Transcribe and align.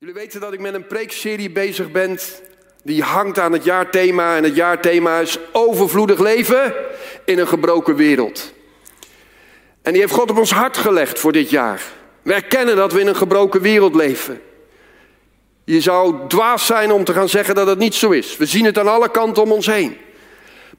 Jullie 0.00 0.14
weten 0.14 0.40
dat 0.40 0.52
ik 0.52 0.60
met 0.60 0.74
een 0.74 0.86
preekserie 0.86 1.50
bezig 1.50 1.90
ben 1.90 2.18
die 2.82 3.02
hangt 3.02 3.38
aan 3.38 3.52
het 3.52 3.64
jaarthema. 3.64 4.36
En 4.36 4.44
het 4.44 4.54
jaarthema 4.54 5.18
is 5.18 5.38
overvloedig 5.52 6.18
leven 6.18 6.74
in 7.24 7.38
een 7.38 7.48
gebroken 7.48 7.96
wereld. 7.96 8.52
En 9.82 9.92
die 9.92 10.00
heeft 10.00 10.12
God 10.12 10.30
op 10.30 10.38
ons 10.38 10.50
hart 10.50 10.76
gelegd 10.76 11.18
voor 11.18 11.32
dit 11.32 11.50
jaar. 11.50 11.82
We 12.22 12.32
erkennen 12.32 12.76
dat 12.76 12.92
we 12.92 13.00
in 13.00 13.06
een 13.06 13.16
gebroken 13.16 13.60
wereld 13.60 13.94
leven. 13.94 14.40
Je 15.64 15.80
zou 15.80 16.28
dwaas 16.28 16.66
zijn 16.66 16.92
om 16.92 17.04
te 17.04 17.12
gaan 17.12 17.28
zeggen 17.28 17.54
dat 17.54 17.66
het 17.66 17.78
niet 17.78 17.94
zo 17.94 18.10
is. 18.10 18.36
We 18.36 18.46
zien 18.46 18.64
het 18.64 18.78
aan 18.78 18.88
alle 18.88 19.10
kanten 19.10 19.42
om 19.42 19.52
ons 19.52 19.66
heen. 19.66 19.96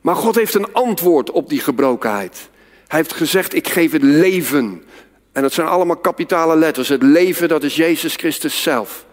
Maar 0.02 0.16
God 0.16 0.36
heeft 0.36 0.54
een 0.54 0.74
antwoord 0.74 1.32
op 1.32 1.50
die 1.50 1.60
gebrokenheid. 1.60 2.50
Hij 2.88 3.00
heeft 3.00 3.14
gezegd: 3.14 3.54
Ik 3.54 3.68
geef 3.68 3.92
het 3.92 4.04
leven. 4.04 4.84
En 5.32 5.42
dat 5.42 5.54
zijn 5.54 5.68
allemaal 5.68 5.98
kapitale 5.98 6.56
letters. 6.56 6.88
Het 6.88 7.04
leven, 7.04 7.48
dat 7.48 7.64
is 7.64 7.76
Jezus 7.76 8.16
Christus 8.16 8.64
zelf. 8.64 9.10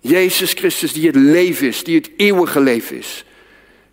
Jezus 0.00 0.52
Christus 0.52 0.92
die 0.92 1.06
het 1.06 1.16
leven 1.16 1.66
is, 1.66 1.84
die 1.84 1.96
het 1.96 2.10
eeuwige 2.16 2.60
leven 2.60 2.96
is. 2.96 3.24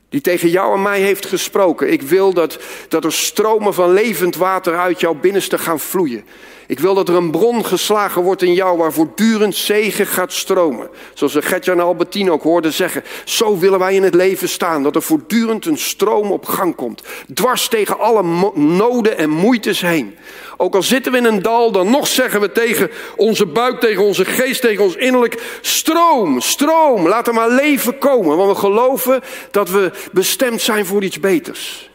Die 0.09 0.21
tegen 0.21 0.49
jou 0.49 0.75
en 0.75 0.81
mij 0.81 0.99
heeft 0.99 1.25
gesproken. 1.25 1.91
Ik 1.91 2.01
wil 2.01 2.33
dat, 2.33 2.59
dat 2.87 3.03
er 3.03 3.13
stromen 3.13 3.73
van 3.73 3.93
levend 3.93 4.35
water 4.35 4.77
uit 4.77 4.99
jouw 4.99 5.13
binnenste 5.13 5.57
gaan 5.57 5.79
vloeien. 5.79 6.23
Ik 6.67 6.79
wil 6.79 6.93
dat 6.93 7.09
er 7.09 7.15
een 7.15 7.31
bron 7.31 7.65
geslagen 7.65 8.21
wordt 8.21 8.41
in 8.41 8.53
jou 8.53 8.77
waar 8.77 8.93
voortdurend 8.93 9.55
zegen 9.55 10.07
gaat 10.07 10.33
stromen. 10.33 10.89
Zoals 11.13 11.35
Gertjan 11.39 11.79
Albertine 11.79 12.31
ook 12.31 12.43
hoorde 12.43 12.71
zeggen. 12.71 13.03
Zo 13.23 13.57
willen 13.57 13.79
wij 13.79 13.95
in 13.95 14.03
het 14.03 14.13
leven 14.13 14.49
staan. 14.49 14.83
Dat 14.83 14.95
er 14.95 15.01
voortdurend 15.01 15.65
een 15.65 15.77
stroom 15.77 16.31
op 16.31 16.45
gang 16.45 16.75
komt. 16.75 17.03
Dwars 17.33 17.67
tegen 17.67 17.99
alle 17.99 18.51
noden 18.55 19.17
en 19.17 19.29
moeites 19.29 19.81
heen. 19.81 20.15
Ook 20.57 20.75
al 20.75 20.83
zitten 20.83 21.11
we 21.11 21.17
in 21.17 21.25
een 21.25 21.41
dal, 21.41 21.71
dan 21.71 21.89
nog 21.89 22.07
zeggen 22.07 22.41
we 22.41 22.51
tegen 22.51 22.91
onze 23.15 23.45
buik, 23.45 23.79
tegen 23.79 24.03
onze 24.03 24.25
geest, 24.25 24.61
tegen 24.61 24.83
ons 24.83 24.95
innerlijk: 24.95 25.59
stroom, 25.61 26.41
stroom, 26.41 27.07
laat 27.07 27.27
er 27.27 27.33
maar 27.33 27.49
leven 27.49 27.97
komen. 27.97 28.37
Want 28.37 28.51
we 28.51 28.59
geloven 28.59 29.21
dat 29.51 29.69
we 29.69 29.91
bestemd 30.11 30.61
zijn 30.61 30.85
voor 30.85 31.03
iets 31.03 31.19
beters. 31.19 31.89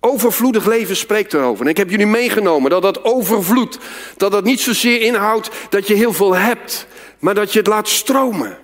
Overvloedig 0.00 0.66
leven 0.66 0.96
spreekt 0.96 1.34
erover. 1.34 1.64
En 1.64 1.70
ik 1.70 1.76
heb 1.76 1.90
jullie 1.90 2.06
meegenomen 2.06 2.70
dat 2.70 2.82
dat 2.82 3.04
overvloed, 3.04 3.78
dat 4.16 4.32
dat 4.32 4.44
niet 4.44 4.60
zozeer 4.60 5.00
inhoudt 5.00 5.50
dat 5.68 5.86
je 5.86 5.94
heel 5.94 6.12
veel 6.12 6.34
hebt, 6.34 6.86
maar 7.18 7.34
dat 7.34 7.52
je 7.52 7.58
het 7.58 7.68
laat 7.68 7.88
stromen. 7.88 8.58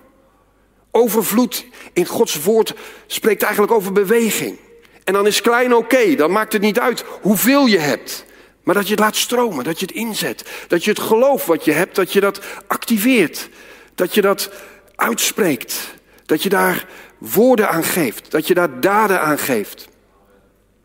Overvloed 0.91 1.67
in 1.93 2.07
Gods 2.07 2.43
woord 2.43 2.75
spreekt 3.07 3.43
eigenlijk 3.43 3.73
over 3.73 3.93
beweging. 3.93 4.59
En 5.05 5.13
dan 5.13 5.27
is 5.27 5.41
klein 5.41 5.75
oké, 5.75 6.15
dan 6.15 6.31
maakt 6.33 6.53
het 6.53 6.63
niet 6.63 6.79
uit 6.79 7.05
hoeveel 7.21 7.67
je 7.67 7.79
hebt. 7.79 8.25
Maar 8.67 8.75
dat 8.75 8.85
je 8.85 8.91
het 8.91 9.01
laat 9.01 9.17
stromen, 9.17 9.65
dat 9.65 9.81
je 9.81 9.87
het 9.87 9.95
inzet. 9.95 10.45
Dat 10.69 10.85
je 10.85 10.91
het 10.91 11.01
geloof 11.01 11.47
wat 11.47 11.65
je 11.65 11.73
hebt, 11.73 11.95
dat 11.95 12.13
je 12.13 12.21
dat 12.21 12.41
activeert. 12.67 13.49
Dat 13.95 14.15
je 14.15 14.21
dat 14.21 14.51
uitspreekt. 14.97 15.95
Dat 16.25 16.43
je 16.43 16.49
daar 16.49 16.87
woorden 17.19 17.69
aan 17.69 17.85
geeft. 17.85 18.31
Dat 18.31 18.47
je 18.47 18.55
daar 18.55 18.81
daden 18.81 19.21
aan 19.21 19.39
geeft. 19.39 19.89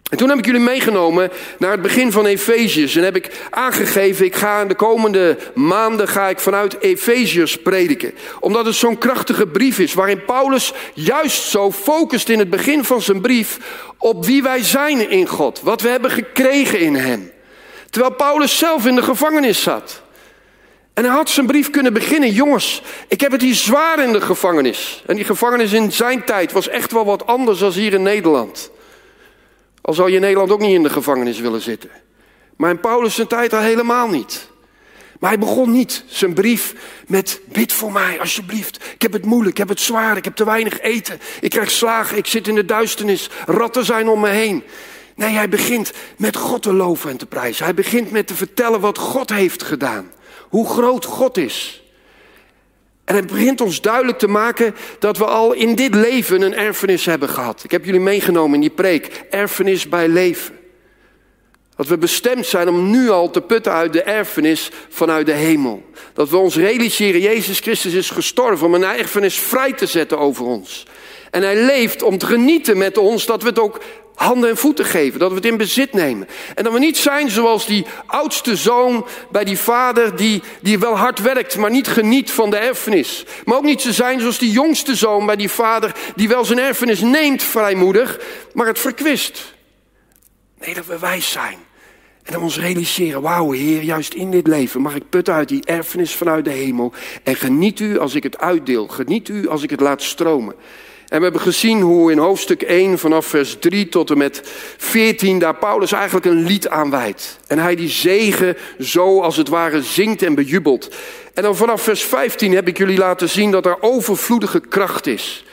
En 0.09 0.17
toen 0.17 0.29
heb 0.29 0.37
ik 0.37 0.45
jullie 0.45 0.61
meegenomen 0.61 1.31
naar 1.59 1.71
het 1.71 1.81
begin 1.81 2.11
van 2.11 2.25
Efeziërs. 2.25 2.95
En 2.95 3.03
heb 3.03 3.15
ik 3.15 3.47
aangegeven, 3.49 4.25
ik 4.25 4.35
ga 4.35 4.65
de 4.65 4.75
komende 4.75 5.37
maanden 5.55 6.07
ga 6.07 6.29
ik 6.29 6.39
vanuit 6.39 6.79
Efeziërs 6.79 7.57
prediken. 7.57 8.13
Omdat 8.39 8.65
het 8.65 8.75
zo'n 8.75 8.97
krachtige 8.97 9.47
brief 9.47 9.79
is, 9.79 9.93
waarin 9.93 10.25
Paulus 10.25 10.73
juist 10.93 11.43
zo 11.43 11.71
focust 11.71 12.29
in 12.29 12.39
het 12.39 12.49
begin 12.49 12.83
van 12.83 13.01
zijn 13.01 13.21
brief 13.21 13.57
op 13.97 14.25
wie 14.25 14.43
wij 14.43 14.63
zijn 14.63 15.09
in 15.09 15.27
God. 15.27 15.61
Wat 15.61 15.81
we 15.81 15.89
hebben 15.89 16.11
gekregen 16.11 16.79
in 16.79 16.95
hem. 16.95 17.31
Terwijl 17.91 18.13
Paulus 18.13 18.57
zelf 18.57 18.85
in 18.85 18.95
de 18.95 19.03
gevangenis 19.03 19.63
zat. 19.63 20.01
En 20.93 21.03
hij 21.03 21.13
had 21.13 21.29
zijn 21.29 21.45
brief 21.45 21.69
kunnen 21.69 21.93
beginnen. 21.93 22.31
Jongens, 22.31 22.81
ik 23.07 23.21
heb 23.21 23.31
het 23.31 23.41
hier 23.41 23.55
zwaar 23.55 24.03
in 24.03 24.11
de 24.11 24.21
gevangenis. 24.21 25.03
En 25.05 25.15
die 25.15 25.25
gevangenis 25.25 25.73
in 25.73 25.91
zijn 25.91 26.23
tijd 26.23 26.51
was 26.51 26.67
echt 26.67 26.91
wel 26.91 27.05
wat 27.05 27.25
anders 27.25 27.59
dan 27.59 27.71
hier 27.71 27.93
in 27.93 28.03
Nederland. 28.03 28.71
Al 29.81 29.93
zou 29.93 30.09
je 30.09 30.15
in 30.15 30.21
Nederland 30.21 30.51
ook 30.51 30.59
niet 30.59 30.75
in 30.75 30.83
de 30.83 30.89
gevangenis 30.89 31.39
willen 31.39 31.61
zitten. 31.61 31.89
Maar 32.57 32.69
in 32.69 32.79
Paulus 32.79 33.15
zijn 33.15 33.27
tijd 33.27 33.53
al 33.53 33.59
helemaal 33.59 34.07
niet. 34.07 34.49
Maar 35.19 35.29
hij 35.29 35.39
begon 35.39 35.71
niet 35.71 36.03
zijn 36.07 36.33
brief 36.33 36.73
met 37.07 37.41
bid 37.45 37.73
voor 37.73 37.91
mij, 37.91 38.19
alsjeblieft. 38.19 38.83
Ik 38.93 39.01
heb 39.01 39.13
het 39.13 39.25
moeilijk, 39.25 39.51
ik 39.51 39.57
heb 39.57 39.69
het 39.69 39.79
zwaar, 39.79 40.17
ik 40.17 40.23
heb 40.23 40.35
te 40.35 40.45
weinig 40.45 40.79
eten. 40.79 41.19
Ik 41.41 41.49
krijg 41.49 41.71
slagen, 41.71 42.17
ik 42.17 42.25
zit 42.25 42.47
in 42.47 42.55
de 42.55 42.65
duisternis, 42.65 43.29
ratten 43.45 43.85
zijn 43.85 44.07
om 44.09 44.19
me 44.19 44.29
heen. 44.29 44.63
Nee, 45.15 45.35
hij 45.35 45.49
begint 45.49 45.91
met 46.17 46.35
God 46.35 46.61
te 46.61 46.73
loven 46.73 47.09
en 47.09 47.17
te 47.17 47.25
prijzen. 47.25 47.65
Hij 47.65 47.73
begint 47.73 48.11
met 48.11 48.27
te 48.27 48.35
vertellen 48.35 48.79
wat 48.79 48.97
God 48.97 49.29
heeft 49.29 49.63
gedaan. 49.63 50.11
Hoe 50.49 50.69
groot 50.69 51.05
God 51.05 51.37
is. 51.37 51.83
En 53.05 53.13
hij 53.13 53.25
begint 53.25 53.61
ons 53.61 53.81
duidelijk 53.81 54.19
te 54.19 54.27
maken 54.27 54.75
dat 54.99 55.17
we 55.17 55.25
al 55.25 55.53
in 55.53 55.75
dit 55.75 55.95
leven 55.95 56.41
een 56.41 56.55
erfenis 56.55 57.05
hebben 57.05 57.29
gehad. 57.29 57.63
Ik 57.63 57.71
heb 57.71 57.85
jullie 57.85 57.99
meegenomen 57.99 58.53
in 58.53 58.61
die 58.61 58.69
preek. 58.69 59.23
Erfenis 59.29 59.89
bij 59.89 60.07
leven. 60.07 60.59
Dat 61.75 61.87
we 61.87 61.97
bestemd 61.97 62.45
zijn 62.45 62.69
om 62.69 62.89
nu 62.89 63.09
al 63.09 63.29
te 63.29 63.41
putten 63.41 63.71
uit 63.71 63.93
de 63.93 64.01
erfenis 64.01 64.69
vanuit 64.89 65.25
de 65.25 65.31
hemel. 65.31 65.83
Dat 66.13 66.29
we 66.29 66.37
ons 66.37 66.55
realiseren, 66.55 67.21
Jezus 67.21 67.59
Christus 67.59 67.93
is 67.93 68.09
gestorven 68.09 68.67
om 68.67 68.73
een 68.73 68.83
erfenis 68.83 69.39
vrij 69.39 69.73
te 69.73 69.85
zetten 69.85 70.19
over 70.19 70.45
ons. 70.45 70.85
En 71.31 71.41
hij 71.41 71.55
leeft 71.55 72.03
om 72.03 72.17
te 72.17 72.25
genieten 72.25 72.77
met 72.77 72.97
ons 72.97 73.25
dat 73.25 73.41
we 73.41 73.49
het 73.49 73.59
ook 73.59 73.81
handen 74.21 74.49
en 74.49 74.57
voeten 74.57 74.85
geven, 74.85 75.19
dat 75.19 75.29
we 75.29 75.35
het 75.35 75.45
in 75.45 75.57
bezit 75.57 75.93
nemen. 75.93 76.27
En 76.55 76.63
dat 76.63 76.73
we 76.73 76.79
niet 76.79 76.97
zijn 76.97 77.29
zoals 77.29 77.65
die 77.65 77.85
oudste 78.05 78.55
zoon 78.55 79.05
bij 79.31 79.43
die 79.43 79.57
vader 79.57 80.15
die, 80.15 80.41
die 80.61 80.79
wel 80.79 80.97
hard 80.97 81.21
werkt, 81.21 81.57
maar 81.57 81.71
niet 81.71 81.87
geniet 81.87 82.31
van 82.31 82.49
de 82.49 82.57
erfenis. 82.57 83.25
Maar 83.45 83.57
ook 83.57 83.63
niet 83.63 83.81
te 83.81 83.93
zijn 83.93 84.19
zoals 84.19 84.37
die 84.37 84.51
jongste 84.51 84.95
zoon 84.95 85.25
bij 85.25 85.35
die 85.35 85.49
vader 85.49 85.95
die 86.15 86.27
wel 86.27 86.45
zijn 86.45 86.59
erfenis 86.59 86.99
neemt 86.99 87.43
vrijmoedig, 87.43 88.19
maar 88.53 88.67
het 88.67 88.79
verkwist. 88.79 89.53
Nee, 90.59 90.73
dat 90.73 90.85
we 90.85 90.99
wijs 90.99 91.31
zijn. 91.31 91.57
En 92.23 92.33
dan 92.33 92.41
ons 92.41 92.59
realiseren, 92.59 93.21
wauw 93.21 93.51
Heer, 93.51 93.83
juist 93.83 94.13
in 94.13 94.31
dit 94.31 94.47
leven 94.47 94.81
mag 94.81 94.95
ik 94.95 95.09
putten 95.09 95.33
uit 95.33 95.47
die 95.47 95.65
erfenis 95.65 96.15
vanuit 96.15 96.45
de 96.45 96.51
hemel. 96.51 96.93
En 97.23 97.35
geniet 97.35 97.79
u 97.79 97.99
als 97.99 98.15
ik 98.15 98.23
het 98.23 98.37
uitdeel. 98.37 98.87
Geniet 98.87 99.29
u 99.29 99.47
als 99.47 99.63
ik 99.63 99.69
het 99.69 99.79
laat 99.79 100.01
stromen. 100.01 100.55
En 101.11 101.17
we 101.17 101.23
hebben 101.23 101.41
gezien 101.41 101.81
hoe 101.81 102.11
in 102.11 102.17
hoofdstuk 102.17 102.61
1 102.61 102.99
vanaf 102.99 103.25
vers 103.25 103.55
3 103.59 103.89
tot 103.89 104.09
en 104.09 104.17
met 104.17 104.41
14 104.77 105.39
daar 105.39 105.55
Paulus 105.55 105.91
eigenlijk 105.91 106.25
een 106.25 106.43
lied 106.43 106.67
aanwijdt. 106.67 107.39
En 107.47 107.59
hij 107.59 107.75
die 107.75 107.89
zegen 107.89 108.57
zo 108.79 109.21
als 109.21 109.37
het 109.37 109.47
ware 109.47 109.81
zingt 109.81 110.21
en 110.21 110.35
bejubelt. 110.35 110.89
En 111.33 111.43
dan 111.43 111.55
vanaf 111.55 111.81
vers 111.81 112.03
15 112.03 112.53
heb 112.53 112.67
ik 112.67 112.77
jullie 112.77 112.97
laten 112.97 113.29
zien 113.29 113.51
dat 113.51 113.65
er 113.65 113.81
overvloedige 113.81 114.59
kracht 114.59 115.07
is. 115.07 115.45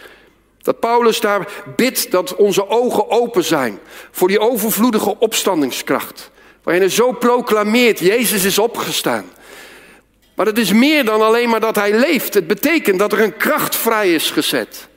Dat 0.62 0.80
Paulus 0.80 1.20
daar 1.20 1.48
bidt 1.76 2.10
dat 2.10 2.34
onze 2.36 2.68
ogen 2.68 3.10
open 3.10 3.44
zijn 3.44 3.78
voor 4.10 4.28
die 4.28 4.40
overvloedige 4.40 5.18
opstandingskracht. 5.18 6.30
Waarin 6.62 6.82
hij 6.82 6.92
zo 6.92 7.12
proclameert, 7.12 7.98
Jezus 7.98 8.44
is 8.44 8.58
opgestaan. 8.58 9.24
Maar 10.34 10.46
het 10.46 10.58
is 10.58 10.72
meer 10.72 11.04
dan 11.04 11.22
alleen 11.22 11.48
maar 11.48 11.60
dat 11.60 11.76
hij 11.76 11.92
leeft. 11.92 12.34
Het 12.34 12.46
betekent 12.46 12.98
dat 12.98 13.12
er 13.12 13.20
een 13.20 13.36
kracht 13.36 13.76
vrij 13.76 14.14
is 14.14 14.30
gezet. 14.30 14.87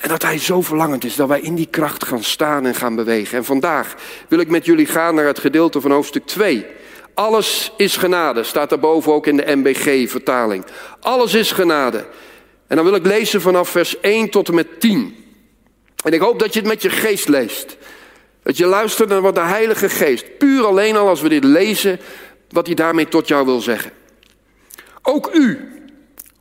En 0.00 0.08
dat 0.08 0.22
Hij 0.22 0.38
zo 0.38 0.60
verlangend 0.60 1.04
is 1.04 1.14
dat 1.14 1.28
wij 1.28 1.40
in 1.40 1.54
die 1.54 1.68
kracht 1.70 2.04
gaan 2.04 2.22
staan 2.22 2.66
en 2.66 2.74
gaan 2.74 2.94
bewegen. 2.94 3.38
En 3.38 3.44
vandaag 3.44 3.94
wil 4.28 4.38
ik 4.38 4.48
met 4.48 4.64
jullie 4.64 4.86
gaan 4.86 5.14
naar 5.14 5.26
het 5.26 5.38
gedeelte 5.38 5.80
van 5.80 5.90
hoofdstuk 5.90 6.26
2. 6.26 6.66
Alles 7.14 7.72
is 7.76 7.96
genade, 7.96 8.42
staat 8.42 8.68
daarboven 8.68 9.12
ook 9.12 9.26
in 9.26 9.36
de 9.36 9.56
MBG-vertaling. 9.56 10.64
Alles 11.00 11.34
is 11.34 11.52
genade. 11.52 12.06
En 12.66 12.76
dan 12.76 12.84
wil 12.84 12.94
ik 12.94 13.06
lezen 13.06 13.40
vanaf 13.40 13.68
vers 13.68 14.00
1 14.00 14.30
tot 14.30 14.48
en 14.48 14.54
met 14.54 14.80
10. 14.80 15.24
En 16.04 16.12
ik 16.12 16.20
hoop 16.20 16.38
dat 16.38 16.52
je 16.52 16.58
het 16.58 16.68
met 16.68 16.82
je 16.82 16.90
geest 16.90 17.28
leest. 17.28 17.76
Dat 18.42 18.56
je 18.56 18.66
luistert 18.66 19.08
naar 19.08 19.20
wat 19.20 19.34
de 19.34 19.40
Heilige 19.40 19.88
Geest, 19.88 20.38
puur 20.38 20.64
alleen 20.66 20.96
al 20.96 21.08
als 21.08 21.20
we 21.20 21.28
dit 21.28 21.44
lezen, 21.44 22.00
wat 22.50 22.66
hij 22.66 22.74
daarmee 22.74 23.08
tot 23.08 23.28
jou 23.28 23.44
wil 23.44 23.60
zeggen. 23.60 23.92
Ook 25.02 25.34
u, 25.34 25.75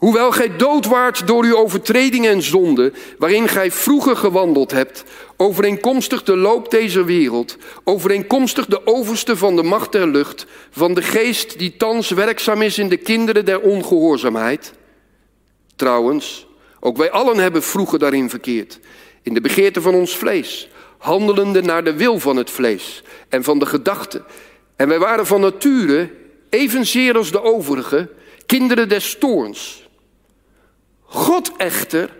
Hoewel 0.05 0.31
gij 0.31 0.55
dood 0.55 0.85
waart 0.85 1.27
door 1.27 1.43
uw 1.43 1.55
overtredingen 1.55 2.31
en 2.31 2.41
zonden, 2.41 2.93
waarin 3.17 3.47
gij 3.47 3.71
vroeger 3.71 4.17
gewandeld 4.17 4.71
hebt, 4.71 5.03
overeenkomstig 5.37 6.23
de 6.23 6.37
loop 6.37 6.71
deze 6.71 7.03
wereld, 7.03 7.57
overeenkomstig 7.83 8.65
de 8.65 8.87
overste 8.87 9.37
van 9.37 9.55
de 9.55 9.63
macht 9.63 9.91
der 9.91 10.07
lucht, 10.07 10.45
van 10.71 10.93
de 10.93 11.01
geest 11.01 11.59
die 11.59 11.77
thans 11.77 12.09
werkzaam 12.09 12.61
is 12.61 12.77
in 12.77 12.89
de 12.89 12.97
kinderen 12.97 13.45
der 13.45 13.59
ongehoorzaamheid. 13.59 14.73
Trouwens, 15.75 16.47
ook 16.79 16.97
wij 16.97 17.11
allen 17.11 17.37
hebben 17.37 17.63
vroeger 17.63 17.99
daarin 17.99 18.29
verkeerd, 18.29 18.79
in 19.21 19.33
de 19.33 19.41
begeerte 19.41 19.81
van 19.81 19.93
ons 19.93 20.17
vlees, 20.17 20.69
handelende 20.97 21.61
naar 21.61 21.83
de 21.83 21.93
wil 21.93 22.19
van 22.19 22.35
het 22.35 22.49
vlees 22.49 23.03
en 23.29 23.43
van 23.43 23.59
de 23.59 23.65
gedachten. 23.65 24.25
En 24.75 24.87
wij 24.87 24.99
waren 24.99 25.25
van 25.25 25.41
nature, 25.41 26.09
evenzeer 26.49 27.17
als 27.17 27.31
de 27.31 27.41
overigen, 27.41 28.09
kinderen 28.45 28.89
des 28.89 29.15
toorns 29.19 29.83
God 31.15 31.51
echter, 31.57 32.13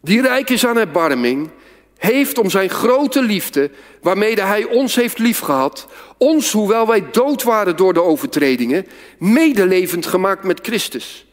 die 0.00 0.22
rijk 0.22 0.50
is 0.50 0.66
aan 0.66 0.78
erbarming, 0.78 1.50
heeft 1.96 2.38
om 2.38 2.50
zijn 2.50 2.70
grote 2.70 3.22
liefde, 3.22 3.70
waarmee 4.02 4.40
hij 4.40 4.64
ons 4.64 4.94
heeft 4.94 5.18
liefgehad, 5.18 5.88
ons, 6.18 6.52
hoewel 6.52 6.86
wij 6.86 7.10
dood 7.10 7.42
waren 7.42 7.76
door 7.76 7.92
de 7.92 8.02
overtredingen, 8.02 8.86
medelevend 9.18 10.06
gemaakt 10.06 10.44
met 10.44 10.60
Christus. 10.62 11.26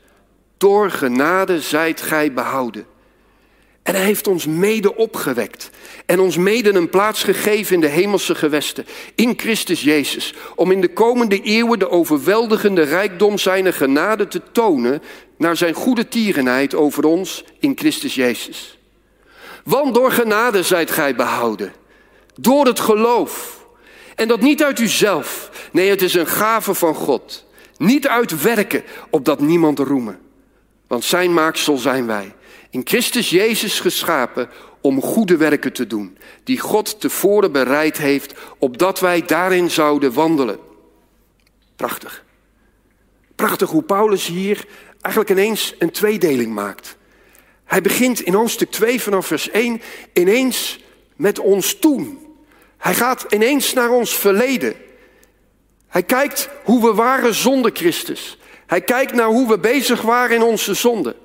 door 0.58 0.92
genade 0.92 1.62
zijt 1.62 2.02
gij 2.02 2.34
behouden. 2.34 2.86
En 3.84 3.96
hij 3.96 4.04
heeft 4.04 4.28
ons 4.28 4.46
mede 4.46 4.96
opgewekt 4.96 5.70
en 6.06 6.20
ons 6.20 6.38
mede 6.38 6.74
een 6.74 6.90
plaats 6.90 7.24
gegeven 7.24 7.76
in 7.76 7.82
de 7.82 7.88
hemelse 7.88 8.36
gewesten, 8.36 8.86
in 9.16 9.34
Christus 9.38 9.82
Jezus, 9.82 10.34
om 10.56 10.72
in 10.72 10.82
de 10.82 10.94
komende 10.94 11.42
eeuwen 11.42 11.80
de 11.80 11.90
overweldigende 11.90 12.82
rijkdom 12.82 13.38
zijner 13.38 13.74
genade 13.74 14.28
te 14.28 14.42
tonen 14.52 15.02
naar 15.38 15.58
zijn 15.58 15.74
goede 15.74 16.08
tierenheid 16.08 16.76
over 16.76 17.06
ons 17.06 17.44
in 17.60 17.74
Christus 17.76 18.16
Jezus. 18.16 18.78
Want 19.64 19.94
door 19.94 20.12
genade 20.12 20.64
zijt 20.64 20.92
gij 20.92 21.16
behouden, 21.16 21.74
door 22.36 22.66
het 22.66 22.80
geloof. 22.80 23.66
En 24.16 24.28
dat 24.28 24.42
niet 24.42 24.64
uit 24.64 24.80
uzelf, 24.80 25.52
nee 25.72 25.90
het 25.90 26.02
is 26.02 26.14
een 26.14 26.28
gave 26.28 26.74
van 26.74 26.96
God. 26.96 27.46
Niet 27.78 28.08
uit 28.08 28.42
werken, 28.42 28.84
opdat 29.10 29.40
niemand 29.40 29.80
roemen. 29.80 30.20
Want 30.88 31.04
zijn 31.04 31.34
maaksel 31.34 31.78
zijn 31.78 32.06
wij 32.06 32.34
in 32.74 32.82
Christus 32.84 33.30
Jezus 33.30 33.80
geschapen 33.80 34.50
om 34.82 35.02
goede 35.02 35.38
werken 35.38 35.74
te 35.74 35.88
doen, 35.88 36.18
die 36.44 36.60
God 36.60 37.00
tevoren 37.00 37.52
bereid 37.52 37.98
heeft, 37.98 38.34
opdat 38.58 39.00
wij 39.00 39.22
daarin 39.22 39.72
zouden 39.72 40.14
wandelen. 40.14 40.60
Prachtig. 41.76 42.24
Prachtig 43.36 43.70
hoe 43.70 43.84
Paulus 43.84 44.28
hier 44.28 44.66
eigenlijk 45.02 45.30
ineens 45.30 45.74
een 45.80 45.92
tweedeling 45.92 46.54
maakt. 46.54 46.98
Hij 47.64 47.82
begint 47.82 48.20
in 48.20 48.34
hoofdstuk 48.34 48.72
2 48.72 49.02
vanaf 49.02 49.28
vers 49.28 49.50
1 49.50 49.82
ineens 50.14 50.80
met 51.16 51.40
ons 51.40 51.80
toen. 51.80 52.28
Hij 52.78 52.94
gaat 52.94 53.26
ineens 53.30 53.74
naar 53.74 53.90
ons 53.90 54.18
verleden. 54.18 54.74
Hij 55.88 56.04
kijkt 56.04 56.50
hoe 56.64 56.82
we 56.82 56.94
waren 56.94 57.34
zonder 57.34 57.72
Christus. 57.74 58.38
Hij 58.66 58.82
kijkt 58.82 59.14
naar 59.14 59.28
hoe 59.28 59.48
we 59.48 59.60
bezig 59.60 60.02
waren 60.02 60.36
in 60.36 60.44
onze 60.44 60.74
zonde. 60.74 61.16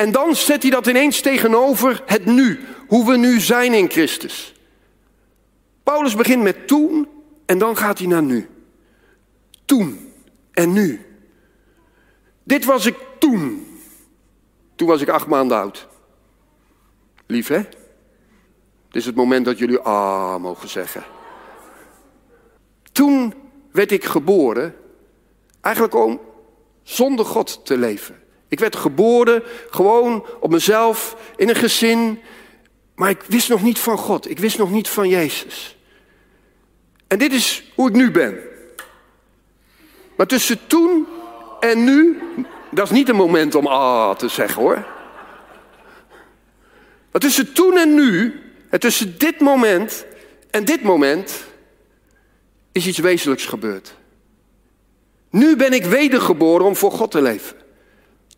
En 0.00 0.12
dan 0.12 0.36
zet 0.36 0.62
hij 0.62 0.70
dat 0.70 0.86
ineens 0.86 1.20
tegenover 1.20 2.02
het 2.06 2.24
nu, 2.24 2.60
hoe 2.86 3.06
we 3.06 3.16
nu 3.16 3.40
zijn 3.40 3.74
in 3.74 3.90
Christus. 3.90 4.54
Paulus 5.82 6.14
begint 6.14 6.42
met 6.42 6.66
toen 6.66 7.08
en 7.46 7.58
dan 7.58 7.76
gaat 7.76 7.98
hij 7.98 8.06
naar 8.06 8.22
nu. 8.22 8.48
Toen 9.64 10.12
en 10.52 10.72
nu. 10.72 11.06
Dit 12.42 12.64
was 12.64 12.86
ik 12.86 12.96
toen. 13.18 13.66
Toen 14.74 14.88
was 14.88 15.00
ik 15.00 15.08
acht 15.08 15.26
maanden 15.26 15.58
oud. 15.58 15.88
Lief 17.26 17.48
hè? 17.48 17.62
Dit 18.88 18.96
is 19.00 19.06
het 19.06 19.14
moment 19.14 19.44
dat 19.44 19.58
jullie 19.58 19.78
ah 19.78 20.36
mogen 20.36 20.68
zeggen. 20.68 21.04
Toen 22.92 23.34
werd 23.72 23.92
ik 23.92 24.04
geboren, 24.04 24.74
eigenlijk 25.60 25.94
om 25.94 26.20
zonder 26.82 27.24
God 27.24 27.64
te 27.64 27.78
leven. 27.78 28.28
Ik 28.50 28.58
werd 28.58 28.76
geboren 28.76 29.42
gewoon 29.70 30.26
op 30.40 30.50
mezelf, 30.50 31.16
in 31.36 31.48
een 31.48 31.54
gezin. 31.54 32.20
Maar 32.94 33.10
ik 33.10 33.22
wist 33.22 33.48
nog 33.48 33.62
niet 33.62 33.78
van 33.78 33.98
God. 33.98 34.30
Ik 34.30 34.38
wist 34.38 34.58
nog 34.58 34.70
niet 34.70 34.88
van 34.88 35.08
Jezus. 35.08 35.76
En 37.06 37.18
dit 37.18 37.32
is 37.32 37.72
hoe 37.74 37.88
ik 37.88 37.94
nu 37.94 38.10
ben. 38.10 38.38
Maar 40.16 40.26
tussen 40.26 40.66
toen 40.66 41.06
en 41.60 41.84
nu, 41.84 42.22
dat 42.70 42.84
is 42.84 42.96
niet 42.96 43.08
een 43.08 43.16
moment 43.16 43.54
om 43.54 43.66
ah 43.66 44.16
te 44.16 44.28
zeggen 44.28 44.62
hoor. 44.62 44.86
Maar 47.10 47.20
tussen 47.20 47.52
toen 47.52 47.78
en 47.78 47.94
nu, 47.94 48.40
en 48.70 48.80
tussen 48.80 49.18
dit 49.18 49.40
moment 49.40 50.04
en 50.50 50.64
dit 50.64 50.82
moment, 50.82 51.44
is 52.72 52.86
iets 52.86 52.98
wezenlijks 52.98 53.46
gebeurd. 53.46 53.94
Nu 55.30 55.56
ben 55.56 55.72
ik 55.72 55.84
wedergeboren 55.84 56.66
om 56.66 56.76
voor 56.76 56.92
God 56.92 57.10
te 57.10 57.22
leven. 57.22 57.59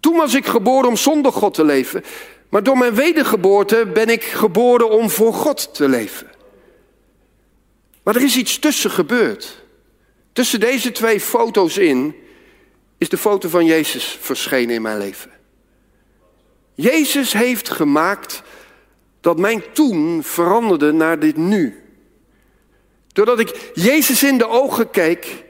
Toen 0.02 0.16
was 0.16 0.34
ik 0.34 0.46
geboren 0.46 0.88
om 0.88 0.96
zonder 0.96 1.32
God 1.32 1.54
te 1.54 1.64
leven. 1.64 2.04
Maar 2.48 2.62
door 2.62 2.78
mijn 2.78 2.94
wedergeboorte 2.94 3.90
ben 3.94 4.08
ik 4.08 4.24
geboren 4.24 4.90
om 4.90 5.10
voor 5.10 5.34
God 5.34 5.74
te 5.74 5.88
leven. 5.88 6.30
Maar 8.02 8.16
er 8.16 8.22
is 8.22 8.36
iets 8.36 8.58
tussen 8.58 8.90
gebeurd. 8.90 9.62
Tussen 10.32 10.60
deze 10.60 10.92
twee 10.92 11.20
foto's 11.20 11.76
in 11.76 12.14
is 12.98 13.08
de 13.08 13.18
foto 13.18 13.48
van 13.48 13.64
Jezus 13.64 14.18
verschenen 14.20 14.74
in 14.74 14.82
mijn 14.82 14.98
leven. 14.98 15.30
Jezus 16.74 17.32
heeft 17.32 17.70
gemaakt 17.70 18.42
dat 19.20 19.38
mijn 19.38 19.62
toen 19.72 20.22
veranderde 20.22 20.92
naar 20.92 21.18
dit 21.18 21.36
nu. 21.36 21.82
Doordat 23.12 23.38
ik 23.38 23.70
Jezus 23.74 24.22
in 24.22 24.38
de 24.38 24.48
ogen 24.48 24.90
keek, 24.90 25.44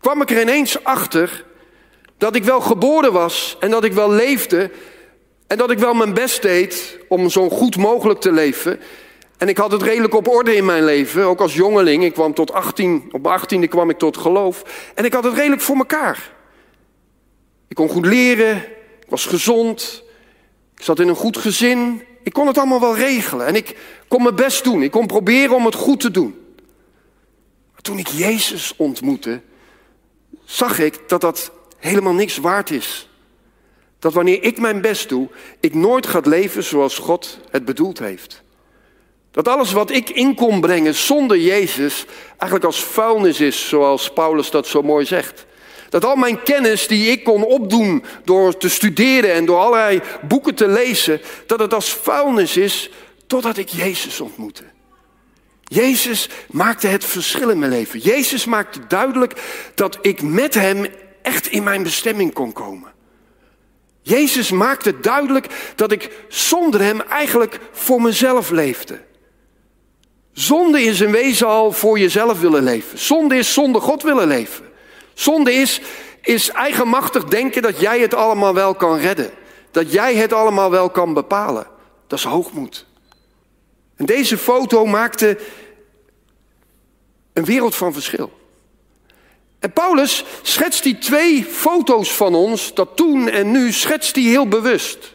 kwam 0.00 0.22
ik 0.22 0.30
er 0.30 0.40
ineens 0.40 0.84
achter 0.84 1.44
dat 2.22 2.34
ik 2.34 2.44
wel 2.44 2.60
geboren 2.60 3.12
was 3.12 3.56
en 3.60 3.70
dat 3.70 3.84
ik 3.84 3.92
wel 3.92 4.10
leefde 4.10 4.70
en 5.46 5.58
dat 5.58 5.70
ik 5.70 5.78
wel 5.78 5.94
mijn 5.94 6.14
best 6.14 6.42
deed 6.42 6.98
om 7.08 7.30
zo 7.30 7.48
goed 7.48 7.76
mogelijk 7.76 8.20
te 8.20 8.32
leven. 8.32 8.80
En 9.38 9.48
ik 9.48 9.56
had 9.56 9.72
het 9.72 9.82
redelijk 9.82 10.14
op 10.14 10.28
orde 10.28 10.56
in 10.56 10.64
mijn 10.64 10.84
leven, 10.84 11.24
ook 11.24 11.40
als 11.40 11.54
jongeling. 11.54 12.04
Ik 12.04 12.12
kwam 12.12 12.34
tot 12.34 12.52
18, 12.52 13.08
op 13.12 13.40
18e 13.40 13.68
kwam 13.68 13.90
ik 13.90 13.98
tot 13.98 14.16
geloof. 14.16 14.62
En 14.94 15.04
ik 15.04 15.12
had 15.12 15.24
het 15.24 15.34
redelijk 15.34 15.62
voor 15.62 15.76
mekaar. 15.76 16.32
Ik 17.68 17.76
kon 17.76 17.88
goed 17.88 18.06
leren, 18.06 18.56
ik 19.00 19.08
was 19.08 19.26
gezond, 19.26 20.02
ik 20.76 20.82
zat 20.82 21.00
in 21.00 21.08
een 21.08 21.14
goed 21.14 21.36
gezin. 21.36 22.02
Ik 22.22 22.32
kon 22.32 22.46
het 22.46 22.58
allemaal 22.58 22.80
wel 22.80 22.96
regelen 22.96 23.46
en 23.46 23.54
ik 23.54 23.76
kon 24.08 24.22
mijn 24.22 24.34
best 24.34 24.64
doen. 24.64 24.82
Ik 24.82 24.90
kon 24.90 25.06
proberen 25.06 25.56
om 25.56 25.64
het 25.64 25.74
goed 25.74 26.00
te 26.00 26.10
doen. 26.10 26.34
Maar 27.72 27.82
toen 27.82 27.98
ik 27.98 28.08
Jezus 28.08 28.74
ontmoette, 28.76 29.40
zag 30.44 30.78
ik 30.78 30.98
dat 31.08 31.20
dat 31.20 31.52
helemaal 31.82 32.12
niks 32.12 32.36
waard 32.36 32.70
is. 32.70 33.08
Dat 33.98 34.12
wanneer 34.12 34.42
ik 34.42 34.58
mijn 34.58 34.80
best 34.80 35.08
doe, 35.08 35.28
ik 35.60 35.74
nooit 35.74 36.06
ga 36.06 36.20
leven 36.24 36.64
zoals 36.64 36.98
God 36.98 37.38
het 37.50 37.64
bedoeld 37.64 37.98
heeft. 37.98 38.42
Dat 39.30 39.48
alles 39.48 39.72
wat 39.72 39.90
ik 39.90 40.10
in 40.10 40.34
kon 40.34 40.60
brengen 40.60 40.94
zonder 40.94 41.38
Jezus 41.38 42.04
eigenlijk 42.28 42.64
als 42.64 42.84
vuilnis 42.84 43.40
is, 43.40 43.68
zoals 43.68 44.12
Paulus 44.12 44.50
dat 44.50 44.66
zo 44.66 44.82
mooi 44.82 45.06
zegt. 45.06 45.46
Dat 45.88 46.04
al 46.04 46.16
mijn 46.16 46.42
kennis 46.42 46.86
die 46.86 47.10
ik 47.10 47.24
kon 47.24 47.44
opdoen 47.44 48.04
door 48.24 48.56
te 48.56 48.68
studeren 48.68 49.32
en 49.32 49.44
door 49.44 49.58
allerlei 49.58 50.00
boeken 50.28 50.54
te 50.54 50.68
lezen, 50.68 51.20
dat 51.46 51.58
het 51.58 51.74
als 51.74 51.92
vuilnis 51.92 52.56
is 52.56 52.90
totdat 53.26 53.56
ik 53.56 53.68
Jezus 53.68 54.20
ontmoette. 54.20 54.64
Jezus 55.62 56.28
maakte 56.50 56.86
het 56.86 57.04
verschil 57.04 57.48
in 57.48 57.58
mijn 57.58 57.70
leven. 57.70 57.98
Jezus 57.98 58.44
maakte 58.44 58.86
duidelijk 58.86 59.42
dat 59.74 59.98
ik 60.02 60.22
met 60.22 60.54
Hem 60.54 60.86
echt 61.22 61.46
in 61.46 61.62
mijn 61.62 61.82
bestemming 61.82 62.32
kon 62.32 62.52
komen. 62.52 62.92
Jezus 64.02 64.50
maakte 64.50 65.00
duidelijk 65.00 65.72
dat 65.76 65.92
ik 65.92 66.24
zonder 66.28 66.80
Hem 66.80 67.00
eigenlijk 67.00 67.60
voor 67.72 68.02
mezelf 68.02 68.50
leefde. 68.50 69.00
Zonde 70.32 70.82
is 70.82 71.00
in 71.00 71.10
wezen 71.10 71.46
al 71.46 71.72
voor 71.72 71.98
jezelf 71.98 72.40
willen 72.40 72.62
leven. 72.62 72.98
Zonde 72.98 73.36
is 73.36 73.52
zonder 73.52 73.82
God 73.82 74.02
willen 74.02 74.26
leven. 74.26 74.64
Zonde 75.14 75.52
is, 75.52 75.80
is 76.20 76.50
eigenmachtig 76.50 77.24
denken 77.24 77.62
dat 77.62 77.80
jij 77.80 78.00
het 78.00 78.14
allemaal 78.14 78.54
wel 78.54 78.74
kan 78.74 78.98
redden. 78.98 79.30
Dat 79.70 79.92
jij 79.92 80.14
het 80.14 80.32
allemaal 80.32 80.70
wel 80.70 80.90
kan 80.90 81.14
bepalen. 81.14 81.66
Dat 82.06 82.18
is 82.18 82.24
hoogmoed. 82.24 82.86
En 83.96 84.06
deze 84.06 84.38
foto 84.38 84.86
maakte 84.86 85.38
een 87.32 87.44
wereld 87.44 87.74
van 87.74 87.92
verschil. 87.92 88.32
En 89.62 89.72
Paulus 89.72 90.24
schetst 90.42 90.82
die 90.82 90.98
twee 90.98 91.44
foto's 91.44 92.16
van 92.16 92.34
ons, 92.34 92.74
dat 92.74 92.96
toen 92.96 93.28
en 93.28 93.50
nu, 93.50 93.72
schetst 93.72 94.14
hij 94.14 94.24
heel 94.24 94.48
bewust. 94.48 95.14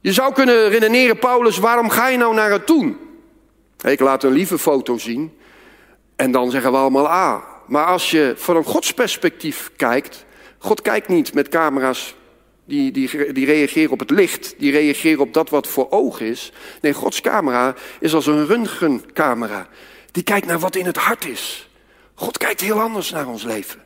Je 0.00 0.12
zou 0.12 0.32
kunnen 0.32 0.68
redeneren, 0.68 1.18
Paulus, 1.18 1.58
waarom 1.58 1.88
ga 1.90 2.08
je 2.08 2.16
nou 2.16 2.34
naar 2.34 2.50
het 2.50 2.66
toen? 2.66 2.98
Ik 3.80 4.00
laat 4.00 4.22
een 4.22 4.32
lieve 4.32 4.58
foto 4.58 4.98
zien 4.98 5.36
en 6.16 6.30
dan 6.30 6.50
zeggen 6.50 6.72
we 6.72 6.76
allemaal 6.76 7.08
ah. 7.08 7.42
Maar 7.66 7.86
als 7.86 8.10
je 8.10 8.34
van 8.36 8.56
een 8.56 8.64
godsperspectief 8.64 9.70
kijkt, 9.76 10.24
God 10.58 10.82
kijkt 10.82 11.08
niet 11.08 11.34
met 11.34 11.48
camera's 11.48 12.14
die, 12.64 12.90
die, 12.90 13.32
die 13.32 13.46
reageren 13.46 13.90
op 13.90 13.98
het 13.98 14.10
licht, 14.10 14.54
die 14.58 14.72
reageren 14.72 15.20
op 15.20 15.32
dat 15.32 15.50
wat 15.50 15.66
voor 15.66 15.90
oog 15.90 16.20
is. 16.20 16.52
Nee, 16.80 16.92
Gods 16.92 17.20
camera 17.20 17.74
is 18.00 18.14
als 18.14 18.26
een 18.26 18.46
röntgencamera. 18.46 19.68
Die 20.10 20.22
kijkt 20.22 20.46
naar 20.46 20.58
wat 20.58 20.76
in 20.76 20.86
het 20.86 20.96
hart 20.96 21.24
is. 21.24 21.68
God 22.14 22.38
kijkt 22.38 22.60
heel 22.60 22.80
anders 22.80 23.10
naar 23.10 23.26
ons 23.26 23.42
leven. 23.42 23.82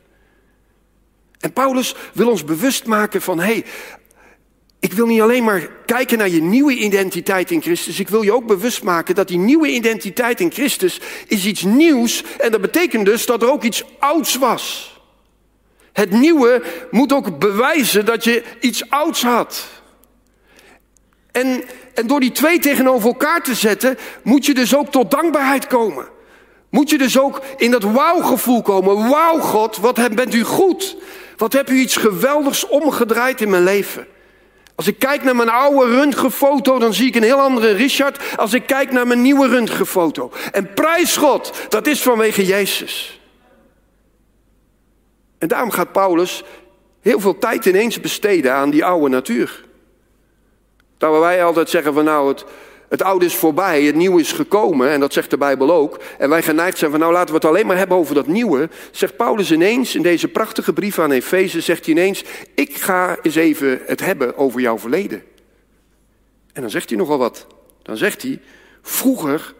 En 1.39 1.53
Paulus 1.53 1.95
wil 2.13 2.29
ons 2.29 2.43
bewust 2.43 2.85
maken 2.85 3.21
van, 3.21 3.39
hé, 3.39 3.45
hey, 3.45 3.65
ik 4.79 4.93
wil 4.93 5.05
niet 5.05 5.21
alleen 5.21 5.43
maar 5.43 5.67
kijken 5.85 6.17
naar 6.17 6.29
je 6.29 6.41
nieuwe 6.41 6.73
identiteit 6.73 7.51
in 7.51 7.61
Christus. 7.61 7.99
Ik 7.99 8.09
wil 8.09 8.21
je 8.21 8.33
ook 8.33 8.45
bewust 8.45 8.83
maken 8.83 9.15
dat 9.15 9.27
die 9.27 9.37
nieuwe 9.37 9.67
identiteit 9.67 10.39
in 10.39 10.51
Christus 10.51 10.99
is 11.27 11.45
iets 11.45 11.63
nieuws. 11.63 12.23
En 12.37 12.51
dat 12.51 12.61
betekent 12.61 13.05
dus 13.05 13.25
dat 13.25 13.41
er 13.41 13.51
ook 13.51 13.63
iets 13.63 13.83
ouds 13.99 14.35
was. 14.35 14.97
Het 15.93 16.11
nieuwe 16.11 16.63
moet 16.91 17.13
ook 17.13 17.39
bewijzen 17.39 18.05
dat 18.05 18.23
je 18.23 18.43
iets 18.59 18.89
ouds 18.89 19.23
had. 19.23 19.67
En, 21.31 21.63
en 21.93 22.07
door 22.07 22.19
die 22.19 22.31
twee 22.31 22.59
tegenover 22.59 23.07
elkaar 23.07 23.43
te 23.43 23.55
zetten, 23.55 23.97
moet 24.23 24.45
je 24.45 24.53
dus 24.53 24.75
ook 24.75 24.91
tot 24.91 25.11
dankbaarheid 25.11 25.67
komen. 25.67 26.07
Moet 26.69 26.89
je 26.89 26.97
dus 26.97 27.19
ook 27.19 27.41
in 27.57 27.71
dat 27.71 27.83
wauw-gevoel 27.83 28.61
komen. 28.61 29.09
Wauw, 29.09 29.39
God, 29.39 29.77
wat 29.77 30.15
bent 30.15 30.33
u 30.33 30.43
goed. 30.43 30.97
Wat 31.37 31.53
heb 31.53 31.69
u 31.69 31.79
iets 31.79 31.95
geweldigs 31.95 32.67
omgedraaid 32.67 33.41
in 33.41 33.49
mijn 33.49 33.63
leven? 33.63 34.07
Als 34.75 34.87
ik 34.87 34.99
kijk 34.99 35.23
naar 35.23 35.35
mijn 35.35 35.49
oude 35.49 35.95
röntgenfoto, 35.95 36.79
dan 36.79 36.93
zie 36.93 37.07
ik 37.07 37.15
een 37.15 37.23
heel 37.23 37.39
andere 37.39 37.71
Richard. 37.71 38.37
Als 38.37 38.53
ik 38.53 38.65
kijk 38.65 38.91
naar 38.91 39.07
mijn 39.07 39.21
nieuwe 39.21 39.47
röntgenfoto. 39.47 40.31
En 40.51 40.73
prijs 40.73 41.17
God, 41.17 41.53
dat 41.69 41.87
is 41.87 42.01
vanwege 42.01 42.45
Jezus. 42.45 43.19
En 45.37 45.47
daarom 45.47 45.71
gaat 45.71 45.91
Paulus 45.91 46.43
heel 47.01 47.19
veel 47.19 47.37
tijd 47.37 47.65
ineens 47.65 47.99
besteden 47.99 48.53
aan 48.53 48.69
die 48.69 48.85
oude 48.85 49.09
natuur. 49.09 49.65
Daar 50.97 51.19
wij 51.19 51.43
altijd 51.43 51.69
zeggen 51.69 51.93
van 51.93 52.03
nou, 52.03 52.27
het, 52.27 52.45
het 52.89 53.01
oude 53.01 53.25
is 53.25 53.35
voorbij, 53.35 53.83
het 53.83 53.95
nieuwe 53.95 54.21
is 54.21 54.31
gekomen. 54.31 54.89
En 54.89 54.99
dat 54.99 55.13
zegt 55.13 55.29
de 55.29 55.37
Bijbel 55.37 55.71
ook. 55.71 55.99
En 56.17 56.29
wij 56.29 56.41
geneigd 56.41 56.77
zijn 56.77 56.91
van 56.91 56.99
nou 56.99 57.13
laten 57.13 57.29
we 57.29 57.35
het 57.35 57.45
alleen 57.45 57.67
maar 57.67 57.77
hebben 57.77 57.97
over 57.97 58.15
dat 58.15 58.27
nieuwe. 58.27 58.69
Zegt 58.91 59.15
Paulus 59.15 59.51
ineens 59.51 59.95
in 59.95 60.01
deze 60.01 60.27
prachtige 60.27 60.73
brief 60.73 60.99
aan 60.99 61.11
Efeze, 61.11 61.61
zegt 61.61 61.85
hij 61.85 61.93
ineens, 61.93 62.23
ik 62.55 62.75
ga 62.75 63.17
eens 63.21 63.35
even 63.35 63.81
het 63.85 63.99
hebben 63.99 64.37
over 64.37 64.61
jouw 64.61 64.79
verleden. 64.79 65.23
En 66.53 66.61
dan 66.61 66.69
zegt 66.69 66.89
hij 66.89 66.97
nogal 66.97 67.17
wat. 67.17 67.47
Dan 67.81 67.97
zegt 67.97 68.21
hij, 68.21 68.41
vroeger 68.81 69.53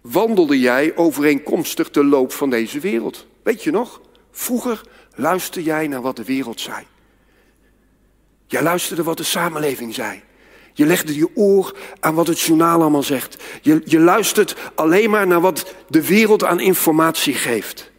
wandelde 0.00 0.60
jij 0.60 0.96
overeenkomstig 0.96 1.90
de 1.90 2.04
loop 2.04 2.32
van 2.32 2.50
deze 2.50 2.80
wereld. 2.80 3.26
Weet 3.42 3.62
je 3.62 3.70
nog? 3.70 4.00
Vroeger 4.30 4.80
luister 5.14 5.62
jij 5.62 5.86
naar 5.86 6.02
wat 6.02 6.16
de 6.16 6.24
wereld 6.24 6.60
zei. 6.60 6.84
Jij 8.46 8.62
luisterde 8.62 9.02
wat 9.02 9.16
de 9.16 9.22
samenleving 9.22 9.94
zei. 9.94 10.22
Je 10.76 10.86
legde 10.86 11.16
je 11.16 11.28
oor 11.34 11.76
aan 12.00 12.14
wat 12.14 12.26
het 12.26 12.40
journaal 12.40 12.80
allemaal 12.80 13.02
zegt. 13.02 13.36
Je, 13.62 13.82
je 13.84 13.98
luistert 13.98 14.54
alleen 14.74 15.10
maar 15.10 15.26
naar 15.26 15.40
wat 15.40 15.74
de 15.88 16.06
wereld 16.06 16.44
aan 16.44 16.60
informatie 16.60 17.34
geeft. 17.34 17.92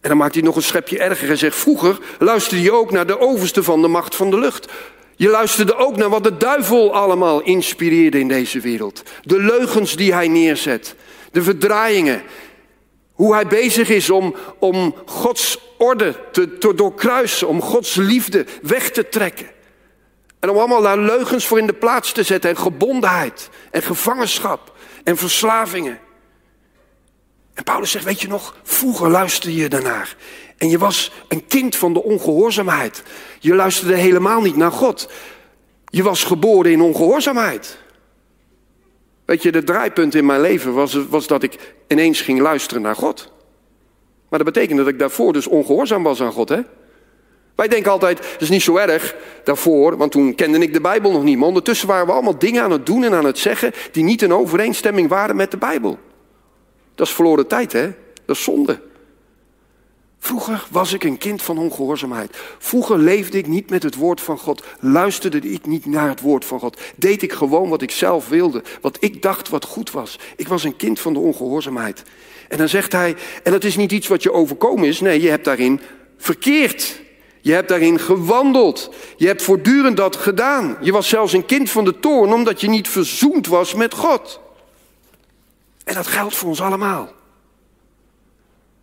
En 0.00 0.08
dan 0.08 0.18
maakt 0.18 0.34
hij 0.34 0.42
nog 0.42 0.56
een 0.56 0.62
schepje 0.62 0.98
erger 0.98 1.30
en 1.30 1.38
zegt: 1.38 1.56
Vroeger 1.56 1.98
luisterde 2.18 2.62
je 2.62 2.72
ook 2.72 2.90
naar 2.90 3.06
de 3.06 3.18
overste 3.18 3.62
van 3.62 3.82
de 3.82 3.88
macht 3.88 4.14
van 4.14 4.30
de 4.30 4.38
lucht. 4.38 4.72
Je 5.16 5.28
luisterde 5.28 5.76
ook 5.76 5.96
naar 5.96 6.08
wat 6.08 6.24
de 6.24 6.36
duivel 6.36 6.94
allemaal 6.94 7.42
inspireerde 7.42 8.18
in 8.18 8.28
deze 8.28 8.60
wereld. 8.60 9.02
De 9.22 9.38
leugens 9.38 9.96
die 9.96 10.14
hij 10.14 10.28
neerzet, 10.28 10.94
de 11.32 11.42
verdraaiingen. 11.42 12.22
Hoe 13.12 13.34
hij 13.34 13.46
bezig 13.46 13.88
is 13.88 14.10
om, 14.10 14.34
om 14.58 14.94
Gods 15.06 15.58
orde 15.78 16.14
te, 16.32 16.58
te 16.58 16.74
doorkruisen, 16.74 17.48
om 17.48 17.62
Gods 17.62 17.94
liefde 17.94 18.46
weg 18.62 18.90
te 18.90 19.08
trekken. 19.08 19.46
En 20.40 20.50
om 20.50 20.56
allemaal 20.56 20.82
daar 20.82 20.98
leugens 20.98 21.46
voor 21.46 21.58
in 21.58 21.66
de 21.66 21.72
plaats 21.72 22.12
te 22.12 22.22
zetten. 22.22 22.50
En 22.50 22.56
gebondenheid. 22.56 23.50
En 23.70 23.82
gevangenschap. 23.82 24.76
En 25.04 25.16
verslavingen. 25.16 25.98
En 27.54 27.64
Paulus 27.64 27.90
zegt, 27.90 28.04
weet 28.04 28.20
je 28.20 28.28
nog, 28.28 28.54
vroeger 28.62 29.10
luisterde 29.10 29.56
je 29.56 29.68
daarnaar. 29.68 30.16
En 30.56 30.68
je 30.68 30.78
was 30.78 31.12
een 31.28 31.46
kind 31.46 31.76
van 31.76 31.92
de 31.92 32.02
ongehoorzaamheid. 32.02 33.02
Je 33.38 33.54
luisterde 33.54 33.94
helemaal 33.94 34.40
niet 34.40 34.56
naar 34.56 34.72
God. 34.72 35.10
Je 35.84 36.02
was 36.02 36.24
geboren 36.24 36.72
in 36.72 36.80
ongehoorzaamheid. 36.80 37.78
Weet 39.24 39.42
je, 39.42 39.52
de 39.52 39.64
draaipunt 39.64 40.14
in 40.14 40.26
mijn 40.26 40.40
leven 40.40 40.74
was, 40.74 41.06
was 41.08 41.26
dat 41.26 41.42
ik 41.42 41.74
ineens 41.88 42.20
ging 42.20 42.40
luisteren 42.40 42.82
naar 42.82 42.96
God. 42.96 43.32
Maar 44.28 44.38
dat 44.38 44.52
betekende 44.52 44.82
dat 44.82 44.92
ik 44.92 44.98
daarvoor 44.98 45.32
dus 45.32 45.46
ongehoorzaam 45.46 46.02
was 46.02 46.20
aan 46.20 46.32
God, 46.32 46.48
hè? 46.48 46.60
Wij 47.60 47.68
denken 47.68 47.90
altijd, 47.90 48.18
het 48.18 48.40
is 48.40 48.48
niet 48.48 48.62
zo 48.62 48.76
erg 48.76 49.16
daarvoor, 49.44 49.96
want 49.96 50.12
toen 50.12 50.34
kende 50.34 50.58
ik 50.58 50.72
de 50.72 50.80
Bijbel 50.80 51.12
nog 51.12 51.22
niet. 51.22 51.38
Maar 51.38 51.46
ondertussen 51.46 51.88
waren 51.88 52.06
we 52.06 52.12
allemaal 52.12 52.38
dingen 52.38 52.62
aan 52.62 52.70
het 52.70 52.86
doen 52.86 53.04
en 53.04 53.14
aan 53.14 53.24
het 53.24 53.38
zeggen 53.38 53.72
die 53.92 54.04
niet 54.04 54.22
in 54.22 54.34
overeenstemming 54.34 55.08
waren 55.08 55.36
met 55.36 55.50
de 55.50 55.56
Bijbel. 55.56 55.98
Dat 56.94 57.06
is 57.06 57.12
verloren 57.12 57.46
tijd, 57.46 57.72
hè? 57.72 57.92
Dat 58.24 58.36
is 58.36 58.42
zonde. 58.42 58.80
Vroeger 60.18 60.66
was 60.70 60.92
ik 60.92 61.04
een 61.04 61.18
kind 61.18 61.42
van 61.42 61.58
ongehoorzaamheid. 61.58 62.36
Vroeger 62.58 62.98
leefde 62.98 63.38
ik 63.38 63.46
niet 63.46 63.70
met 63.70 63.82
het 63.82 63.94
woord 63.94 64.20
van 64.20 64.38
God. 64.38 64.64
Luisterde 64.78 65.38
ik 65.38 65.66
niet 65.66 65.86
naar 65.86 66.08
het 66.08 66.20
woord 66.20 66.44
van 66.44 66.60
God. 66.60 66.80
Deed 66.96 67.22
ik 67.22 67.32
gewoon 67.32 67.68
wat 67.68 67.82
ik 67.82 67.90
zelf 67.90 68.28
wilde. 68.28 68.62
Wat 68.80 68.96
ik 69.00 69.22
dacht 69.22 69.48
wat 69.48 69.64
goed 69.64 69.90
was. 69.90 70.18
Ik 70.36 70.48
was 70.48 70.64
een 70.64 70.76
kind 70.76 71.00
van 71.00 71.12
de 71.12 71.18
ongehoorzaamheid. 71.18 72.02
En 72.48 72.58
dan 72.58 72.68
zegt 72.68 72.92
hij, 72.92 73.16
en 73.42 73.52
dat 73.52 73.64
is 73.64 73.76
niet 73.76 73.92
iets 73.92 74.08
wat 74.08 74.22
je 74.22 74.32
overkomen 74.32 74.88
is. 74.88 75.00
Nee, 75.00 75.20
je 75.20 75.28
hebt 75.28 75.44
daarin 75.44 75.80
verkeerd. 76.16 77.08
Je 77.40 77.52
hebt 77.52 77.68
daarin 77.68 77.98
gewandeld. 77.98 78.90
Je 79.16 79.26
hebt 79.26 79.42
voortdurend 79.42 79.96
dat 79.96 80.16
gedaan. 80.16 80.76
Je 80.80 80.92
was 80.92 81.08
zelfs 81.08 81.32
een 81.32 81.46
kind 81.46 81.70
van 81.70 81.84
de 81.84 82.00
toorn 82.00 82.32
omdat 82.32 82.60
je 82.60 82.68
niet 82.68 82.88
verzoend 82.88 83.46
was 83.46 83.74
met 83.74 83.94
God. 83.94 84.40
En 85.84 85.94
dat 85.94 86.06
geldt 86.06 86.36
voor 86.36 86.48
ons 86.48 86.60
allemaal. 86.60 87.12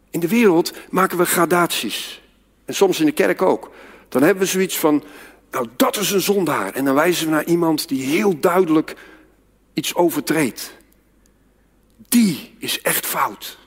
In 0.10 0.20
de 0.20 0.28
wereld 0.28 0.74
maken 0.90 1.18
we 1.18 1.26
gradaties. 1.26 2.22
En 2.66 2.74
soms 2.74 3.00
in 3.00 3.06
de 3.06 3.12
kerk 3.12 3.42
ook. 3.42 3.72
Dan 4.10 4.22
hebben 4.22 4.44
we 4.44 4.50
zoiets 4.50 4.78
van, 4.78 5.04
nou 5.52 5.68
dat 5.76 5.98
is 5.98 6.12
een 6.12 6.22
zondaar. 6.22 6.74
En 6.74 6.86
dan 6.86 6.96
wijzen 6.96 7.26
we 7.26 7.32
naar 7.32 7.46
iemand 7.46 7.88
die 7.88 8.04
heel 8.04 8.40
duidelijk 8.40 8.96
iets 9.74 9.96
overtreedt. 9.96 10.74
Die 12.08 12.56
is 12.60 12.82
echt 12.82 13.06
fout. 13.06 13.58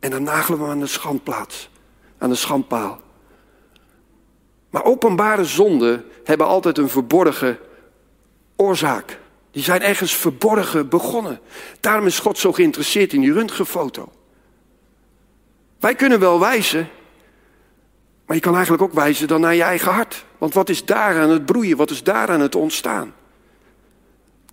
En 0.00 0.10
dan 0.10 0.22
nagelen 0.22 0.58
we 0.62 0.66
aan 0.66 0.80
de 0.80 0.86
schandplaats, 0.86 1.70
aan 2.18 2.28
de 2.28 2.34
schandpaal. 2.34 3.00
Maar 4.74 4.84
openbare 4.84 5.44
zonden 5.44 6.04
hebben 6.24 6.46
altijd 6.46 6.78
een 6.78 6.88
verborgen 6.88 7.58
oorzaak. 8.56 9.18
Die 9.50 9.62
zijn 9.62 9.82
ergens 9.82 10.14
verborgen 10.14 10.88
begonnen. 10.88 11.40
Daarom 11.80 12.06
is 12.06 12.18
God 12.18 12.38
zo 12.38 12.52
geïnteresseerd 12.52 13.12
in 13.12 13.20
die 13.20 13.32
röntgenfoto. 13.32 14.12
Wij 15.80 15.94
kunnen 15.94 16.20
wel 16.20 16.40
wijzen, 16.40 16.88
maar 18.26 18.36
je 18.36 18.42
kan 18.42 18.54
eigenlijk 18.54 18.82
ook 18.82 18.92
wijzen 18.92 19.28
dan 19.28 19.40
naar 19.40 19.54
je 19.54 19.62
eigen 19.62 19.92
hart. 19.92 20.24
Want 20.38 20.54
wat 20.54 20.68
is 20.68 20.84
daar 20.84 21.20
aan 21.20 21.30
het 21.30 21.46
broeien? 21.46 21.76
Wat 21.76 21.90
is 21.90 22.02
daar 22.02 22.28
aan 22.28 22.40
het 22.40 22.54
ontstaan? 22.54 23.14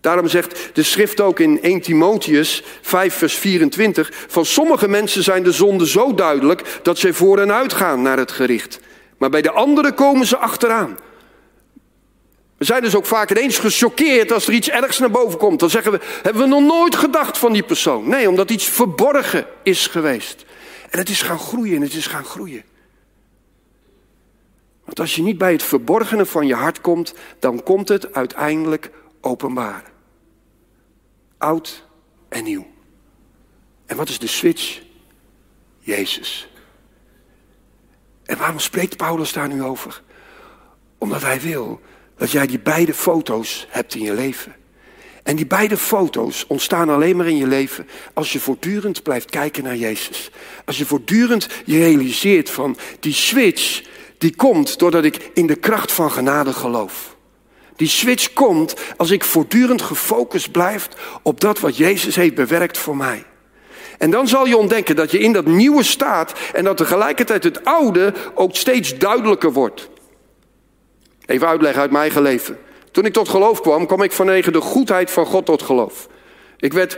Daarom 0.01 0.27
zegt 0.27 0.69
de 0.73 0.83
schrift 0.83 1.21
ook 1.21 1.39
in 1.39 1.61
1 1.61 1.81
Timotheus 1.81 2.63
5 2.81 3.13
vers 3.13 3.35
24... 3.35 4.25
van 4.27 4.45
sommige 4.45 4.87
mensen 4.87 5.23
zijn 5.23 5.43
de 5.43 5.51
zonden 5.51 5.87
zo 5.87 6.13
duidelijk 6.13 6.79
dat 6.83 6.97
zij 6.97 7.13
voor 7.13 7.39
en 7.39 7.51
uitgaan 7.51 8.01
naar 8.01 8.17
het 8.17 8.31
gericht... 8.31 8.79
Maar 9.21 9.29
bij 9.29 9.41
de 9.41 9.51
anderen 9.51 9.93
komen 9.93 10.25
ze 10.25 10.37
achteraan. 10.37 10.97
We 12.57 12.65
zijn 12.65 12.81
dus 12.81 12.95
ook 12.95 13.05
vaak 13.05 13.31
ineens 13.31 13.59
gechoqueerd 13.59 14.31
als 14.31 14.47
er 14.47 14.53
iets 14.53 14.69
ergs 14.69 14.99
naar 14.99 15.11
boven 15.11 15.39
komt. 15.39 15.59
Dan 15.59 15.69
zeggen 15.69 15.91
we, 15.91 15.99
hebben 16.21 16.41
we 16.41 16.47
nog 16.47 16.61
nooit 16.61 16.95
gedacht 16.95 17.37
van 17.37 17.53
die 17.53 17.63
persoon. 17.63 18.07
Nee, 18.07 18.29
omdat 18.29 18.51
iets 18.51 18.65
verborgen 18.65 19.45
is 19.63 19.87
geweest. 19.87 20.45
En 20.89 20.99
het 20.99 21.09
is 21.09 21.21
gaan 21.21 21.39
groeien 21.39 21.75
en 21.75 21.81
het 21.81 21.93
is 21.93 22.07
gaan 22.07 22.25
groeien. 22.25 22.63
Want 24.85 24.99
als 24.99 25.15
je 25.15 25.21
niet 25.21 25.37
bij 25.37 25.51
het 25.51 25.63
verborgene 25.63 26.25
van 26.25 26.47
je 26.47 26.55
hart 26.55 26.81
komt, 26.81 27.13
dan 27.39 27.63
komt 27.63 27.87
het 27.87 28.13
uiteindelijk 28.13 28.91
openbaar. 29.19 29.83
Oud 31.37 31.83
en 32.29 32.43
nieuw. 32.43 32.67
En 33.85 33.97
wat 33.97 34.09
is 34.09 34.19
de 34.19 34.27
switch? 34.27 34.81
Jezus. 35.79 36.50
En 38.31 38.37
waarom 38.37 38.59
spreekt 38.59 38.97
Paulus 38.97 39.33
daar 39.33 39.47
nu 39.47 39.63
over? 39.63 40.01
Omdat 40.97 41.21
hij 41.21 41.41
wil 41.41 41.81
dat 42.17 42.31
jij 42.31 42.47
die 42.47 42.59
beide 42.59 42.93
foto's 42.93 43.67
hebt 43.69 43.95
in 43.95 44.01
je 44.01 44.13
leven. 44.13 44.55
En 45.23 45.35
die 45.35 45.45
beide 45.45 45.77
foto's 45.77 46.45
ontstaan 46.47 46.89
alleen 46.89 47.15
maar 47.15 47.27
in 47.27 47.37
je 47.37 47.47
leven 47.47 47.87
als 48.13 48.33
je 48.33 48.39
voortdurend 48.39 49.03
blijft 49.03 49.29
kijken 49.29 49.63
naar 49.63 49.75
Jezus. 49.75 50.31
Als 50.65 50.77
je 50.77 50.85
voortdurend 50.85 51.47
je 51.65 51.77
realiseert 51.77 52.49
van 52.49 52.77
die 52.99 53.13
switch, 53.13 53.83
die 54.17 54.35
komt 54.35 54.79
doordat 54.79 55.03
ik 55.03 55.29
in 55.33 55.47
de 55.47 55.55
kracht 55.55 55.91
van 55.91 56.11
genade 56.11 56.53
geloof. 56.53 57.15
Die 57.75 57.87
switch 57.87 58.33
komt 58.33 58.73
als 58.97 59.11
ik 59.11 59.23
voortdurend 59.23 59.81
gefocust 59.81 60.51
blijf 60.51 60.87
op 61.21 61.39
dat 61.39 61.59
wat 61.59 61.77
Jezus 61.77 62.15
heeft 62.15 62.35
bewerkt 62.35 62.77
voor 62.77 62.97
mij. 62.97 63.25
En 64.01 64.11
dan 64.11 64.27
zal 64.27 64.45
je 64.45 64.57
ontdekken 64.57 64.95
dat 64.95 65.11
je 65.11 65.19
in 65.19 65.33
dat 65.33 65.45
nieuwe 65.45 65.83
staat 65.83 66.33
en 66.53 66.63
dat 66.63 66.77
tegelijkertijd 66.77 67.43
het 67.43 67.65
oude 67.65 68.13
ook 68.33 68.55
steeds 68.55 68.97
duidelijker 68.97 69.53
wordt. 69.53 69.89
Even 71.25 71.47
uitleggen 71.47 71.81
uit 71.81 71.91
mijn 71.91 72.03
eigen 72.03 72.21
leven. 72.21 72.57
Toen 72.91 73.05
ik 73.05 73.13
tot 73.13 73.29
geloof 73.29 73.61
kwam, 73.61 73.85
kwam 73.85 74.01
ik 74.01 74.11
vanwege 74.11 74.51
de 74.51 74.61
goedheid 74.61 75.11
van 75.11 75.25
God 75.25 75.45
tot 75.45 75.61
geloof. 75.61 76.07
Ik 76.57 76.73
werd 76.73 76.97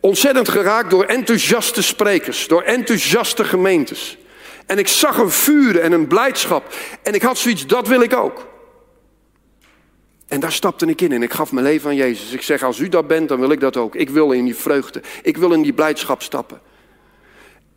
ontzettend 0.00 0.48
geraakt 0.48 0.90
door 0.90 1.04
enthousiaste 1.04 1.82
sprekers, 1.82 2.46
door 2.46 2.62
enthousiaste 2.62 3.44
gemeentes. 3.44 4.18
En 4.66 4.78
ik 4.78 4.88
zag 4.88 5.18
een 5.18 5.30
vuur 5.30 5.80
en 5.80 5.92
een 5.92 6.06
blijdschap. 6.06 6.74
En 7.02 7.14
ik 7.14 7.22
had 7.22 7.38
zoiets, 7.38 7.66
dat 7.66 7.88
wil 7.88 8.00
ik 8.00 8.16
ook. 8.16 8.46
En 10.28 10.40
daar 10.40 10.52
stapte 10.52 10.86
ik 10.86 11.00
in 11.00 11.12
en 11.12 11.22
ik 11.22 11.32
gaf 11.32 11.52
mijn 11.52 11.66
leven 11.66 11.90
aan 11.90 11.96
Jezus. 11.96 12.32
Ik 12.32 12.42
zeg, 12.42 12.62
als 12.62 12.78
u 12.78 12.88
dat 12.88 13.06
bent, 13.06 13.28
dan 13.28 13.40
wil 13.40 13.50
ik 13.50 13.60
dat 13.60 13.76
ook. 13.76 13.94
Ik 13.94 14.10
wil 14.10 14.32
in 14.32 14.44
die 14.44 14.56
vreugde. 14.56 15.02
Ik 15.22 15.36
wil 15.36 15.52
in 15.52 15.62
die 15.62 15.72
blijdschap 15.72 16.22
stappen. 16.22 16.60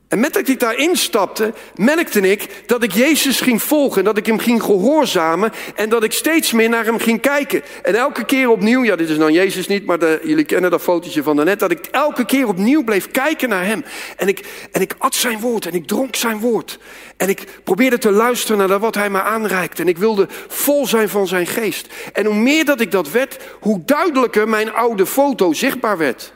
En 0.09 0.19
met 0.19 0.33
dat 0.33 0.47
ik 0.47 0.59
daarin 0.59 0.95
stapte, 0.95 1.53
merkte 1.75 2.31
ik 2.31 2.63
dat 2.65 2.83
ik 2.83 2.91
Jezus 2.91 3.41
ging 3.41 3.63
volgen. 3.63 3.97
En 3.97 4.03
dat 4.03 4.17
ik 4.17 4.25
hem 4.25 4.39
ging 4.39 4.63
gehoorzamen. 4.63 5.51
En 5.75 5.89
dat 5.89 6.03
ik 6.03 6.11
steeds 6.11 6.51
meer 6.51 6.69
naar 6.69 6.85
hem 6.85 6.99
ging 6.99 7.21
kijken. 7.21 7.61
En 7.83 7.95
elke 7.95 8.25
keer 8.25 8.49
opnieuw, 8.49 8.83
ja 8.83 8.95
dit 8.95 9.09
is 9.09 9.17
dan 9.17 9.33
Jezus 9.33 9.67
niet, 9.67 9.85
maar 9.85 10.27
jullie 10.27 10.43
kennen 10.43 10.71
dat 10.71 10.81
fotootje 10.81 11.23
van 11.23 11.35
daarnet. 11.35 11.59
Dat 11.59 11.71
ik 11.71 11.85
elke 11.91 12.25
keer 12.25 12.47
opnieuw 12.47 12.83
bleef 12.83 13.11
kijken 13.11 13.49
naar 13.49 13.65
hem. 13.65 13.85
En 14.17 14.27
ik, 14.27 14.45
en 14.71 14.81
ik 14.81 14.95
at 14.97 15.15
zijn 15.15 15.39
woord 15.39 15.65
en 15.65 15.73
ik 15.73 15.87
dronk 15.87 16.15
zijn 16.15 16.39
woord. 16.39 16.79
En 17.17 17.29
ik 17.29 17.43
probeerde 17.63 17.97
te 17.97 18.11
luisteren 18.11 18.67
naar 18.67 18.79
wat 18.79 18.95
hij 18.95 19.09
me 19.09 19.21
aanreikte. 19.21 19.81
En 19.81 19.87
ik 19.87 19.97
wilde 19.97 20.27
vol 20.47 20.87
zijn 20.87 21.09
van 21.09 21.27
zijn 21.27 21.47
geest. 21.47 21.87
En 22.13 22.25
hoe 22.25 22.35
meer 22.35 22.65
dat 22.65 22.81
ik 22.81 22.91
dat 22.91 23.11
werd, 23.11 23.37
hoe 23.59 23.81
duidelijker 23.85 24.49
mijn 24.49 24.73
oude 24.73 25.05
foto 25.05 25.53
zichtbaar 25.53 25.97
werd. 25.97 26.33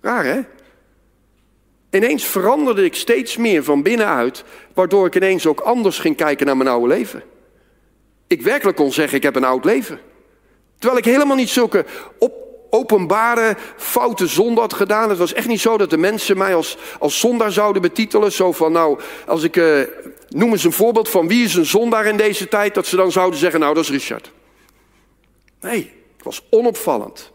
Raar 0.00 0.24
hè? 0.24 0.40
Ineens 1.90 2.24
veranderde 2.24 2.84
ik 2.84 2.94
steeds 2.94 3.36
meer 3.36 3.64
van 3.64 3.82
binnenuit, 3.82 4.44
waardoor 4.74 5.06
ik 5.06 5.16
ineens 5.16 5.46
ook 5.46 5.60
anders 5.60 5.98
ging 5.98 6.16
kijken 6.16 6.46
naar 6.46 6.56
mijn 6.56 6.68
oude 6.68 6.86
leven. 6.86 7.22
Ik 8.26 8.42
werkelijk 8.42 8.76
kon 8.76 8.92
zeggen, 8.92 9.16
ik 9.16 9.22
heb 9.22 9.36
een 9.36 9.44
oud 9.44 9.64
leven. 9.64 10.00
Terwijl 10.78 11.00
ik 11.00 11.04
helemaal 11.04 11.36
niet 11.36 11.48
zulke 11.48 11.84
op, 12.18 12.32
openbare 12.70 13.56
foute 13.76 14.26
zonde 14.26 14.60
had 14.60 14.72
gedaan. 14.72 15.08
Het 15.08 15.18
was 15.18 15.32
echt 15.32 15.48
niet 15.48 15.60
zo 15.60 15.78
dat 15.78 15.90
de 15.90 15.96
mensen 15.96 16.38
mij 16.38 16.54
als, 16.54 16.76
als 16.98 17.20
zondaar 17.20 17.52
zouden 17.52 17.82
betitelen. 17.82 18.32
Zo 18.32 18.52
van, 18.52 18.72
nou, 18.72 19.00
als 19.26 19.42
ik, 19.42 19.56
uh, 19.56 19.82
noem 20.28 20.50
eens 20.50 20.64
een 20.64 20.72
voorbeeld 20.72 21.08
van 21.08 21.28
wie 21.28 21.44
is 21.44 21.54
een 21.54 21.66
zondaar 21.66 22.06
in 22.06 22.16
deze 22.16 22.48
tijd. 22.48 22.74
Dat 22.74 22.86
ze 22.86 22.96
dan 22.96 23.12
zouden 23.12 23.38
zeggen, 23.38 23.60
nou, 23.60 23.74
dat 23.74 23.82
is 23.82 23.90
Richard. 23.90 24.32
Nee, 25.60 25.78
ik 26.16 26.24
was 26.24 26.46
onopvallend. 26.50 27.32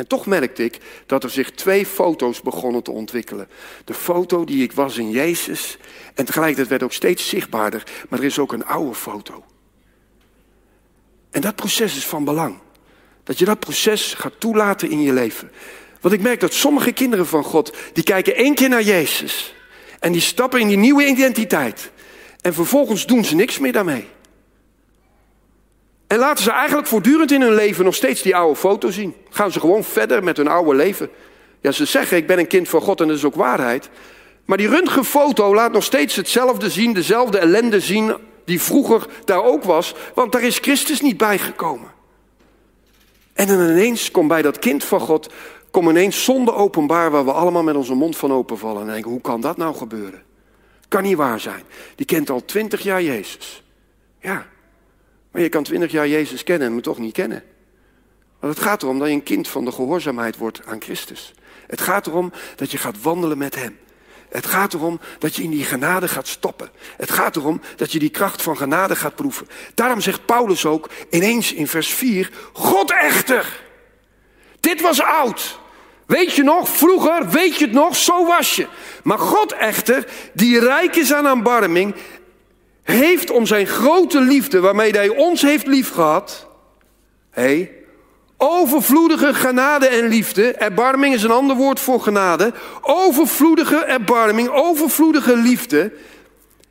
En 0.00 0.06
toch 0.06 0.26
merkte 0.26 0.64
ik 0.64 0.78
dat 1.06 1.24
er 1.24 1.30
zich 1.30 1.50
twee 1.50 1.86
foto's 1.86 2.40
begonnen 2.42 2.82
te 2.82 2.90
ontwikkelen. 2.90 3.48
De 3.84 3.94
foto 3.94 4.44
die 4.44 4.62
ik 4.62 4.72
was 4.72 4.98
in 4.98 5.10
Jezus. 5.10 5.78
En 6.14 6.24
tegelijkertijd 6.24 6.68
werd 6.68 6.82
ook 6.82 6.92
steeds 6.92 7.28
zichtbaarder. 7.28 7.82
Maar 8.08 8.18
er 8.18 8.24
is 8.24 8.38
ook 8.38 8.52
een 8.52 8.66
oude 8.66 8.94
foto. 8.94 9.44
En 11.30 11.40
dat 11.40 11.56
proces 11.56 11.96
is 11.96 12.06
van 12.06 12.24
belang. 12.24 12.58
Dat 13.24 13.38
je 13.38 13.44
dat 13.44 13.58
proces 13.58 14.14
gaat 14.14 14.40
toelaten 14.40 14.90
in 14.90 15.02
je 15.02 15.12
leven. 15.12 15.50
Want 16.00 16.14
ik 16.14 16.20
merk 16.20 16.40
dat 16.40 16.52
sommige 16.52 16.92
kinderen 16.92 17.26
van 17.26 17.44
God, 17.44 17.76
die 17.92 18.04
kijken 18.04 18.34
één 18.34 18.54
keer 18.54 18.68
naar 18.68 18.82
Jezus. 18.82 19.54
En 19.98 20.12
die 20.12 20.20
stappen 20.20 20.60
in 20.60 20.68
die 20.68 20.76
nieuwe 20.76 21.06
identiteit. 21.06 21.90
En 22.40 22.54
vervolgens 22.54 23.06
doen 23.06 23.24
ze 23.24 23.34
niks 23.34 23.58
meer 23.58 23.72
daarmee. 23.72 24.08
En 26.10 26.18
laten 26.18 26.44
ze 26.44 26.50
eigenlijk 26.50 26.88
voortdurend 26.88 27.32
in 27.32 27.40
hun 27.40 27.54
leven 27.54 27.84
nog 27.84 27.94
steeds 27.94 28.22
die 28.22 28.36
oude 28.36 28.56
foto 28.56 28.90
zien. 28.90 29.14
Gaan 29.30 29.52
ze 29.52 29.60
gewoon 29.60 29.84
verder 29.84 30.24
met 30.24 30.36
hun 30.36 30.48
oude 30.48 30.74
leven. 30.74 31.10
Ja, 31.60 31.72
ze 31.72 31.84
zeggen, 31.84 32.16
ik 32.16 32.26
ben 32.26 32.38
een 32.38 32.46
kind 32.46 32.68
van 32.68 32.80
God 32.80 33.00
en 33.00 33.08
dat 33.08 33.16
is 33.16 33.24
ook 33.24 33.34
waarheid. 33.34 33.88
Maar 34.44 34.56
die 34.56 34.68
röntgenfoto 34.68 35.54
laat 35.54 35.72
nog 35.72 35.84
steeds 35.84 36.16
hetzelfde 36.16 36.70
zien, 36.70 36.92
dezelfde 36.92 37.38
ellende 37.38 37.80
zien 37.80 38.14
die 38.44 38.60
vroeger 38.60 39.06
daar 39.24 39.42
ook 39.42 39.64
was. 39.64 39.94
Want 40.14 40.32
daar 40.32 40.42
is 40.42 40.58
Christus 40.58 41.00
niet 41.00 41.16
bijgekomen. 41.16 41.90
En 43.32 43.46
dan 43.46 43.60
ineens 43.60 44.10
komt 44.10 44.28
bij 44.28 44.42
dat 44.42 44.58
kind 44.58 44.84
van 44.84 45.00
God, 45.00 45.32
komt 45.70 45.88
ineens 45.88 46.24
zonde 46.24 46.54
openbaar 46.54 47.10
waar 47.10 47.24
we 47.24 47.32
allemaal 47.32 47.62
met 47.62 47.76
onze 47.76 47.94
mond 47.94 48.16
van 48.16 48.32
openvallen. 48.32 48.82
En 48.82 48.92
denken, 48.92 49.10
hoe 49.10 49.20
kan 49.20 49.40
dat 49.40 49.56
nou 49.56 49.74
gebeuren? 49.74 50.22
Kan 50.88 51.02
niet 51.02 51.16
waar 51.16 51.40
zijn. 51.40 51.62
Die 51.94 52.06
kent 52.06 52.30
al 52.30 52.44
twintig 52.44 52.82
jaar 52.82 53.02
Jezus. 53.02 53.62
Ja, 54.20 54.46
maar 55.30 55.42
je 55.42 55.48
kan 55.48 55.62
twintig 55.62 55.90
jaar 55.90 56.08
Jezus 56.08 56.44
kennen 56.44 56.66
en 56.66 56.72
hem 56.72 56.82
toch 56.82 56.98
niet 56.98 57.12
kennen. 57.12 57.42
Want 58.40 58.54
het 58.54 58.64
gaat 58.64 58.82
erom 58.82 58.98
dat 58.98 59.08
je 59.08 59.14
een 59.14 59.22
kind 59.22 59.48
van 59.48 59.64
de 59.64 59.72
gehoorzaamheid 59.72 60.36
wordt 60.36 60.66
aan 60.66 60.82
Christus. 60.82 61.34
Het 61.66 61.80
gaat 61.80 62.06
erom 62.06 62.32
dat 62.56 62.70
je 62.70 62.78
gaat 62.78 63.02
wandelen 63.02 63.38
met 63.38 63.54
Hem. 63.54 63.78
Het 64.28 64.46
gaat 64.46 64.74
erom 64.74 65.00
dat 65.18 65.36
je 65.36 65.42
in 65.42 65.50
die 65.50 65.64
genade 65.64 66.08
gaat 66.08 66.28
stoppen. 66.28 66.70
Het 66.96 67.10
gaat 67.10 67.36
erom 67.36 67.60
dat 67.76 67.92
je 67.92 67.98
die 67.98 68.10
kracht 68.10 68.42
van 68.42 68.56
genade 68.56 68.96
gaat 68.96 69.14
proeven. 69.14 69.48
Daarom 69.74 70.00
zegt 70.00 70.26
Paulus 70.26 70.66
ook 70.66 70.90
ineens 71.10 71.52
in 71.52 71.66
vers 71.66 71.88
4: 71.88 72.30
God 72.52 72.90
echter. 72.90 73.60
Dit 74.60 74.80
was 74.80 75.02
oud. 75.02 75.58
Weet 76.06 76.32
je 76.32 76.42
nog, 76.42 76.68
vroeger, 76.68 77.28
weet 77.28 77.56
je 77.56 77.64
het 77.64 77.74
nog, 77.74 77.96
zo 77.96 78.26
was 78.26 78.56
je. 78.56 78.66
Maar 79.02 79.18
God 79.18 79.52
echter, 79.52 80.06
die 80.32 80.60
rijk 80.60 80.96
is 80.96 81.12
aan 81.12 81.26
aanbarming 81.26 81.94
heeft 82.82 83.30
om 83.30 83.46
zijn 83.46 83.66
grote 83.66 84.20
liefde 84.20 84.60
waarmee 84.60 84.90
hij 84.90 85.08
ons 85.08 85.42
heeft 85.42 85.66
liefgehad. 85.66 86.48
Hé, 87.30 87.70
overvloedige 88.36 89.34
genade 89.34 89.86
en 89.86 90.08
liefde. 90.08 90.52
Erbarming 90.52 91.14
is 91.14 91.22
een 91.22 91.30
ander 91.30 91.56
woord 91.56 91.80
voor 91.80 92.00
genade. 92.00 92.52
Overvloedige 92.80 93.76
erbarming, 93.76 94.48
overvloedige 94.48 95.36
liefde. 95.36 95.92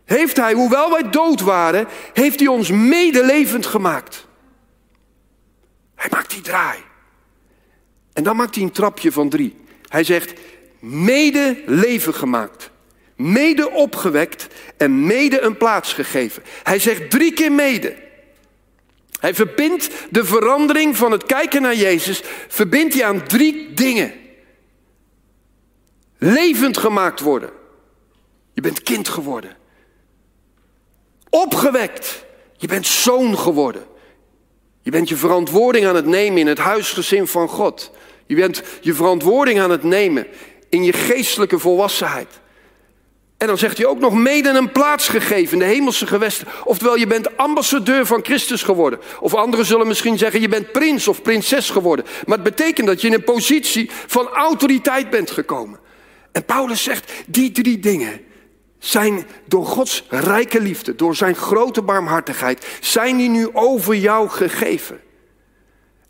Heeft 0.05 0.37
hij, 0.37 0.53
hoewel 0.53 0.89
wij 0.89 1.09
dood 1.09 1.41
waren, 1.41 1.87
heeft 2.13 2.39
hij 2.39 2.47
ons 2.47 2.69
medelevend 2.69 3.65
gemaakt. 3.65 4.27
Hij 5.95 6.09
maakt 6.11 6.29
die 6.29 6.41
draai. 6.41 6.79
En 8.13 8.23
dan 8.23 8.35
maakt 8.35 8.55
hij 8.55 8.63
een 8.63 8.71
trapje 8.71 9.11
van 9.11 9.29
drie. 9.29 9.55
Hij 9.87 10.03
zegt, 10.03 10.33
medeleven 10.79 12.13
gemaakt 12.13 12.71
mede 13.19 13.71
opgewekt 13.71 14.47
en 14.77 15.05
mede 15.05 15.41
een 15.41 15.57
plaats 15.57 15.93
gegeven. 15.93 16.43
Hij 16.63 16.79
zegt 16.79 17.09
drie 17.09 17.33
keer 17.33 17.51
mede. 17.51 17.95
Hij 19.19 19.35
verbindt 19.35 19.89
de 20.09 20.25
verandering 20.25 20.97
van 20.97 21.11
het 21.11 21.25
kijken 21.25 21.61
naar 21.61 21.75
Jezus, 21.75 22.21
verbindt 22.47 22.93
hij 22.93 23.05
aan 23.05 23.27
drie 23.27 23.73
dingen. 23.73 24.13
Levend 26.17 26.77
gemaakt 26.77 27.19
worden. 27.19 27.49
Je 28.53 28.61
bent 28.61 28.83
kind 28.83 29.07
geworden. 29.07 29.57
Opgewekt. 31.29 32.25
Je 32.57 32.67
bent 32.67 32.87
zoon 32.87 33.37
geworden. 33.37 33.85
Je 34.81 34.91
bent 34.91 35.09
je 35.09 35.15
verantwoording 35.15 35.85
aan 35.85 35.95
het 35.95 36.05
nemen 36.05 36.39
in 36.39 36.47
het 36.47 36.57
huisgezin 36.57 37.27
van 37.27 37.47
God. 37.47 37.91
Je 38.25 38.35
bent 38.35 38.63
je 38.81 38.93
verantwoording 38.93 39.59
aan 39.59 39.71
het 39.71 39.83
nemen 39.83 40.27
in 40.69 40.83
je 40.83 40.93
geestelijke 40.93 41.59
volwassenheid. 41.59 42.39
En 43.39 43.47
dan 43.47 43.57
zegt 43.57 43.77
hij 43.77 43.85
ook 43.85 43.99
nog 43.99 44.13
mede 44.13 44.49
een 44.49 44.71
plaats 44.71 45.07
gegeven 45.07 45.53
in 45.53 45.59
de 45.59 45.73
hemelse 45.73 46.07
gewesten. 46.07 46.47
Oftewel, 46.63 46.95
je 46.95 47.07
bent 47.07 47.37
ambassadeur 47.37 48.05
van 48.05 48.23
Christus 48.23 48.63
geworden. 48.63 48.99
Of 49.19 49.33
anderen 49.33 49.65
zullen 49.65 49.87
misschien 49.87 50.17
zeggen, 50.17 50.41
je 50.41 50.47
bent 50.47 50.71
prins 50.71 51.07
of 51.07 51.21
prinses 51.21 51.69
geworden. 51.69 52.05
Maar 52.25 52.37
het 52.37 52.55
betekent 52.55 52.87
dat 52.87 53.01
je 53.01 53.07
in 53.07 53.13
een 53.13 53.23
positie 53.23 53.89
van 54.07 54.27
autoriteit 54.27 55.09
bent 55.09 55.31
gekomen. 55.31 55.79
En 56.31 56.45
Paulus 56.45 56.83
zegt, 56.83 57.11
die 57.27 57.51
drie 57.51 57.79
dingen 57.79 58.21
zijn 58.79 59.25
door 59.45 59.65
Gods 59.65 60.03
rijke 60.09 60.61
liefde, 60.61 60.95
door 60.95 61.15
zijn 61.15 61.35
grote 61.35 61.81
barmhartigheid, 61.81 62.67
zijn 62.79 63.17
die 63.17 63.29
nu 63.29 63.49
over 63.53 63.95
jou 63.95 64.29
gegeven. 64.29 64.99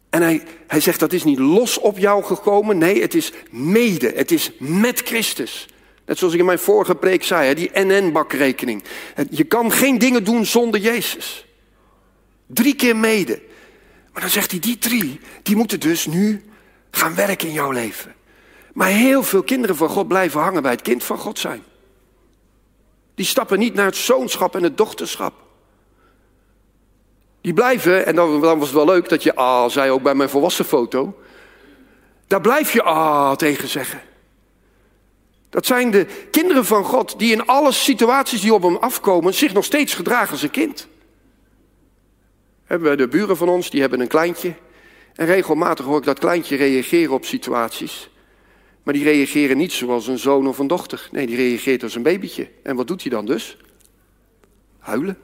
En 0.10 0.22
hij, 0.22 0.44
hij 0.68 0.80
zegt, 0.80 1.00
dat 1.00 1.14
is 1.14 1.24
niet 1.24 1.40
los 1.40 1.80
op 1.80 1.98
jou 1.98 2.24
gekomen. 2.24 2.78
Nee, 2.78 3.02
het 3.02 3.14
is 3.14 3.32
mede, 3.50 4.12
het 4.16 4.32
is 4.32 4.52
met 4.58 5.02
Christus. 5.06 5.68
Net 6.10 6.18
zoals 6.18 6.34
ik 6.34 6.40
in 6.40 6.46
mijn 6.46 6.60
vorige 6.60 6.96
preek 6.96 7.24
zei, 7.24 7.54
die 7.54 7.70
NN-bakrekening. 7.74 8.84
Je 9.30 9.44
kan 9.44 9.72
geen 9.72 9.98
dingen 9.98 10.24
doen 10.24 10.46
zonder 10.46 10.80
Jezus. 10.80 11.46
Drie 12.46 12.76
keer 12.76 12.96
mede. 12.96 13.42
Maar 14.14 14.22
dan 14.22 14.32
zegt 14.32 14.52
hij, 14.52 14.60
die 14.60 14.78
drie, 14.78 15.20
die 15.44 15.56
moeten 15.56 15.80
dus 15.80 16.06
nu 16.06 16.44
gaan 16.92 17.16
werken 17.16 17.48
in 17.48 17.54
jouw 17.54 17.72
leven. 17.72 18.16
Maar 18.74 18.88
heel 18.88 19.24
veel 19.24 19.44
kinderen 19.44 19.76
van 19.76 19.90
God 19.90 20.08
blijven 20.08 20.42
hangen 20.42 20.62
bij 20.62 20.72
het 20.72 20.82
kind 20.82 21.04
van 21.04 21.18
God 21.18 21.40
zijn. 21.40 21.64
Die 23.16 23.26
stappen 23.26 23.60
niet 23.60 23.74
naar 23.74 23.86
het 23.86 23.96
zoonschap 23.96 24.56
en 24.56 24.64
het 24.64 24.78
dochterschap. 24.78 25.34
Die 27.42 27.54
blijven, 27.54 28.06
en 28.06 28.16
dan, 28.16 28.42
dan 28.42 28.60
was 28.60 28.68
het 28.68 28.78
wel 28.78 28.86
leuk 28.86 29.10
dat 29.10 29.24
je 29.24 29.36
ah 29.36 29.70
zei 29.70 29.92
ook 29.92 30.02
bij 30.02 30.16
mijn 30.16 30.30
volwassen 30.30 30.66
foto. 30.66 31.20
Daar 32.28 32.42
blijf 32.42 32.74
je 32.74 32.84
ah 32.84 33.36
tegen 33.36 33.68
zeggen. 33.68 34.02
Dat 35.50 35.66
zijn 35.66 35.92
de 35.92 36.06
kinderen 36.32 36.66
van 36.66 36.84
God 36.84 37.20
die 37.20 37.32
in 37.32 37.46
alle 37.46 37.72
situaties 37.72 38.42
die 38.42 38.54
op 38.54 38.64
hem 38.64 38.76
afkomen 38.76 39.34
zich 39.34 39.54
nog 39.54 39.66
steeds 39.66 39.94
gedragen 39.94 40.32
als 40.32 40.42
een 40.42 40.52
kind. 40.52 40.88
Hebben 42.64 42.90
we 42.90 42.96
de 42.96 43.08
buren 43.08 43.38
van 43.38 43.50
ons, 43.50 43.70
die 43.70 43.82
hebben 43.82 44.00
een 44.00 44.08
kleintje. 44.08 44.54
En 45.16 45.26
regelmatig 45.26 45.86
hoor 45.86 45.98
ik 45.98 46.04
dat 46.04 46.20
kleintje 46.20 46.56
reageren 46.56 47.14
op 47.14 47.26
situaties. 47.26 48.10
Maar 48.84 48.94
die 48.94 49.04
reageren 49.04 49.58
niet 49.58 49.72
zoals 49.72 50.08
een 50.08 50.20
zoon 50.20 50.48
of 50.48 50.60
een 50.60 50.68
dochter. 50.68 51.10
Nee, 51.12 51.28
die 51.28 51.36
reageert 51.36 51.84
als 51.84 51.96
een 51.96 52.04
babytje. 52.04 52.50
En 52.64 52.76
wat 52.76 52.88
doet 52.88 53.02
hij 53.02 53.12
dan 53.12 53.26
dus? 53.26 53.58
Huilen. 54.80 55.18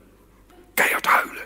Keihard 0.73 1.05
huilen. 1.05 1.43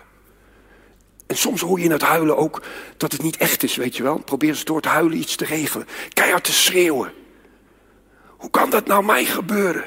En 1.28 1.38
soms 1.38 1.62
hoor 1.62 1.78
je 1.80 1.86
in 1.86 1.92
het 1.92 2.02
huilen 2.02 2.38
ook 2.38 2.62
dat 2.98 3.12
het 3.12 3.22
niet 3.22 3.38
echt 3.38 3.64
is, 3.64 3.76
weet 3.76 3.98
je 3.98 4.04
wel. 4.04 4.20
Probeer 4.20 4.54
ze 4.54 4.66
door 4.66 4.82
te 4.82 4.90
huilen 4.90 5.18
iets 5.18 5.36
te 5.36 5.46
regelen. 5.46 5.88
Keihard 6.14 6.44
te 6.44 6.54
schreeuwen. 6.54 7.12
Hoe 8.40 8.50
kan 8.50 8.70
dat 8.70 8.88
nou 8.88 9.06
mij 9.06 9.26
gebeuren? 9.26 9.84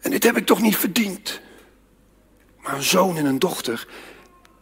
En 0.00 0.10
dit 0.10 0.24
heb 0.24 0.36
ik 0.36 0.46
toch 0.46 0.60
niet 0.60 0.76
verdiend? 0.76 1.40
Maar 2.62 2.74
een 2.74 2.82
zoon 2.82 3.16
en 3.16 3.26
een 3.26 3.38
dochter, 3.38 3.86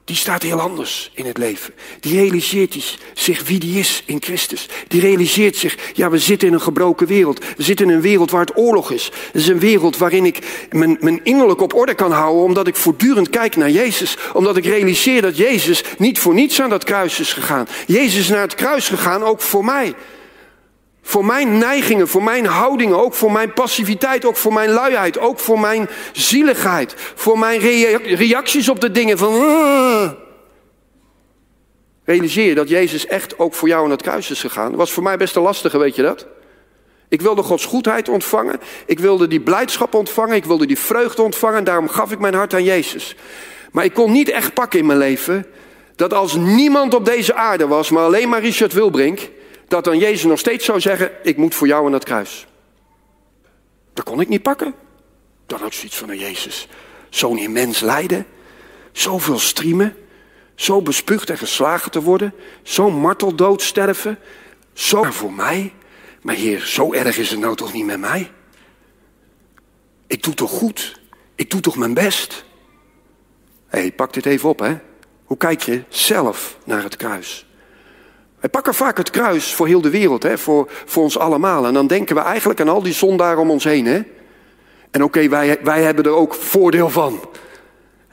die 0.04 0.16
staat 0.16 0.42
heel 0.42 0.60
anders 0.60 1.10
in 1.14 1.26
het 1.26 1.38
leven. 1.38 1.74
Die 2.00 2.20
realiseert 2.20 2.98
zich 3.14 3.46
wie 3.46 3.58
die 3.58 3.78
is 3.78 4.02
in 4.06 4.22
Christus. 4.22 4.68
Die 4.88 5.00
realiseert 5.00 5.56
zich, 5.56 5.76
ja, 5.92 6.10
we 6.10 6.18
zitten 6.18 6.48
in 6.48 6.54
een 6.54 6.60
gebroken 6.60 7.06
wereld. 7.06 7.44
We 7.56 7.62
zitten 7.62 7.88
in 7.88 7.94
een 7.94 8.00
wereld 8.00 8.30
waar 8.30 8.40
het 8.40 8.56
oorlog 8.56 8.90
is. 8.90 9.04
Het 9.04 9.42
is 9.42 9.48
een 9.48 9.58
wereld 9.58 9.96
waarin 9.96 10.24
ik 10.24 10.66
mijn, 10.70 10.96
mijn 11.00 11.24
innerlijk 11.24 11.60
op 11.60 11.74
orde 11.74 11.94
kan 11.94 12.12
houden, 12.12 12.42
omdat 12.42 12.66
ik 12.66 12.76
voortdurend 12.76 13.30
kijk 13.30 13.56
naar 13.56 13.70
Jezus. 13.70 14.16
Omdat 14.32 14.56
ik 14.56 14.64
realiseer 14.64 15.22
dat 15.22 15.36
Jezus 15.36 15.84
niet 15.98 16.18
voor 16.18 16.34
niets 16.34 16.60
aan 16.60 16.70
dat 16.70 16.84
kruis 16.84 17.20
is 17.20 17.32
gegaan. 17.32 17.68
Jezus 17.86 18.20
is 18.20 18.28
naar 18.28 18.40
het 18.40 18.54
kruis 18.54 18.88
gegaan, 18.88 19.22
ook 19.22 19.40
voor 19.40 19.64
mij. 19.64 19.94
Voor 21.08 21.24
mijn 21.24 21.58
neigingen, 21.58 22.08
voor 22.08 22.22
mijn 22.22 22.46
houdingen, 22.46 23.02
ook 23.02 23.14
voor 23.14 23.32
mijn 23.32 23.52
passiviteit, 23.52 24.24
ook 24.24 24.36
voor 24.36 24.52
mijn 24.52 24.70
luiheid, 24.70 25.18
ook 25.18 25.38
voor 25.38 25.60
mijn 25.60 25.88
zieligheid, 26.12 26.94
voor 27.14 27.38
mijn 27.38 27.58
reacties 28.14 28.68
op 28.68 28.80
de 28.80 28.90
dingen 28.90 29.18
van. 29.18 29.34
Uh. 29.34 30.10
Realiseer 32.04 32.48
je 32.48 32.54
dat 32.54 32.68
Jezus 32.68 33.06
echt 33.06 33.38
ook 33.38 33.54
voor 33.54 33.68
jou 33.68 33.84
aan 33.84 33.90
het 33.90 34.02
kruis 34.02 34.30
is 34.30 34.40
gegaan? 34.40 34.68
Dat 34.68 34.78
was 34.78 34.92
voor 34.92 35.02
mij 35.02 35.16
best 35.16 35.36
een 35.36 35.42
lastige, 35.42 35.78
weet 35.78 35.94
je 35.94 36.02
dat? 36.02 36.26
Ik 37.08 37.20
wilde 37.20 37.42
Gods 37.42 37.64
goedheid 37.64 38.08
ontvangen, 38.08 38.60
ik 38.86 38.98
wilde 38.98 39.26
die 39.26 39.40
blijdschap 39.40 39.94
ontvangen, 39.94 40.36
ik 40.36 40.44
wilde 40.44 40.66
die 40.66 40.78
vreugde 40.78 41.22
ontvangen, 41.22 41.58
en 41.58 41.64
daarom 41.64 41.88
gaf 41.88 42.12
ik 42.12 42.18
mijn 42.18 42.34
hart 42.34 42.54
aan 42.54 42.64
Jezus. 42.64 43.16
Maar 43.72 43.84
ik 43.84 43.94
kon 43.94 44.12
niet 44.12 44.28
echt 44.28 44.54
pakken 44.54 44.78
in 44.78 44.86
mijn 44.86 44.98
leven 44.98 45.46
dat 45.96 46.14
als 46.14 46.34
niemand 46.34 46.94
op 46.94 47.04
deze 47.04 47.34
aarde 47.34 47.66
was, 47.66 47.90
maar 47.90 48.04
alleen 48.04 48.28
maar 48.28 48.40
Richard 48.40 48.72
Wilbrink, 48.72 49.20
dat 49.68 49.84
dan 49.84 49.98
Jezus 49.98 50.24
nog 50.24 50.38
steeds 50.38 50.64
zou 50.64 50.80
zeggen: 50.80 51.10
Ik 51.22 51.36
moet 51.36 51.54
voor 51.54 51.66
jou 51.66 51.86
aan 51.86 51.92
het 51.92 52.04
kruis. 52.04 52.46
Dat 53.92 54.04
kon 54.04 54.20
ik 54.20 54.28
niet 54.28 54.42
pakken. 54.42 54.74
Dan 55.46 55.58
had 55.58 55.66
ik 55.66 55.72
zoiets 55.72 55.96
van: 55.96 56.18
Jezus, 56.18 56.68
zo'n 57.08 57.38
immens 57.38 57.80
lijden, 57.80 58.26
zoveel 58.92 59.38
striemen, 59.38 59.96
zo 60.54 60.82
bespuugd 60.82 61.30
en 61.30 61.38
geslagen 61.38 61.90
te 61.90 62.02
worden, 62.02 62.34
zo'n 62.62 63.00
marteldood 63.00 63.62
sterven, 63.62 64.18
zo 64.72 65.02
voor 65.02 65.32
mij. 65.32 65.72
Maar 66.22 66.34
Heer, 66.34 66.60
zo 66.60 66.92
erg 66.92 67.18
is 67.18 67.30
het 67.30 67.40
nou 67.40 67.56
toch 67.56 67.72
niet 67.72 67.86
met 67.86 67.98
mij? 67.98 68.30
Ik 70.06 70.22
doe 70.22 70.34
toch 70.34 70.50
goed? 70.50 71.00
Ik 71.34 71.50
doe 71.50 71.60
toch 71.60 71.76
mijn 71.76 71.94
best? 71.94 72.44
Hé, 73.66 73.78
hey, 73.78 73.92
pak 73.92 74.12
dit 74.12 74.26
even 74.26 74.48
op, 74.48 74.58
hè? 74.58 74.78
Hoe 75.24 75.36
kijk 75.36 75.62
je 75.62 75.84
zelf 75.88 76.58
naar 76.64 76.82
het 76.82 76.96
kruis? 76.96 77.45
Wij 78.40 78.50
pakken 78.50 78.74
vaak 78.74 78.96
het 78.96 79.10
kruis 79.10 79.54
voor 79.54 79.66
heel 79.66 79.80
de 79.80 79.90
wereld, 79.90 80.22
hè, 80.22 80.38
voor, 80.38 80.70
voor 80.84 81.02
ons 81.02 81.18
allemaal. 81.18 81.66
En 81.66 81.74
dan 81.74 81.86
denken 81.86 82.16
we 82.16 82.22
eigenlijk 82.22 82.60
aan 82.60 82.68
al 82.68 82.82
die 82.82 82.92
zondaren 82.92 83.38
om 83.38 83.50
ons 83.50 83.64
heen. 83.64 83.86
Hè? 83.86 84.02
En 84.90 85.02
oké, 85.04 85.28
wij, 85.28 85.58
wij 85.62 85.82
hebben 85.82 86.04
er 86.04 86.14
ook 86.14 86.34
voordeel 86.34 86.90
van. 86.90 87.20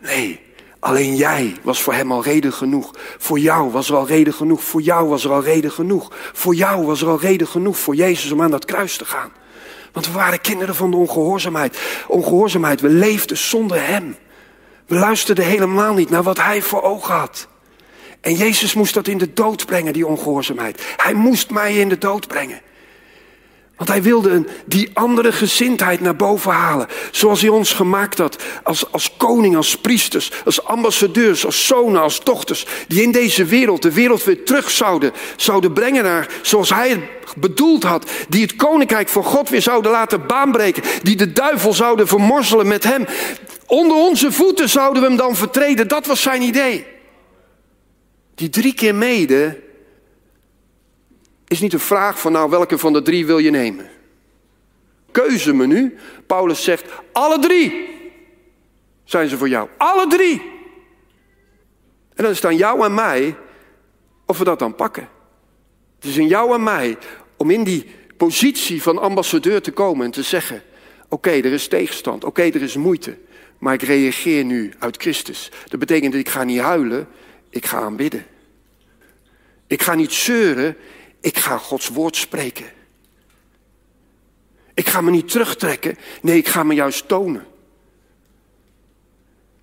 Nee, 0.02 0.40
alleen 0.80 1.16
jij 1.16 1.56
was 1.62 1.82
voor 1.82 1.94
hem 1.94 2.12
al 2.12 2.24
reden 2.24 2.54
genoeg. 2.54 2.92
Voor 3.18 3.40
jou 3.40 3.72
was 3.72 3.90
er 3.90 3.96
al 3.96 4.08
reden 4.08 4.34
genoeg. 4.34 4.64
Voor 4.64 4.82
jou 4.82 5.08
was 5.08 5.24
er 5.24 5.32
al 5.32 5.44
reden 5.44 5.72
genoeg. 5.72 6.12
Voor 6.34 6.56
jou 6.56 6.86
was 6.86 7.02
er 7.02 7.08
al 7.08 7.20
reden 7.20 7.48
genoeg 7.48 7.78
voor 7.80 7.96
Jezus 7.96 8.32
om 8.32 8.42
aan 8.42 8.52
dat 8.52 8.66
kruis 8.66 8.98
te 8.98 9.06
gaan. 9.06 9.32
Want 9.92 10.06
we 10.06 10.12
waren 10.12 10.42
kinderen 10.42 10.76
van 10.76 10.92
de 10.92 10.98
ongehoorzaamheid. 10.98 11.80
Ongehoorzaamheid, 12.08 12.82
we 12.82 12.90
leefden 12.90 13.38
zonder 13.38 13.88
hem. 13.88 14.16
We 14.86 14.96
luisterden 14.96 15.46
helemaal 15.46 15.94
niet 15.94 16.10
naar 16.10 16.24
wat 16.24 16.42
hij 16.42 16.62
voor 16.62 16.82
ogen 16.82 17.14
had. 17.14 17.48
En 18.24 18.34
Jezus 18.36 18.74
moest 18.74 18.94
dat 18.94 19.08
in 19.08 19.18
de 19.18 19.34
dood 19.34 19.66
brengen, 19.66 19.94
die 19.94 20.08
ongehoorzaamheid. 20.08 20.82
Hij 20.98 21.14
moest 21.14 21.50
mij 21.50 21.76
in 21.76 21.90
de 21.90 21.98
dood 21.98 22.28
brengen. 22.28 22.62
Want 23.76 23.90
hij 23.90 24.02
wilde 24.02 24.30
een, 24.30 24.48
die 24.66 24.90
andere 24.94 25.32
gezindheid 25.32 26.02
naar 26.02 26.16
boven 26.16 26.52
halen. 26.52 26.88
Zoals 27.12 27.42
hij 27.42 27.50
ons 27.50 27.74
gemaakt 27.74 28.18
had. 28.18 28.44
Als, 28.64 28.92
als 28.92 29.12
koning, 29.18 29.56
als 29.56 29.78
priesters, 29.78 30.32
als 30.46 30.64
ambassadeurs, 30.64 31.46
als 31.46 31.68
zonen, 31.68 32.02
als 32.02 32.24
dochters. 32.24 32.66
Die 32.88 33.02
in 33.02 33.12
deze 33.12 33.46
wereld, 33.46 33.82
de 33.82 33.94
wereld 33.94 34.24
weer 34.24 34.46
terug 34.46 34.72
zouden, 34.72 35.12
zouden 35.36 35.74
brengen 35.74 36.04
naar 36.04 36.28
zoals 36.42 36.70
hij 36.70 36.90
het 36.90 37.02
bedoeld 37.36 37.84
had. 37.84 38.12
Die 38.30 38.42
het 38.42 38.56
koninkrijk 38.56 39.10
van 39.10 39.24
God 39.24 39.50
weer 39.50 39.62
zouden 39.62 39.92
laten 39.92 40.28
baanbreken. 40.28 40.84
Die 41.02 41.16
de 41.16 41.34
duivel 41.34 41.74
zouden 41.74 42.08
vermorzelen 42.08 42.68
met 42.68 42.84
hem. 42.84 43.06
Onder 43.66 43.98
onze 43.98 44.32
voeten 44.32 44.70
zouden 44.70 45.02
we 45.02 45.08
hem 45.08 45.18
dan 45.18 45.36
vertreden. 45.36 45.88
Dat 45.88 46.06
was 46.06 46.22
zijn 46.22 46.42
idee. 46.42 46.93
Die 48.36 48.50
drie 48.50 48.74
keer 48.74 48.96
mede 48.96 49.62
is 51.48 51.60
niet 51.60 51.74
een 51.74 51.80
vraag 51.80 52.20
van 52.20 52.32
nou 52.32 52.50
welke 52.50 52.78
van 52.78 52.94
de 52.94 53.02
drie 53.02 53.26
wil 53.26 53.38
je 53.38 53.50
nemen. 53.50 53.90
Keuzemenu. 55.12 55.98
Paulus 56.28 56.64
zegt 56.64 56.86
alle 57.12 57.40
drie 57.40 57.92
zijn 59.04 59.30
ze 59.30 59.38
voor 59.38 59.50
jou. 59.50 59.70
Alle 59.78 60.08
drie. 60.08 60.42
En 62.14 62.24
dan 62.24 62.30
is 62.30 62.36
het 62.36 62.46
aan 62.46 62.58
jou 62.58 62.86
en 62.86 62.94
mij 62.94 63.36
of 64.26 64.38
we 64.38 64.44
dat 64.44 64.60
dan 64.60 64.76
pakken. 64.76 65.10
Het 65.96 66.06
is 66.06 66.18
aan 66.18 66.28
jou 66.28 66.54
en 66.54 66.64
mij 66.64 66.98
om 67.38 67.50
in 67.50 67.64
die 67.64 67.86
positie 68.18 68.82
van 68.82 68.98
ambassadeur 68.98 69.62
te 69.62 69.72
komen 69.72 70.06
en 70.06 70.12
te 70.12 70.24
zeggen: 70.24 70.62
Oké, 71.10 71.30
er 71.30 71.46
is 71.54 71.68
tegenstand, 71.68 72.24
oké, 72.24 72.42
er 72.42 72.62
is 72.62 72.76
moeite, 72.76 73.18
maar 73.58 73.74
ik 73.74 73.82
reageer 73.82 74.44
nu 74.44 74.74
uit 74.80 74.98
Christus. 74.98 75.52
Dat 75.66 75.80
betekent 75.80 76.12
dat 76.12 76.22
ik 76.22 76.30
ga 76.30 76.44
niet 76.44 76.60
huilen, 76.60 77.08
ik 77.54 77.66
ga 77.66 77.78
aanbidden. 77.78 78.26
Ik 79.68 79.82
ga 79.82 79.94
niet 79.94 80.12
zeuren, 80.12 80.78
ik 81.22 81.38
ga 81.38 81.58
Gods 81.58 81.88
woord 81.88 82.16
spreken. 82.16 82.66
Ik 84.74 84.90
ga 84.90 85.02
me 85.02 85.12
niet 85.12 85.30
terugtrekken, 85.30 85.98
nee, 86.22 86.38
ik 86.38 86.48
ga 86.48 86.64
me 86.64 86.74
juist 86.74 87.08
tonen. 87.08 87.46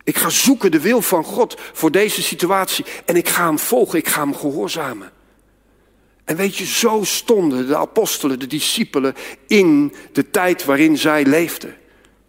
Ik 0.05 0.17
ga 0.17 0.29
zoeken 0.29 0.71
de 0.71 0.81
wil 0.81 1.03
van 1.03 1.25
God 1.25 1.61
voor 1.73 1.91
deze 1.91 2.23
situatie 2.23 2.85
en 3.05 3.17
ik 3.17 3.29
ga 3.29 3.47
hem 3.47 3.59
volgen, 3.59 3.99
ik 3.99 4.09
ga 4.09 4.21
hem 4.21 4.35
gehoorzamen. 4.35 5.13
En 6.25 6.37
weet 6.37 6.57
je, 6.57 6.67
zo 6.67 7.01
stonden 7.05 7.67
de 7.67 7.77
apostelen, 7.77 8.39
de 8.39 8.47
discipelen 8.47 9.15
in 9.47 9.95
de 10.13 10.31
tijd 10.31 10.65
waarin 10.65 10.99
zij 10.99 11.25
leefden. 11.25 11.77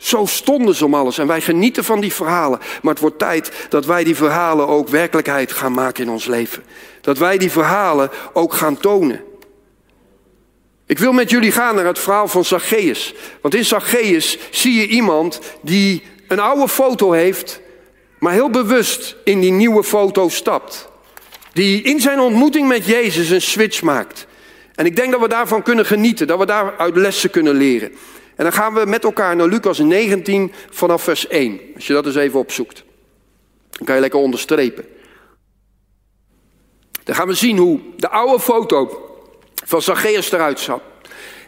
Zo 0.02 0.26
stonden 0.26 0.76
ze 0.76 0.86
om 0.86 0.94
alles 0.94 1.18
en 1.18 1.28
wij 1.28 1.42
genieten 1.42 1.84
van 1.84 2.00
die 2.00 2.14
verhalen. 2.14 2.60
Maar 2.82 2.94
het 2.94 3.02
wordt 3.02 3.20
tijd 3.20 3.52
dat 3.70 3.86
wij 3.86 4.04
die 4.04 4.16
verhalen 4.16 4.68
ook 4.68 4.88
werkelijkheid 4.88 5.52
gaan 5.52 5.74
maken 5.74 6.04
in 6.04 6.10
ons 6.10 6.26
leven. 6.26 6.64
Dat 7.02 7.18
wij 7.18 7.38
die 7.38 7.52
verhalen 7.52 8.10
ook 8.34 8.54
gaan 8.54 8.78
tonen. 8.78 9.24
Ik 10.86 11.00
wil 11.00 11.12
met 11.12 11.30
jullie 11.30 11.52
gaan 11.52 11.76
naar 11.76 11.86
het 11.86 12.00
verhaal 12.00 12.28
van 12.28 12.46
Zacchaeus. 12.46 13.14
Want 13.42 13.56
in 13.56 13.66
Zacchaeus 13.66 14.38
zie 14.52 14.74
je 14.74 14.88
iemand 14.88 15.40
die 15.62 16.04
een 16.28 16.40
oude 16.40 16.68
foto 16.68 17.12
heeft, 17.12 17.62
maar 18.20 18.34
heel 18.34 18.50
bewust 18.50 19.16
in 19.24 19.40
die 19.40 19.52
nieuwe 19.52 19.84
foto 19.84 20.30
stapt. 20.30 20.90
Die 21.54 21.82
in 21.82 22.00
zijn 22.00 22.20
ontmoeting 22.20 22.68
met 22.68 22.86
Jezus 22.86 23.30
een 23.30 23.42
switch 23.42 23.82
maakt. 23.82 24.28
En 24.76 24.86
ik 24.86 24.96
denk 24.96 25.12
dat 25.12 25.22
we 25.22 25.28
daarvan 25.28 25.64
kunnen 25.64 25.86
genieten, 25.86 26.28
dat 26.28 26.40
we 26.40 26.46
daaruit 26.46 26.96
lessen 26.96 27.30
kunnen 27.30 27.54
leren. 27.54 27.92
En 28.36 28.44
dan 28.44 28.54
gaan 28.54 28.74
we 28.74 28.86
met 28.86 29.04
elkaar 29.04 29.36
naar 29.36 29.48
Lucas 29.48 29.80
19 29.80 30.52
vanaf 30.70 31.04
vers 31.04 31.28
1. 31.28 31.60
Als 31.76 31.88
je 31.88 31.94
dat 31.94 32.06
eens 32.06 32.16
even 32.16 32.40
opzoekt. 32.40 32.84
Dan 33.70 33.86
kan 33.86 33.96
je 33.96 34.02
lekker 34.02 34.20
onderstrepen. 34.20 34.86
Dan 37.04 37.16
gaan 37.16 37.28
we 37.28 37.34
zien 37.34 37.58
hoe 37.58 37.80
de 37.98 38.10
oude 38.10 38.40
foto 38.40 39.06
van 39.66 39.82
Zacchaeus 39.82 40.32
eruit 40.32 40.60
zag. 40.60 40.82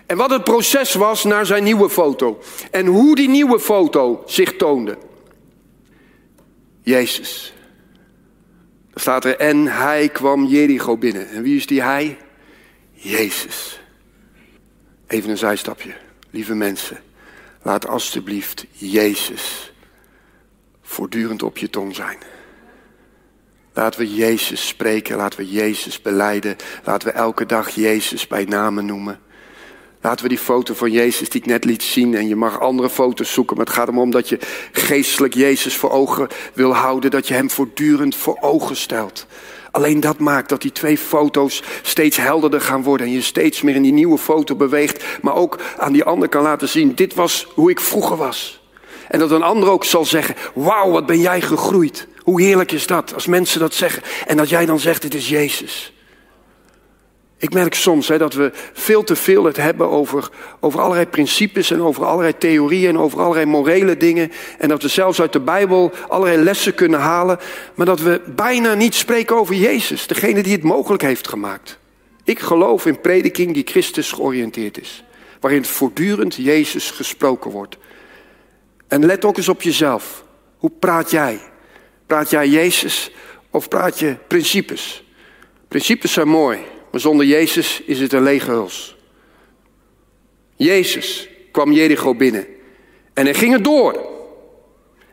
En 0.06 0.18
wat 0.18 0.30
het 0.30 0.44
proces 0.44 0.94
was 0.94 1.24
naar 1.24 1.46
zijn 1.46 1.64
nieuwe 1.64 1.90
foto. 1.90 2.40
En 2.72 2.86
hoe 2.86 3.16
die 3.16 3.30
nieuwe 3.30 3.60
foto 3.60 4.24
zich 4.26 4.56
toonde. 4.56 4.98
Jezus. 6.82 7.54
Dan 8.92 9.02
staat 9.02 9.26
er, 9.26 9.38
en 9.38 9.68
hij 9.68 10.10
kwam 10.10 10.46
Jericho 10.46 10.98
binnen. 10.98 11.30
En 11.30 11.42
wie 11.42 11.56
is 11.56 11.68
die 11.68 11.82
hij? 11.82 12.18
Jezus. 12.92 13.80
Even 15.08 15.30
een 15.30 15.38
zijstapje. 15.38 16.03
Lieve 16.34 16.56
mensen, 16.56 17.00
laat 17.62 17.88
alstublieft 17.88 18.66
Jezus 18.72 19.74
voortdurend 20.82 21.44
op 21.44 21.58
je 21.58 21.70
tong 21.70 21.96
zijn. 21.96 22.18
Laten 23.74 24.00
we 24.00 24.14
Jezus 24.14 24.68
spreken, 24.68 25.18
laten 25.18 25.40
we 25.40 25.50
Jezus 25.50 26.02
beleiden, 26.02 26.56
laten 26.84 27.08
we 27.08 27.14
elke 27.14 27.46
dag 27.46 27.70
Jezus 27.70 28.28
bij 28.28 28.44
namen 28.44 28.86
noemen. 28.86 29.20
Laten 30.04 30.24
we 30.24 30.30
die 30.30 30.38
foto 30.38 30.74
van 30.74 30.92
Jezus 30.92 31.30
die 31.30 31.42
ik 31.42 31.48
net 31.48 31.66
liet 31.66 31.84
zien 31.84 32.16
en 32.16 32.28
je 32.28 32.36
mag 32.36 32.60
andere 32.60 32.90
foto's 32.90 33.34
zoeken, 33.34 33.58
maar 33.58 33.66
het 33.66 33.76
gaat 33.76 33.88
erom 33.88 34.12
dat 34.12 34.30
je 34.30 34.40
geestelijk 34.72 35.34
Jezus 35.34 35.76
voor 35.76 35.92
ogen 35.92 36.28
wil 36.54 36.76
houden, 36.76 37.12
dat 37.12 37.28
je 37.28 37.34
Hem 37.34 37.50
voortdurend 37.50 38.16
voor 38.16 38.38
ogen 38.42 38.76
stelt. 38.76 39.26
Alleen 39.72 40.00
dat 40.00 40.20
maakt 40.20 40.50
dat 40.50 40.62
die 40.62 40.72
twee 40.72 40.98
foto's 40.98 41.64
steeds 41.82 42.18
helderder 42.18 42.62
gaan 42.62 42.84
worden. 42.84 43.08
En 43.08 43.14
je 43.14 43.22
steeds 43.22 43.62
meer 43.62 43.76
in 43.76 43.82
die 43.82 43.94
nieuwe 43.94 44.18
foto 44.18 44.56
beweegt. 44.56 45.04
Maar 45.22 45.36
ook 45.36 45.60
aan 45.78 45.94
die 45.94 46.04
ander 46.04 46.30
kan 46.30 46.44
laten 46.44 46.70
zien: 46.70 46.96
dit 46.96 47.14
was 47.14 47.48
hoe 47.54 47.70
ik 47.70 47.80
vroeger 47.80 48.18
was. 48.18 48.62
En 49.08 49.20
dat 49.20 49.32
een 49.32 49.44
ander 49.44 49.70
ook 49.70 49.86
zal 49.86 50.06
zeggen: 50.06 50.36
Wauw, 50.54 50.92
wat 50.92 51.06
ben 51.06 51.20
jij 51.20 51.42
gegroeid. 51.42 52.08
Hoe 52.18 52.42
heerlijk 52.42 52.72
is 52.72 52.88
dat 52.88 53.14
als 53.14 53.28
mensen 53.28 53.60
dat 53.60 53.74
zeggen. 53.74 54.04
En 54.28 54.38
dat 54.38 54.50
jij 54.50 54.66
dan 54.66 54.80
zegt: 54.80 55.02
Dit 55.02 55.14
is 55.14 55.30
Jezus. 55.30 55.94
Ik 57.44 57.54
merk 57.54 57.74
soms 57.74 58.08
hè, 58.08 58.18
dat 58.18 58.34
we 58.34 58.52
veel 58.74 59.04
te 59.04 59.16
veel 59.16 59.44
het 59.44 59.58
hebben 59.58 59.90
over, 59.90 60.30
over 60.60 60.80
allerlei 60.80 61.06
principes 61.06 61.72
en 61.72 61.82
over 61.82 62.06
allerlei 62.06 62.38
theorieën 62.38 62.90
en 62.90 62.98
over 62.98 63.20
allerlei 63.20 63.46
morele 63.46 63.98
dingen. 63.98 64.32
En 64.58 64.70
dat 64.70 64.82
we 64.82 64.88
zelfs 64.88 65.22
uit 65.22 65.34
de 65.34 65.40
Bijbel 65.40 65.92
allerlei 66.08 66.44
lessen 66.44 66.76
kunnen 66.76 67.00
halen. 67.00 67.40
Maar 67.76 67.86
dat 67.86 68.00
we 68.00 68.22
bijna 68.36 68.74
niet 68.74 68.96
spreken 68.96 69.36
over 69.36 69.56
Jezus, 69.56 70.08
degene 70.08 70.44
die 70.44 70.54
het 70.54 70.64
mogelijk 70.64 71.02
heeft 71.02 71.28
gemaakt. 71.28 71.80
Ik 72.24 72.40
geloof 72.40 72.86
in 72.86 73.02
prediking 73.02 73.54
die 73.54 73.68
Christus 73.68 74.12
georiënteerd 74.12 74.82
is. 74.82 75.04
Waarin 75.40 75.66
voortdurend 75.66 76.36
Jezus 76.36 76.92
gesproken 76.92 77.52
wordt. 77.52 77.78
En 78.88 79.06
let 79.06 79.26
ook 79.26 79.38
eens 79.38 79.50
op 79.50 79.62
jezelf. 79.62 80.24
Hoe 80.58 80.72
praat 80.80 81.12
jij? 81.12 81.40
Praat 82.08 82.30
jij 82.30 82.48
Jezus 82.48 83.12
of 83.50 83.68
praat 83.68 84.00
je 84.00 84.16
principes? 84.28 85.04
Principes 85.68 86.14
zijn 86.14 86.28
mooi. 86.28 86.72
Maar 86.94 87.02
zonder 87.02 87.26
Jezus 87.26 87.82
is 87.86 88.00
het 88.00 88.14
een 88.14 88.24
lege 88.24 88.52
huls. 88.52 88.96
Jezus 90.56 91.30
kwam 91.52 91.72
Jericho 91.72 92.16
binnen. 92.16 92.46
En 93.14 93.26
hij 93.26 93.34
ging 93.34 93.54
er 93.54 93.64
door. 93.64 94.10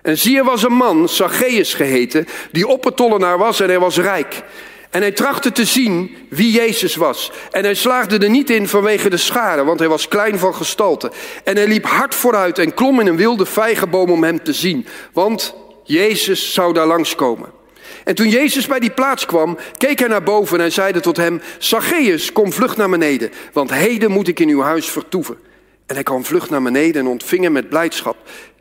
En 0.02 0.18
zie 0.18 0.36
er 0.36 0.44
was 0.44 0.62
een 0.62 0.72
man, 0.72 1.08
Zacchaeus 1.08 1.74
geheten, 1.74 2.26
die 2.52 2.66
oppertollenaar 2.66 3.38
was 3.38 3.60
en 3.60 3.68
hij 3.68 3.78
was 3.78 3.96
rijk. 3.96 4.42
En 4.90 5.00
hij 5.00 5.12
trachtte 5.12 5.52
te 5.52 5.64
zien 5.64 6.16
wie 6.28 6.52
Jezus 6.52 6.94
was. 6.94 7.32
En 7.50 7.64
hij 7.64 7.74
slaagde 7.74 8.18
er 8.18 8.30
niet 8.30 8.50
in 8.50 8.68
vanwege 8.68 9.10
de 9.10 9.16
scharen, 9.16 9.66
want 9.66 9.78
hij 9.78 9.88
was 9.88 10.08
klein 10.08 10.38
van 10.38 10.54
gestalte. 10.54 11.12
En 11.44 11.56
hij 11.56 11.66
liep 11.66 11.84
hard 11.84 12.14
vooruit 12.14 12.58
en 12.58 12.74
klom 12.74 13.00
in 13.00 13.06
een 13.06 13.16
wilde 13.16 13.46
vijgenboom 13.46 14.10
om 14.10 14.24
hem 14.24 14.42
te 14.42 14.52
zien. 14.52 14.86
Want 15.12 15.54
Jezus 15.84 16.52
zou 16.52 16.72
daar 16.72 16.86
langskomen. 16.86 17.59
En 18.04 18.14
toen 18.14 18.28
Jezus 18.28 18.66
bij 18.66 18.80
die 18.80 18.90
plaats 18.90 19.26
kwam, 19.26 19.58
keek 19.76 19.98
hij 19.98 20.08
naar 20.08 20.22
boven 20.22 20.60
en 20.60 20.72
zeide 20.72 21.00
tot 21.00 21.16
hem: 21.16 21.40
Zacchaeus, 21.58 22.32
kom 22.32 22.52
vlug 22.52 22.76
naar 22.76 22.90
beneden, 22.90 23.30
want 23.52 23.70
heden 23.70 24.10
moet 24.10 24.28
ik 24.28 24.40
in 24.40 24.48
uw 24.48 24.60
huis 24.60 24.90
vertoeven. 24.90 25.38
En 25.86 25.94
hij 25.94 26.04
kwam 26.04 26.24
vlug 26.24 26.50
naar 26.50 26.62
beneden 26.62 27.00
en 27.00 27.08
ontving 27.08 27.42
hem 27.42 27.52
met 27.52 27.68
blijdschap. 27.68 28.16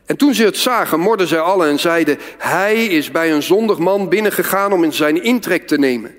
En 0.06 0.16
toen 0.16 0.34
ze 0.34 0.44
het 0.44 0.56
zagen, 0.56 1.00
morden 1.00 1.26
zij 1.26 1.40
allen 1.40 1.68
en 1.68 1.78
zeiden: 1.78 2.18
Hij 2.38 2.84
is 2.86 3.10
bij 3.10 3.32
een 3.32 3.42
zondig 3.42 3.78
man 3.78 4.08
binnengegaan 4.08 4.72
om 4.72 4.84
in 4.84 4.92
zijn 4.92 5.22
intrek 5.22 5.66
te 5.66 5.78
nemen. 5.78 6.14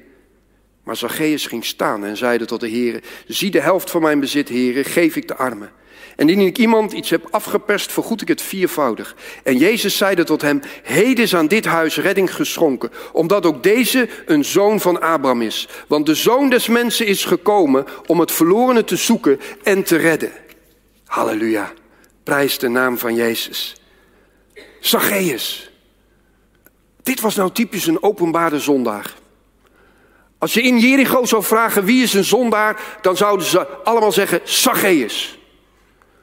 Maar 0.83 0.95
Zacchaeus 0.95 1.47
ging 1.47 1.65
staan 1.65 2.05
en 2.05 2.17
zeide 2.17 2.45
tot 2.45 2.59
de 2.59 2.67
heren: 2.67 3.01
Zie 3.27 3.51
de 3.51 3.61
helft 3.61 3.89
van 3.91 4.01
mijn 4.01 4.19
bezit, 4.19 4.49
heren, 4.49 4.85
geef 4.85 5.15
ik 5.15 5.27
de 5.27 5.35
armen. 5.35 5.71
En 6.21 6.29
indien 6.29 6.47
ik 6.47 6.57
iemand 6.57 6.91
iets 6.91 7.09
heb 7.09 7.27
afgeperst, 7.31 7.91
vergoed 7.91 8.21
ik 8.21 8.27
het 8.27 8.41
viervoudig. 8.41 9.15
En 9.43 9.57
Jezus 9.57 9.97
zeide 9.97 10.23
tot 10.23 10.41
hem, 10.41 10.61
heden 10.83 11.23
is 11.23 11.35
aan 11.35 11.47
dit 11.47 11.65
huis 11.65 11.97
redding 11.97 12.35
geschonken, 12.35 12.91
omdat 13.11 13.45
ook 13.45 13.63
deze 13.63 14.09
een 14.25 14.45
zoon 14.45 14.79
van 14.79 15.01
Abraham 15.01 15.41
is. 15.41 15.67
Want 15.87 16.05
de 16.05 16.15
zoon 16.15 16.49
des 16.49 16.67
mensen 16.67 17.05
is 17.05 17.25
gekomen 17.25 17.85
om 18.05 18.19
het 18.19 18.31
verlorene 18.31 18.83
te 18.83 18.95
zoeken 18.95 19.39
en 19.63 19.83
te 19.83 19.95
redden. 19.95 20.31
Halleluja, 21.05 21.71
prijs 22.23 22.57
de 22.57 22.67
naam 22.67 22.97
van 22.97 23.15
Jezus. 23.15 23.75
Zacchaeus. 24.79 25.71
Dit 27.03 27.21
was 27.21 27.35
nou 27.35 27.51
typisch 27.51 27.87
een 27.87 28.03
openbare 28.03 28.59
zondaar. 28.59 29.13
Als 30.37 30.53
je 30.53 30.61
in 30.61 30.79
Jericho 30.79 31.25
zou 31.25 31.43
vragen 31.43 31.83
wie 31.83 32.03
is 32.03 32.13
een 32.13 32.23
zondaar, 32.23 32.99
dan 33.01 33.17
zouden 33.17 33.45
ze 33.45 33.67
allemaal 33.67 34.11
zeggen 34.11 34.39
Zacchaeus. 34.43 35.39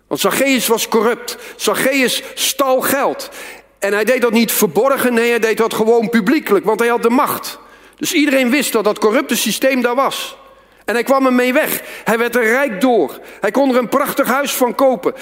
Want 0.09 0.21
Zacchaeus 0.21 0.67
was 0.67 0.89
corrupt. 0.89 1.39
Zacchaeus 1.57 2.23
stal 2.35 2.81
geld. 2.81 3.31
En 3.79 3.93
hij 3.93 4.05
deed 4.05 4.23
dat 4.23 4.33
niet 4.33 4.53
verborgen, 4.53 5.15
nee, 5.15 5.31
hij 5.31 5.39
deed 5.39 5.57
dat 5.57 5.75
gewoon 5.75 6.09
publiekelijk, 6.09 6.65
want 6.65 6.81
hij 6.81 6.89
had 6.89 7.03
de 7.03 7.11
macht. 7.11 7.59
Dus 7.97 8.13
iedereen 8.13 8.51
wist 8.51 8.73
dat 8.73 8.85
dat 8.85 8.99
corrupte 8.99 9.37
systeem 9.37 9.83
daar 9.83 9.95
was. 9.95 10.37
En 10.85 10.95
hij 10.95 11.03
kwam 11.03 11.27
ermee 11.27 11.53
weg. 11.53 11.83
Hij 12.05 12.19
werd 12.19 12.37
er 12.37 12.45
rijk 12.45 12.81
door. 12.81 13.21
Hij 13.41 13.51
kon 13.51 13.71
er 13.71 13.77
een 13.77 13.89
prachtig 13.89 14.27
huis 14.27 14.53
van 14.53 14.75
kopen. 14.75 15.15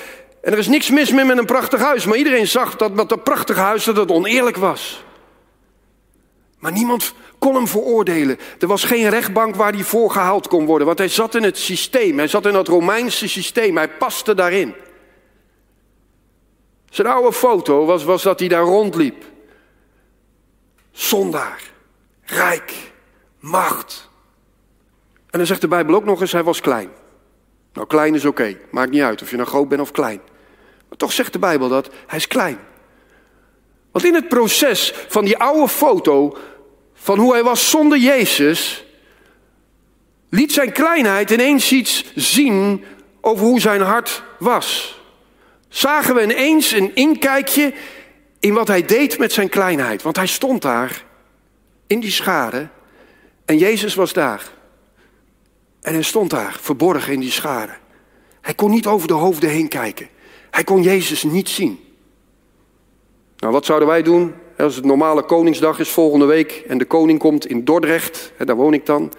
En 0.43 0.53
er 0.53 0.59
is 0.59 0.69
niks 0.69 0.91
mis 0.91 1.11
meer 1.11 1.27
met 1.27 1.39
een 1.39 1.45
prachtig 1.45 1.81
huis, 1.81 2.05
maar 2.05 2.17
iedereen 2.19 2.47
zag 2.47 2.77
dat 2.77 2.93
met 2.93 3.09
dat 3.09 3.25
prachtige 3.25 3.61
huis 3.61 3.85
dat 3.85 3.97
het 3.97 4.11
oneerlijk 4.11 4.57
was. 4.57 5.05
Maar 6.59 6.73
niemand 6.73 7.15
kon 7.39 7.55
hem 7.55 7.69
veroordelen. 7.69 8.39
Er 8.59 8.67
was 8.67 8.85
geen 8.85 9.09
rechtbank 9.09 9.55
waar 9.55 9.73
hij 9.73 9.83
voor 9.83 10.11
gehaald 10.11 10.49
kon 10.49 10.67
worden, 10.67 10.87
want 10.87 10.99
hij 10.99 11.09
zat 11.09 11.35
in 11.35 11.43
het 11.43 11.59
systeem. 11.59 12.19
Hij 12.19 12.29
zat 12.29 12.47
in 12.47 12.53
dat 12.53 12.69
Romeinse 12.69 13.29
systeem. 13.29 13.77
Hij 13.77 13.89
paste 13.89 14.35
daarin. 14.35 14.75
Zijn 16.91 17.07
oude 17.09 17.33
foto 17.33 17.85
was, 17.85 18.05
was 18.05 18.23
dat 18.23 18.39
hij 18.39 18.49
daar 18.49 18.63
rondliep. 18.63 19.25
Zondaar, 20.91 21.63
rijk, 22.23 22.73
macht. 23.39 24.09
En 25.31 25.39
dan 25.39 25.47
zegt 25.47 25.61
de 25.61 25.69
Bijbel 25.69 25.95
ook 25.95 26.05
nog 26.05 26.21
eens, 26.21 26.33
hij 26.33 26.43
was 26.43 26.61
klein. 26.61 26.91
Nou, 27.73 27.87
klein 27.87 28.15
is 28.15 28.25
oké, 28.25 28.59
maakt 28.71 28.91
niet 28.91 29.03
uit 29.03 29.23
of 29.23 29.31
je 29.31 29.37
nou 29.37 29.49
groot 29.49 29.69
bent 29.69 29.81
of 29.81 29.91
klein. 29.91 30.21
Maar 30.89 30.99
toch 30.99 31.13
zegt 31.13 31.33
de 31.33 31.39
Bijbel 31.39 31.69
dat 31.69 31.91
hij 32.07 32.19
is 32.19 32.27
klein. 32.27 32.59
Want 33.97 34.09
in 34.09 34.15
het 34.15 34.29
proces 34.29 34.93
van 35.09 35.25
die 35.25 35.37
oude 35.37 35.69
foto 35.69 36.37
van 36.95 37.19
hoe 37.19 37.33
hij 37.33 37.43
was 37.43 37.71
zonder 37.71 37.99
Jezus, 37.99 38.85
liet 40.29 40.53
zijn 40.53 40.73
kleinheid 40.73 41.31
ineens 41.31 41.73
iets 41.73 42.05
zien 42.15 42.85
over 43.21 43.47
hoe 43.47 43.61
zijn 43.61 43.81
hart 43.81 44.23
was. 44.39 45.01
Zagen 45.69 46.15
we 46.15 46.23
ineens 46.23 46.73
een 46.73 46.95
inkijkje 46.95 47.73
in 48.41 48.55
wat 48.55 48.69
hij 48.69 48.85
deed 48.85 49.19
met 49.19 49.33
zijn 49.33 49.49
kleinheid. 49.49 50.03
Want 50.03 50.17
hij 50.17 50.27
stond 50.27 50.63
daar 50.63 51.05
in 51.87 52.01
die 52.01 52.11
schade 52.11 52.69
en 53.45 53.59
Jezus 53.59 53.95
was 53.95 54.13
daar. 54.13 54.43
En 55.81 55.93
hij 55.93 56.03
stond 56.03 56.31
daar, 56.31 56.57
verborgen 56.61 57.13
in 57.13 57.21
die 57.21 57.31
schade. 57.31 57.73
Hij 58.41 58.55
kon 58.55 58.71
niet 58.71 58.87
over 58.87 59.09
de 59.09 59.15
hoofden 59.15 59.51
heen 59.51 59.69
kijken. 59.69 60.09
Hij 60.51 60.65
kon 60.65 60.83
Jezus 60.83 61.23
niet 61.23 61.49
zien. 61.49 61.86
Nou, 63.39 63.53
wat 63.53 63.65
zouden 63.65 63.89
wij 63.89 64.03
doen 64.03 64.35
als 64.59 64.77
het 64.77 64.85
normale 64.85 65.23
Koningsdag 65.23 65.79
is 65.79 65.91
volgende 65.91 66.25
week 66.25 66.65
en 66.69 66.79
de 66.79 66.85
koning 66.85 67.19
komt 67.19 67.47
in 67.47 67.65
Dordrecht, 67.65 68.33
daar 68.39 68.57
woon 68.57 68.75
ik 68.75 68.87
dan. 68.87 69.13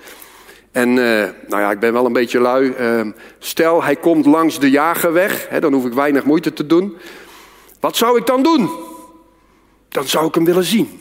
En 0.72 0.90
uh, 0.90 0.96
nou 1.48 1.62
ja, 1.62 1.72
ik 1.72 1.80
ben 1.80 1.94
wel 1.94 2.06
een 2.06 2.14
beetje 2.14 2.40
lui. 2.40 2.74
Uh, 2.80 3.02
stel, 3.40 3.84
hij 3.84 3.96
komt 3.96 4.26
langs 4.26 4.60
de 4.60 4.70
jagerweg, 4.70 5.48
hè, 5.50 5.60
dan 5.60 5.74
hoef 5.74 5.86
ik 5.86 5.94
weinig 5.94 6.24
moeite 6.24 6.54
te 6.54 6.66
doen. 6.66 6.98
Wat 7.80 7.98
zou 7.98 8.18
ik 8.18 8.26
dan 8.26 8.44
doen? 8.44 8.70
Dan 9.90 10.08
zou 10.08 10.28
ik 10.28 10.36
hem 10.36 10.46
willen 10.46 10.64
zien. 10.64 11.00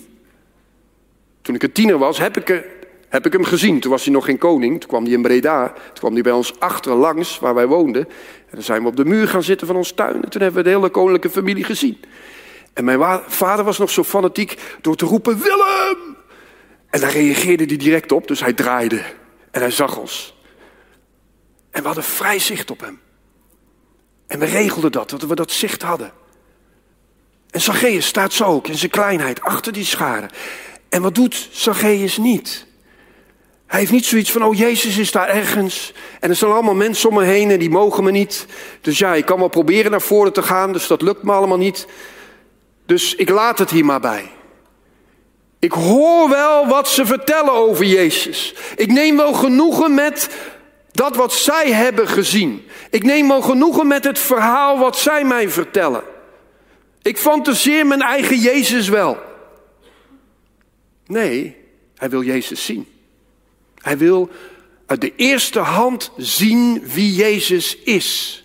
Toen 1.43 1.55
ik 1.55 1.63
een 1.63 1.73
tiener 1.73 1.99
was, 1.99 2.19
heb 2.19 2.37
ik, 2.37 2.65
heb 3.09 3.27
ik 3.27 3.33
hem 3.33 3.45
gezien. 3.45 3.81
Toen 3.81 3.91
was 3.91 4.05
hij 4.05 4.13
nog 4.13 4.25
geen 4.25 4.39
koning. 4.39 4.81
Toen 4.81 4.89
kwam 4.89 5.05
hij 5.05 5.13
in 5.13 5.23
Breda. 5.23 5.67
Toen 5.69 5.95
kwam 5.95 6.13
hij 6.13 6.23
bij 6.23 6.33
ons 6.33 6.61
achterlangs, 6.61 7.39
waar 7.39 7.55
wij 7.55 7.67
woonden. 7.67 8.09
En 8.47 8.53
dan 8.53 8.63
zijn 8.63 8.83
we 8.83 8.89
op 8.89 8.97
de 8.97 9.05
muur 9.05 9.29
gaan 9.29 9.43
zitten 9.43 9.67
van 9.67 9.77
ons 9.77 9.93
tuin. 9.93 10.23
En 10.23 10.31
toen 10.31 10.43
hebben 10.43 10.63
we 10.63 10.69
de 10.69 10.77
hele 10.77 10.89
koninklijke 10.89 11.31
familie 11.31 11.65
gezien. 11.65 11.99
En 12.77 12.85
mijn 12.85 13.21
vader 13.27 13.65
was 13.65 13.79
nog 13.79 13.91
zo 13.91 14.05
fanatiek 14.05 14.59
door 14.81 14.97
te 14.97 15.05
roepen: 15.05 15.39
Willem! 15.39 16.17
En 16.91 17.01
daar 17.01 17.11
reageerde 17.11 17.65
hij 17.65 17.77
direct 17.77 18.13
op, 18.13 18.29
dus 18.29 18.41
hij 18.41 18.53
draaide 18.53 19.03
en 19.51 19.61
hij 19.61 19.71
zag 19.71 19.97
ons. 19.97 20.37
En 21.71 21.81
we 21.81 21.87
hadden 21.87 22.05
vrij 22.05 22.39
zicht 22.39 22.71
op 22.71 22.81
hem. 22.81 23.01
En 24.27 24.39
we 24.39 24.45
regelden 24.45 24.93
dat, 24.93 25.11
dat 25.11 25.23
we 25.23 25.35
dat 25.35 25.51
zicht 25.51 25.83
hadden. 25.83 26.13
En 27.51 27.61
Zacchaeus 27.61 28.07
staat 28.07 28.33
zo 28.33 28.45
ook 28.45 28.69
in 28.69 28.79
zijn 28.79 28.91
kleinheid 28.91 29.41
achter 29.41 29.73
die 29.73 29.85
scharen. 29.85 30.31
En 30.89 31.03
wat 31.03 31.15
doet 31.15 31.49
Zacchaeus 31.53 32.17
niet? 32.17 32.67
Hij 33.67 33.79
heeft 33.79 33.93
niet 33.93 34.07
zoiets 34.07 34.33
van, 34.33 34.45
oh 34.45 34.55
Jezus 34.55 34.99
is 34.99 35.13
daar 35.13 35.29
ergens. 35.29 35.93
En 36.21 36.31
er 36.31 36.37
zijn 36.37 36.51
allemaal 36.51 36.75
mensen 36.75 37.09
om 37.09 37.15
me 37.15 37.25
heen 37.25 37.51
en 37.51 37.59
die 37.59 37.71
mogen 37.71 38.05
me 38.05 38.11
niet. 38.11 38.47
Dus 38.81 38.99
ja, 38.99 39.15
ik 39.15 39.25
kan 39.25 39.39
wel 39.39 39.49
proberen 39.49 39.91
naar 39.91 40.01
voren 40.01 40.33
te 40.33 40.43
gaan, 40.43 40.73
dus 40.73 40.87
dat 40.87 41.03
lukt 41.03 41.23
me 41.23 41.33
allemaal 41.33 41.59
niet. 41.59 41.87
Dus 42.87 43.15
ik 43.15 43.29
laat 43.29 43.59
het 43.59 43.71
hier 43.71 43.85
maar 43.85 44.01
bij. 44.01 44.31
Ik 45.59 45.73
hoor 45.73 46.29
wel 46.29 46.67
wat 46.67 46.89
ze 46.89 47.07
vertellen 47.07 47.53
over 47.53 47.85
Jezus. 47.85 48.55
Ik 48.77 48.93
neem 48.93 49.17
wel 49.17 49.33
genoegen 49.33 49.95
met 49.95 50.31
dat 50.91 51.17
wat 51.17 51.33
zij 51.33 51.73
hebben 51.73 52.09
gezien. 52.09 52.67
Ik 52.91 53.03
neem 53.03 53.29
wel 53.29 53.43
genoegen 53.43 53.87
met 53.87 54.05
het 54.05 54.19
verhaal 54.19 54.79
wat 54.79 54.99
zij 54.99 55.25
mij 55.25 55.51
vertellen. 55.51 56.03
Ik 57.03 57.19
fantaseer 57.19 57.87
mijn 57.87 58.03
eigen 58.03 58.39
Jezus 58.39 58.89
wel. 58.89 59.19
Nee, 61.07 61.57
hij 61.97 62.11
wil 62.11 62.23
Jezus 62.23 62.65
zien. 62.65 62.87
Hij 63.75 63.99
wil 63.99 64.31
uit 64.87 65.01
de 65.01 65.13
eerste 65.17 65.59
hand 65.59 66.11
zien 66.17 66.83
wie 66.87 67.15
Jezus 67.15 67.77
is. 67.77 68.45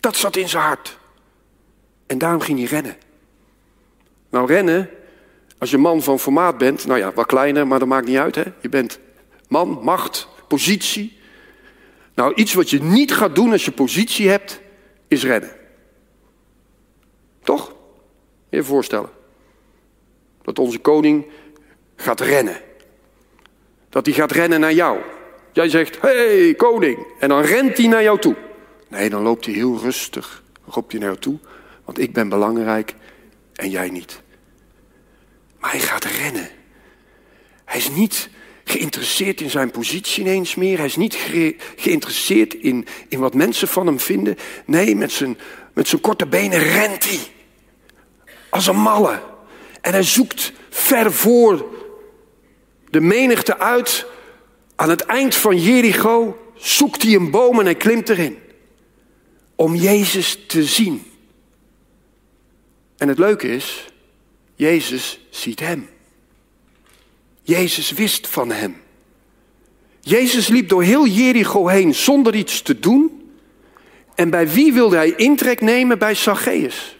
Dat 0.00 0.16
zat 0.16 0.36
in 0.36 0.48
zijn 0.48 0.62
hart. 0.62 0.98
En 2.06 2.18
daarom 2.18 2.40
ging 2.40 2.58
hij 2.58 2.68
rennen. 2.68 2.96
Nou, 4.32 4.46
rennen, 4.46 4.90
als 5.58 5.70
je 5.70 5.78
man 5.78 6.02
van 6.02 6.18
formaat 6.18 6.58
bent, 6.58 6.86
nou 6.86 6.98
ja, 6.98 7.12
wat 7.12 7.26
kleiner, 7.26 7.66
maar 7.66 7.78
dat 7.78 7.88
maakt 7.88 8.06
niet 8.06 8.16
uit. 8.16 8.34
Hè? 8.34 8.42
Je 8.60 8.68
bent 8.68 8.98
man, 9.48 9.78
macht, 9.82 10.28
positie. 10.48 11.18
Nou, 12.14 12.34
iets 12.34 12.54
wat 12.54 12.70
je 12.70 12.82
niet 12.82 13.14
gaat 13.14 13.34
doen 13.34 13.52
als 13.52 13.64
je 13.64 13.72
positie 13.72 14.28
hebt, 14.28 14.60
is 15.08 15.24
rennen. 15.24 15.50
Toch? 17.42 17.74
Je 18.48 18.62
voorstellen. 18.62 19.10
Dat 20.42 20.58
onze 20.58 20.78
koning 20.78 21.26
gaat 21.96 22.20
rennen. 22.20 22.60
Dat 23.88 24.06
hij 24.06 24.14
gaat 24.14 24.32
rennen 24.32 24.60
naar 24.60 24.72
jou. 24.72 24.98
Jij 25.52 25.68
zegt, 25.68 26.00
hey, 26.00 26.54
koning. 26.54 27.06
En 27.18 27.28
dan 27.28 27.42
rent 27.42 27.76
hij 27.76 27.86
naar 27.86 28.02
jou 28.02 28.18
toe. 28.18 28.36
Nee, 28.88 29.10
dan 29.10 29.22
loopt 29.22 29.44
hij 29.44 29.54
heel 29.54 29.78
rustig. 29.78 30.42
Loopt 30.74 30.92
hij 30.92 31.00
naar 31.00 31.08
jou 31.08 31.20
toe. 31.20 31.38
Want 31.84 31.98
ik 31.98 32.12
ben 32.12 32.28
belangrijk 32.28 32.94
en 33.62 33.70
jij 33.70 33.90
niet. 33.90 34.22
Maar 35.60 35.70
hij 35.70 35.80
gaat 35.80 36.04
rennen. 36.04 36.48
Hij 37.64 37.78
is 37.78 37.90
niet 37.90 38.28
geïnteresseerd 38.64 39.40
in 39.40 39.50
zijn 39.50 39.70
positie 39.70 40.24
ineens 40.24 40.54
meer. 40.54 40.76
Hij 40.76 40.86
is 40.86 40.96
niet 40.96 41.18
geïnteresseerd 41.76 42.54
in, 42.54 42.86
in 43.08 43.18
wat 43.18 43.34
mensen 43.34 43.68
van 43.68 43.86
hem 43.86 44.00
vinden. 44.00 44.36
Nee, 44.66 44.96
met 44.96 45.12
zijn, 45.12 45.38
met 45.72 45.88
zijn 45.88 46.00
korte 46.00 46.26
benen 46.26 46.58
rent 46.58 47.08
hij. 47.08 47.20
Als 48.50 48.66
een 48.66 48.80
malle. 48.80 49.22
En 49.80 49.92
hij 49.92 50.02
zoekt 50.02 50.52
ver 50.70 51.12
voor 51.12 51.66
de 52.90 53.00
menigte 53.00 53.58
uit. 53.58 54.06
Aan 54.76 54.90
het 54.90 55.02
eind 55.02 55.34
van 55.34 55.58
Jericho 55.58 56.38
zoekt 56.54 57.02
hij 57.02 57.14
een 57.14 57.30
boom 57.30 57.58
en 57.58 57.64
hij 57.64 57.74
klimt 57.74 58.08
erin. 58.08 58.38
Om 59.56 59.74
Jezus 59.74 60.38
te 60.46 60.64
zien. 60.64 61.11
En 63.02 63.08
het 63.08 63.18
leuke 63.18 63.48
is, 63.48 63.86
Jezus 64.54 65.20
ziet 65.30 65.60
hem. 65.60 65.88
Jezus 67.42 67.90
wist 67.90 68.28
van 68.28 68.50
hem. 68.50 68.76
Jezus 70.00 70.48
liep 70.48 70.68
door 70.68 70.82
heel 70.82 71.06
Jericho 71.06 71.66
heen 71.66 71.94
zonder 71.94 72.34
iets 72.34 72.62
te 72.62 72.78
doen. 72.78 73.30
En 74.14 74.30
bij 74.30 74.48
wie 74.48 74.72
wilde 74.72 74.96
hij 74.96 75.14
intrek 75.16 75.60
nemen? 75.60 75.98
Bij 75.98 76.14
Zacchaeus. 76.14 76.98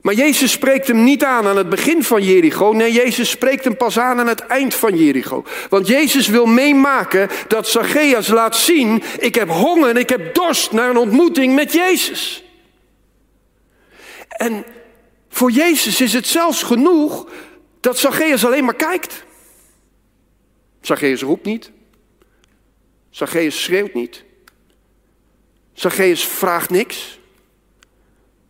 Maar 0.00 0.14
Jezus 0.14 0.52
spreekt 0.52 0.86
hem 0.86 1.04
niet 1.04 1.24
aan 1.24 1.46
aan 1.46 1.56
het 1.56 1.68
begin 1.68 2.02
van 2.02 2.22
Jericho. 2.22 2.72
Nee, 2.72 2.92
Jezus 2.92 3.30
spreekt 3.30 3.64
hem 3.64 3.76
pas 3.76 3.98
aan 3.98 4.18
aan 4.18 4.28
het 4.28 4.46
eind 4.46 4.74
van 4.74 4.96
Jericho. 4.96 5.44
Want 5.68 5.86
Jezus 5.86 6.26
wil 6.26 6.46
meemaken 6.46 7.28
dat 7.48 7.68
Zacchaeus 7.68 8.28
laat 8.28 8.56
zien: 8.56 9.02
ik 9.18 9.34
heb 9.34 9.48
honger 9.48 9.88
en 9.88 9.96
ik 9.96 10.08
heb 10.08 10.34
dorst 10.34 10.72
naar 10.72 10.90
een 10.90 10.96
ontmoeting 10.96 11.54
met 11.54 11.72
Jezus. 11.72 12.42
En 14.36 14.64
voor 15.28 15.50
Jezus 15.50 16.00
is 16.00 16.12
het 16.12 16.26
zelfs 16.26 16.62
genoeg 16.62 17.30
dat 17.80 17.98
Zacchaeus 17.98 18.44
alleen 18.44 18.64
maar 18.64 18.74
kijkt. 18.74 19.24
Zacchaeus 20.80 21.22
roept 21.22 21.44
niet. 21.44 21.70
Zacchaeus 23.10 23.62
schreeuwt 23.62 23.94
niet. 23.94 24.24
Zacchaeus 25.72 26.24
vraagt 26.24 26.70
niks. 26.70 27.18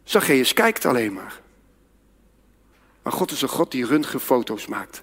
Zacchaeus 0.05 0.53
kijkt 0.53 0.85
alleen 0.85 1.13
maar. 1.13 1.41
Maar 3.03 3.13
God 3.13 3.31
is 3.31 3.43
een 3.43 3.49
God 3.49 3.71
die 3.71 3.87
röntgenfoto's 3.87 4.67
maakt. 4.67 5.03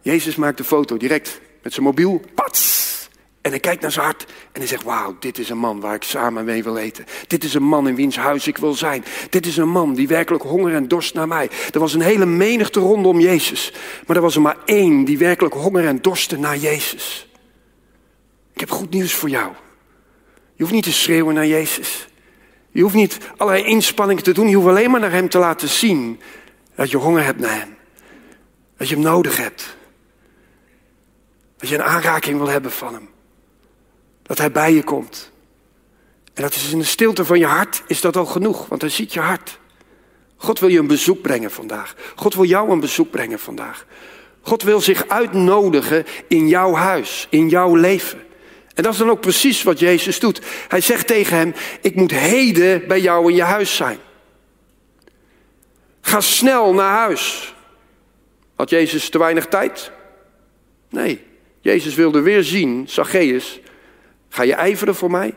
Jezus 0.00 0.36
maakt 0.36 0.56
de 0.56 0.64
foto 0.64 0.96
direct 0.96 1.40
met 1.62 1.72
zijn 1.72 1.86
mobiel. 1.86 2.22
Pats! 2.34 2.97
En 3.48 3.54
hij 3.54 3.62
kijkt 3.62 3.82
naar 3.82 3.92
zijn 3.92 4.04
hart 4.04 4.24
en 4.52 4.60
hij 4.60 4.66
zegt: 4.66 4.82
Wauw, 4.82 5.16
dit 5.18 5.38
is 5.38 5.48
een 5.48 5.58
man 5.58 5.80
waar 5.80 5.94
ik 5.94 6.02
samen 6.02 6.44
mee 6.44 6.62
wil 6.62 6.76
eten. 6.76 7.04
Dit 7.26 7.44
is 7.44 7.54
een 7.54 7.62
man 7.62 7.88
in 7.88 7.94
wiens 7.94 8.16
huis 8.16 8.46
ik 8.46 8.56
wil 8.56 8.74
zijn. 8.74 9.04
Dit 9.30 9.46
is 9.46 9.56
een 9.56 9.68
man 9.68 9.94
die 9.94 10.08
werkelijk 10.08 10.44
honger 10.44 10.74
en 10.74 10.88
dorst 10.88 11.14
naar 11.14 11.28
mij. 11.28 11.50
Er 11.72 11.80
was 11.80 11.94
een 11.94 12.00
hele 12.00 12.26
menigte 12.26 12.80
rondom 12.80 13.20
Jezus. 13.20 13.72
Maar 14.06 14.16
er 14.16 14.22
was 14.22 14.34
er 14.34 14.40
maar 14.40 14.56
één 14.64 15.04
die 15.04 15.18
werkelijk 15.18 15.54
honger 15.54 15.86
en 15.86 16.02
dorstte 16.02 16.38
naar 16.38 16.56
Jezus. 16.56 17.28
Ik 18.52 18.60
heb 18.60 18.70
goed 18.70 18.90
nieuws 18.90 19.12
voor 19.12 19.28
jou. 19.28 19.52
Je 20.54 20.62
hoeft 20.62 20.74
niet 20.74 20.84
te 20.84 20.92
schreeuwen 20.92 21.34
naar 21.34 21.46
Jezus. 21.46 22.08
Je 22.70 22.82
hoeft 22.82 22.94
niet 22.94 23.18
allerlei 23.36 23.64
inspanningen 23.64 24.22
te 24.22 24.32
doen. 24.32 24.48
Je 24.48 24.56
hoeft 24.56 24.68
alleen 24.68 24.90
maar 24.90 25.00
naar 25.00 25.12
Hem 25.12 25.28
te 25.28 25.38
laten 25.38 25.68
zien 25.68 26.20
dat 26.74 26.90
je 26.90 26.96
honger 26.96 27.24
hebt 27.24 27.40
naar 27.40 27.58
Hem. 27.58 27.76
Dat 28.76 28.88
je 28.88 28.94
Hem 28.94 29.04
nodig 29.04 29.36
hebt. 29.36 29.76
Dat 31.56 31.68
je 31.68 31.74
een 31.74 31.82
aanraking 31.82 32.38
wil 32.38 32.48
hebben 32.48 32.70
van 32.70 32.94
Hem. 32.94 33.16
Dat 34.28 34.38
Hij 34.38 34.52
bij 34.52 34.72
je 34.72 34.82
komt. 34.84 35.30
En 36.34 36.42
dat 36.42 36.54
is 36.54 36.72
in 36.72 36.78
de 36.78 36.84
stilte 36.84 37.24
van 37.24 37.38
je 37.38 37.46
hart, 37.46 37.82
is 37.86 38.00
dat 38.00 38.16
al 38.16 38.26
genoeg, 38.26 38.66
want 38.66 38.80
Hij 38.80 38.90
ziet 38.90 39.12
je 39.12 39.20
hart. 39.20 39.58
God 40.36 40.60
wil 40.60 40.68
je 40.68 40.78
een 40.78 40.86
bezoek 40.86 41.20
brengen 41.20 41.50
vandaag. 41.50 41.94
God 42.16 42.34
wil 42.34 42.44
jou 42.44 42.70
een 42.70 42.80
bezoek 42.80 43.10
brengen 43.10 43.38
vandaag. 43.38 43.86
God 44.40 44.62
wil 44.62 44.80
zich 44.80 45.08
uitnodigen 45.08 46.06
in 46.28 46.48
jouw 46.48 46.74
huis, 46.74 47.26
in 47.30 47.48
jouw 47.48 47.74
leven. 47.74 48.18
En 48.74 48.82
dat 48.82 48.92
is 48.92 48.98
dan 48.98 49.10
ook 49.10 49.20
precies 49.20 49.62
wat 49.62 49.78
Jezus 49.78 50.18
doet. 50.18 50.40
Hij 50.68 50.80
zegt 50.80 51.06
tegen 51.06 51.36
hem: 51.36 51.54
Ik 51.80 51.94
moet 51.94 52.10
heden 52.10 52.88
bij 52.88 53.00
jou 53.00 53.30
in 53.30 53.34
je 53.34 53.42
huis 53.42 53.76
zijn. 53.76 53.98
Ga 56.00 56.20
snel 56.20 56.74
naar 56.74 56.92
huis. 56.92 57.54
Had 58.56 58.70
Jezus 58.70 59.08
te 59.08 59.18
weinig 59.18 59.46
tijd? 59.46 59.92
Nee. 60.90 61.22
Jezus 61.60 61.94
wilde 61.94 62.20
weer 62.20 62.44
zien, 62.44 62.84
Zacchaeus, 62.88 63.60
Ga 64.28 64.42
je 64.42 64.54
ijveren 64.54 64.94
voor 64.94 65.10
mij? 65.10 65.34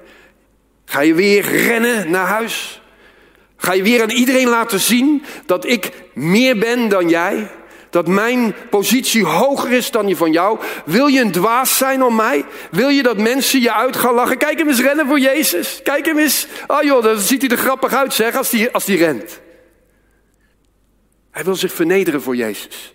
Ga 0.85 1.01
je 1.01 1.13
weer 1.13 1.41
rennen 1.41 2.11
naar 2.11 2.27
huis? 2.27 2.81
Ga 3.57 3.73
je 3.73 3.83
weer 3.83 4.01
aan 4.01 4.09
iedereen 4.09 4.47
laten 4.47 4.79
zien 4.79 5.23
dat 5.45 5.65
ik 5.65 5.91
meer 6.13 6.57
ben 6.57 6.89
dan 6.89 7.09
jij? 7.09 7.51
Dat 7.89 8.07
mijn 8.07 8.55
positie 8.69 9.25
hoger 9.25 9.71
is 9.71 9.91
dan 9.91 10.05
die 10.05 10.15
van 10.15 10.31
jou? 10.31 10.59
Wil 10.85 11.07
je 11.07 11.21
een 11.21 11.31
dwaas 11.31 11.77
zijn 11.77 12.03
om 12.03 12.15
mij? 12.15 12.45
Wil 12.71 12.89
je 12.89 13.03
dat 13.03 13.17
mensen 13.17 13.61
je 13.61 13.73
uit 13.73 13.95
gaan 13.95 14.13
lachen? 14.13 14.37
Kijk 14.37 14.57
hem 14.57 14.67
eens 14.67 14.81
rennen 14.81 15.07
voor 15.07 15.19
Jezus. 15.19 15.79
Kijk 15.83 16.05
hem 16.05 16.17
eens. 16.17 16.47
Oh 16.67 16.83
joh, 16.83 17.03
dan 17.03 17.19
ziet 17.19 17.41
hij 17.41 17.49
er 17.49 17.57
grappig 17.57 17.93
uit 17.93 18.13
zeg 18.13 18.35
als 18.35 18.51
hij 18.51 18.71
als 18.71 18.85
die 18.85 18.97
rent. 18.97 19.39
Hij 21.31 21.43
wil 21.43 21.55
zich 21.55 21.73
vernederen 21.73 22.21
voor 22.21 22.35
Jezus. 22.35 22.93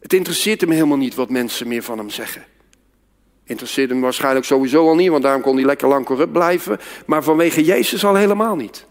Het 0.00 0.12
interesseert 0.12 0.60
hem 0.60 0.70
helemaal 0.70 0.96
niet 0.96 1.14
wat 1.14 1.30
mensen 1.30 1.68
meer 1.68 1.82
van 1.82 1.98
hem 1.98 2.10
zeggen. 2.10 2.44
Interesseerde 3.50 3.92
hem 3.92 4.02
waarschijnlijk 4.02 4.46
sowieso 4.46 4.88
al 4.88 4.94
niet, 4.94 5.10
want 5.10 5.22
daarom 5.22 5.42
kon 5.42 5.56
hij 5.56 5.64
lekker 5.64 5.88
lang 5.88 6.04
corrupt 6.04 6.32
blijven. 6.32 6.80
Maar 7.06 7.22
vanwege 7.22 7.64
Jezus 7.64 8.04
al 8.04 8.14
helemaal 8.14 8.56
niet. 8.56 8.86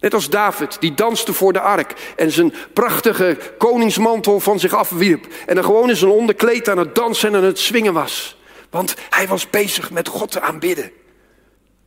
Net 0.00 0.14
als 0.14 0.30
David, 0.30 0.80
die 0.80 0.94
danste 0.94 1.32
voor 1.32 1.52
de 1.52 1.60
ark 1.60 2.12
en 2.16 2.30
zijn 2.30 2.54
prachtige 2.72 3.38
koningsmantel 3.58 4.40
van 4.40 4.58
zich 4.58 4.74
afwierp. 4.74 5.26
En 5.46 5.54
dan 5.54 5.64
gewoon 5.64 5.88
in 5.88 5.96
zijn 5.96 6.10
onderkleed 6.10 6.68
aan 6.68 6.78
het 6.78 6.94
dansen 6.94 7.28
en 7.28 7.36
aan 7.36 7.44
het 7.44 7.58
swingen 7.58 7.92
was. 7.92 8.38
Want 8.70 8.94
hij 9.10 9.28
was 9.28 9.50
bezig 9.50 9.90
met 9.90 10.08
God 10.08 10.30
te 10.30 10.40
aanbidden. 10.40 10.90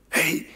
Hé, 0.10 0.22
hey, 0.22 0.48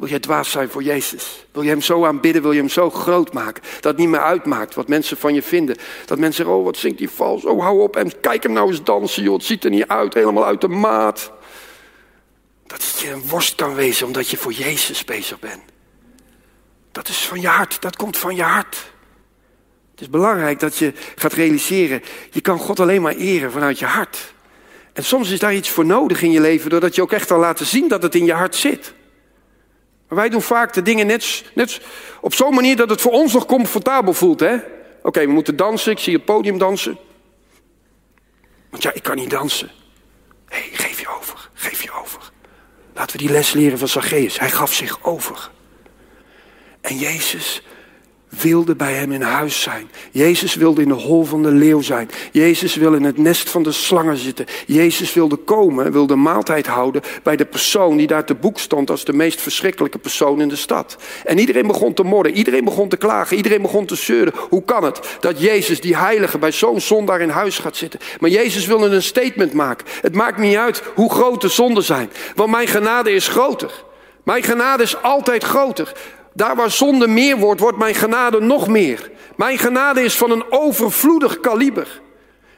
wil 0.00 0.08
jij 0.08 0.18
dwaas 0.18 0.50
zijn 0.50 0.68
voor 0.68 0.82
Jezus? 0.82 1.46
Wil 1.52 1.62
je 1.62 1.68
hem 1.68 1.80
zo 1.80 2.04
aanbidden? 2.04 2.42
Wil 2.42 2.52
je 2.52 2.58
hem 2.58 2.68
zo 2.68 2.90
groot 2.90 3.32
maken? 3.32 3.62
Dat 3.62 3.84
het 3.84 3.96
niet 3.96 4.08
meer 4.08 4.22
uitmaakt 4.22 4.74
wat 4.74 4.88
mensen 4.88 5.16
van 5.16 5.34
je 5.34 5.42
vinden. 5.42 5.76
Dat 6.06 6.18
mensen 6.18 6.36
zeggen, 6.36 6.54
oh 6.54 6.64
wat 6.64 6.76
zingt 6.76 6.98
hij 6.98 7.08
vals. 7.08 7.44
Oh 7.44 7.62
hou 7.62 7.80
op 7.80 7.96
en 7.96 8.20
kijk 8.20 8.42
hem 8.42 8.52
nou 8.52 8.68
eens 8.68 8.82
dansen 8.82 9.22
joh. 9.22 9.34
Het 9.34 9.44
ziet 9.44 9.64
er 9.64 9.70
niet 9.70 9.86
uit, 9.86 10.14
helemaal 10.14 10.44
uit 10.44 10.60
de 10.60 10.68
maat. 10.68 11.32
Dat 12.66 12.98
je 12.98 13.10
een 13.10 13.28
worst 13.28 13.54
kan 13.54 13.74
wezen 13.74 14.06
omdat 14.06 14.28
je 14.28 14.36
voor 14.36 14.52
Jezus 14.52 15.04
bezig 15.04 15.38
bent. 15.38 15.62
Dat 16.92 17.08
is 17.08 17.26
van 17.26 17.40
je 17.40 17.48
hart, 17.48 17.82
dat 17.82 17.96
komt 17.96 18.16
van 18.16 18.36
je 18.36 18.42
hart. 18.42 18.92
Het 19.90 20.00
is 20.00 20.10
belangrijk 20.10 20.60
dat 20.60 20.76
je 20.76 20.92
gaat 21.16 21.32
realiseren, 21.32 22.02
je 22.30 22.40
kan 22.40 22.58
God 22.58 22.80
alleen 22.80 23.02
maar 23.02 23.14
eren 23.14 23.52
vanuit 23.52 23.78
je 23.78 23.86
hart. 23.86 24.34
En 24.92 25.04
soms 25.04 25.30
is 25.30 25.38
daar 25.38 25.54
iets 25.54 25.70
voor 25.70 25.86
nodig 25.86 26.22
in 26.22 26.30
je 26.30 26.40
leven, 26.40 26.70
doordat 26.70 26.94
je 26.94 27.02
ook 27.02 27.12
echt 27.12 27.30
al 27.30 27.38
laten 27.38 27.66
zien 27.66 27.88
dat 27.88 28.02
het 28.02 28.14
in 28.14 28.24
je 28.24 28.32
hart 28.32 28.56
zit. 28.56 28.94
Maar 30.10 30.18
wij 30.18 30.28
doen 30.28 30.42
vaak 30.42 30.72
de 30.72 30.82
dingen 30.82 31.06
net, 31.06 31.44
net 31.54 31.80
op 32.20 32.34
zo'n 32.34 32.54
manier 32.54 32.76
dat 32.76 32.90
het 32.90 33.00
voor 33.00 33.12
ons 33.12 33.32
nog 33.32 33.46
comfortabel 33.46 34.12
voelt. 34.12 34.40
hè? 34.40 34.56
Oké, 35.02 35.20
we 35.20 35.32
moeten 35.32 35.56
dansen. 35.56 35.92
Ik 35.92 35.98
zie 35.98 36.14
het 36.14 36.24
podium 36.24 36.58
dansen. 36.58 36.98
Want 38.70 38.82
ja, 38.82 38.92
ik 38.92 39.02
kan 39.02 39.16
niet 39.16 39.30
dansen. 39.30 39.70
Hé, 40.48 40.58
hey, 40.58 40.68
geef 40.72 41.00
je 41.00 41.08
over. 41.18 41.50
Geef 41.54 41.82
je 41.82 41.92
over. 41.92 42.30
Laten 42.94 43.16
we 43.16 43.22
die 43.22 43.32
les 43.32 43.52
leren 43.52 43.78
van 43.78 43.88
Zacchaeus. 43.88 44.38
Hij 44.38 44.50
gaf 44.50 44.74
zich 44.74 45.04
over. 45.04 45.50
En 46.80 46.96
Jezus 46.96 47.62
wilde 48.30 48.74
bij 48.74 48.92
hem 48.92 49.12
in 49.12 49.22
huis 49.22 49.62
zijn. 49.62 49.90
Jezus 50.10 50.54
wilde 50.54 50.82
in 50.82 50.88
de 50.88 50.94
hol 50.94 51.24
van 51.24 51.42
de 51.42 51.50
leeuw 51.50 51.80
zijn. 51.80 52.10
Jezus 52.32 52.74
wil 52.74 52.94
in 52.94 53.04
het 53.04 53.18
nest 53.18 53.50
van 53.50 53.62
de 53.62 53.72
slangen 53.72 54.16
zitten. 54.16 54.46
Jezus 54.66 55.12
wilde 55.12 55.36
komen, 55.36 55.92
wilde 55.92 56.16
maaltijd 56.16 56.66
houden 56.66 57.02
bij 57.22 57.36
de 57.36 57.44
persoon 57.44 57.96
die 57.96 58.06
daar 58.06 58.24
te 58.24 58.34
boek 58.34 58.58
stond 58.58 58.90
als 58.90 59.04
de 59.04 59.12
meest 59.12 59.40
verschrikkelijke 59.40 59.98
persoon 59.98 60.40
in 60.40 60.48
de 60.48 60.56
stad. 60.56 60.96
En 61.24 61.38
iedereen 61.38 61.66
begon 61.66 61.94
te 61.94 62.02
morren, 62.02 62.34
iedereen 62.34 62.64
begon 62.64 62.88
te 62.88 62.96
klagen, 62.96 63.36
iedereen 63.36 63.62
begon 63.62 63.86
te 63.86 63.94
zeuren. 63.94 64.32
Hoe 64.48 64.64
kan 64.64 64.84
het 64.84 65.00
dat 65.20 65.40
Jezus, 65.40 65.80
die 65.80 65.96
heilige, 65.96 66.38
bij 66.38 66.52
zo'n 66.52 66.80
zondaar 66.80 67.20
in 67.20 67.28
huis 67.28 67.58
gaat 67.58 67.76
zitten? 67.76 68.00
Maar 68.20 68.30
Jezus 68.30 68.66
wilde 68.66 68.86
een 68.86 69.02
statement 69.02 69.52
maken. 69.52 69.86
Het 70.00 70.14
maakt 70.14 70.38
niet 70.38 70.56
uit 70.56 70.82
hoe 70.94 71.12
groot 71.12 71.40
de 71.40 71.48
zonden 71.48 71.82
zijn, 71.82 72.10
want 72.34 72.50
mijn 72.50 72.66
genade 72.66 73.10
is 73.10 73.28
groter. 73.28 73.84
Mijn 74.24 74.42
genade 74.42 74.82
is 74.82 75.02
altijd 75.02 75.44
groter. 75.44 75.92
Daar 76.32 76.56
waar 76.56 76.70
zonde 76.70 77.06
meer 77.06 77.36
wordt, 77.36 77.60
wordt 77.60 77.78
mijn 77.78 77.94
genade 77.94 78.40
nog 78.40 78.68
meer. 78.68 79.10
Mijn 79.36 79.58
genade 79.58 80.02
is 80.02 80.16
van 80.16 80.30
een 80.30 80.44
overvloedig 80.50 81.40
kaliber. 81.40 82.00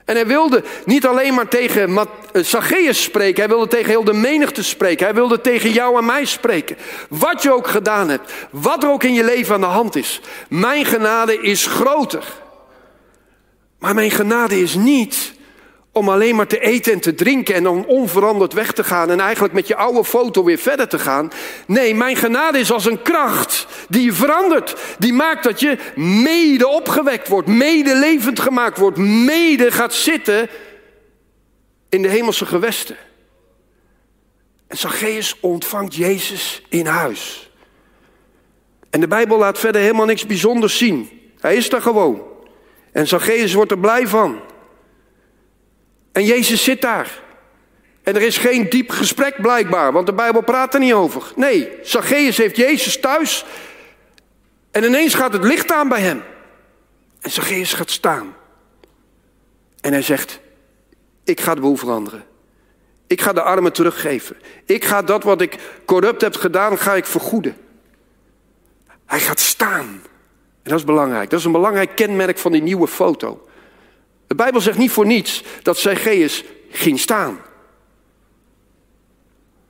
En 0.04 0.14
hij 0.14 0.26
wilde 0.26 0.62
niet 0.84 1.06
alleen 1.06 1.34
maar 1.34 1.48
tegen 1.48 1.98
eh, 1.98 2.42
Zacchaeus 2.42 3.02
spreken, 3.02 3.40
hij 3.40 3.48
wilde 3.48 3.68
tegen 3.68 3.88
heel 3.88 4.04
de 4.04 4.12
menigte 4.12 4.62
spreken. 4.62 5.04
Hij 5.04 5.14
wilde 5.14 5.40
tegen 5.40 5.70
jou 5.70 5.98
en 5.98 6.04
mij 6.04 6.24
spreken. 6.24 6.76
Wat 7.08 7.42
je 7.42 7.52
ook 7.52 7.66
gedaan 7.66 8.08
hebt, 8.08 8.32
wat 8.50 8.82
er 8.82 8.90
ook 8.90 9.02
in 9.02 9.14
je 9.14 9.24
leven 9.24 9.54
aan 9.54 9.60
de 9.60 9.66
hand 9.66 9.96
is. 9.96 10.20
Mijn 10.48 10.84
genade 10.84 11.40
is 11.40 11.66
groter. 11.66 12.24
Maar 13.78 13.94
mijn 13.94 14.10
genade 14.10 14.60
is 14.60 14.74
niet 14.74 15.34
om 15.92 16.08
alleen 16.08 16.36
maar 16.36 16.46
te 16.46 16.60
eten 16.60 16.92
en 16.92 17.00
te 17.00 17.14
drinken 17.14 17.54
en 17.54 17.62
dan 17.62 17.86
onveranderd 17.86 18.52
weg 18.52 18.72
te 18.72 18.84
gaan 18.84 19.10
en 19.10 19.20
eigenlijk 19.20 19.54
met 19.54 19.66
je 19.66 19.76
oude 19.76 20.04
foto 20.04 20.44
weer 20.44 20.58
verder 20.58 20.88
te 20.88 20.98
gaan. 20.98 21.30
Nee, 21.66 21.94
mijn 21.94 22.16
genade 22.16 22.58
is 22.58 22.72
als 22.72 22.84
een 22.84 23.02
kracht 23.02 23.66
die 23.88 24.04
je 24.04 24.12
verandert. 24.12 24.76
Die 24.98 25.12
maakt 25.12 25.44
dat 25.44 25.60
je 25.60 25.78
mede 25.94 26.68
opgewekt 26.68 27.28
wordt, 27.28 27.48
mede 27.48 27.96
levend 27.96 28.40
gemaakt 28.40 28.78
wordt, 28.78 28.96
mede 28.98 29.70
gaat 29.70 29.94
zitten 29.94 30.48
in 31.88 32.02
de 32.02 32.08
hemelse 32.08 32.46
gewesten. 32.46 32.96
En 34.66 34.78
Zacchaeus 34.78 35.36
ontvangt 35.40 35.94
Jezus 35.94 36.62
in 36.68 36.86
huis. 36.86 37.50
En 38.90 39.00
de 39.00 39.08
Bijbel 39.08 39.38
laat 39.38 39.58
verder 39.58 39.80
helemaal 39.80 40.06
niks 40.06 40.26
bijzonders 40.26 40.78
zien. 40.78 41.20
Hij 41.40 41.56
is 41.56 41.68
daar 41.68 41.82
gewoon. 41.82 42.22
En 42.92 43.08
Zacchaeus 43.08 43.52
wordt 43.52 43.70
er 43.70 43.78
blij 43.78 44.06
van. 44.06 44.40
En 46.12 46.24
Jezus 46.24 46.64
zit 46.64 46.80
daar. 46.80 47.20
En 48.02 48.16
er 48.16 48.22
is 48.22 48.38
geen 48.38 48.68
diep 48.68 48.90
gesprek 48.90 49.40
blijkbaar, 49.40 49.92
want 49.92 50.06
de 50.06 50.12
Bijbel 50.12 50.42
praat 50.42 50.74
er 50.74 50.80
niet 50.80 50.92
over. 50.92 51.32
Nee, 51.36 51.68
Zacchaeus 51.82 52.36
heeft 52.36 52.56
Jezus 52.56 53.00
thuis. 53.00 53.44
En 54.70 54.84
ineens 54.84 55.14
gaat 55.14 55.32
het 55.32 55.44
licht 55.44 55.72
aan 55.72 55.88
bij 55.88 56.00
hem. 56.00 56.22
En 57.20 57.30
Zacchaeus 57.30 57.72
gaat 57.72 57.90
staan. 57.90 58.34
En 59.80 59.92
hij 59.92 60.02
zegt, 60.02 60.40
ik 61.24 61.40
ga 61.40 61.54
de 61.54 61.60
boel 61.60 61.76
veranderen. 61.76 62.24
Ik 63.06 63.20
ga 63.20 63.32
de 63.32 63.42
armen 63.42 63.72
teruggeven. 63.72 64.36
Ik 64.64 64.84
ga 64.84 65.02
dat 65.02 65.22
wat 65.22 65.40
ik 65.40 65.58
corrupt 65.84 66.20
heb 66.20 66.36
gedaan, 66.36 66.78
ga 66.78 66.94
ik 66.94 67.06
vergoeden. 67.06 67.56
Hij 69.06 69.20
gaat 69.20 69.40
staan. 69.40 70.02
En 70.62 70.70
dat 70.70 70.78
is 70.78 70.84
belangrijk. 70.84 71.30
Dat 71.30 71.38
is 71.38 71.44
een 71.44 71.52
belangrijk 71.52 71.96
kenmerk 71.96 72.38
van 72.38 72.52
die 72.52 72.62
nieuwe 72.62 72.88
foto. 72.88 73.46
De 74.32 74.38
Bijbel 74.38 74.60
zegt 74.60 74.78
niet 74.78 74.90
voor 74.90 75.06
niets 75.06 75.42
dat 75.62 75.78
Zacchaeus 75.78 76.44
ging 76.70 77.00
staan. 77.00 77.40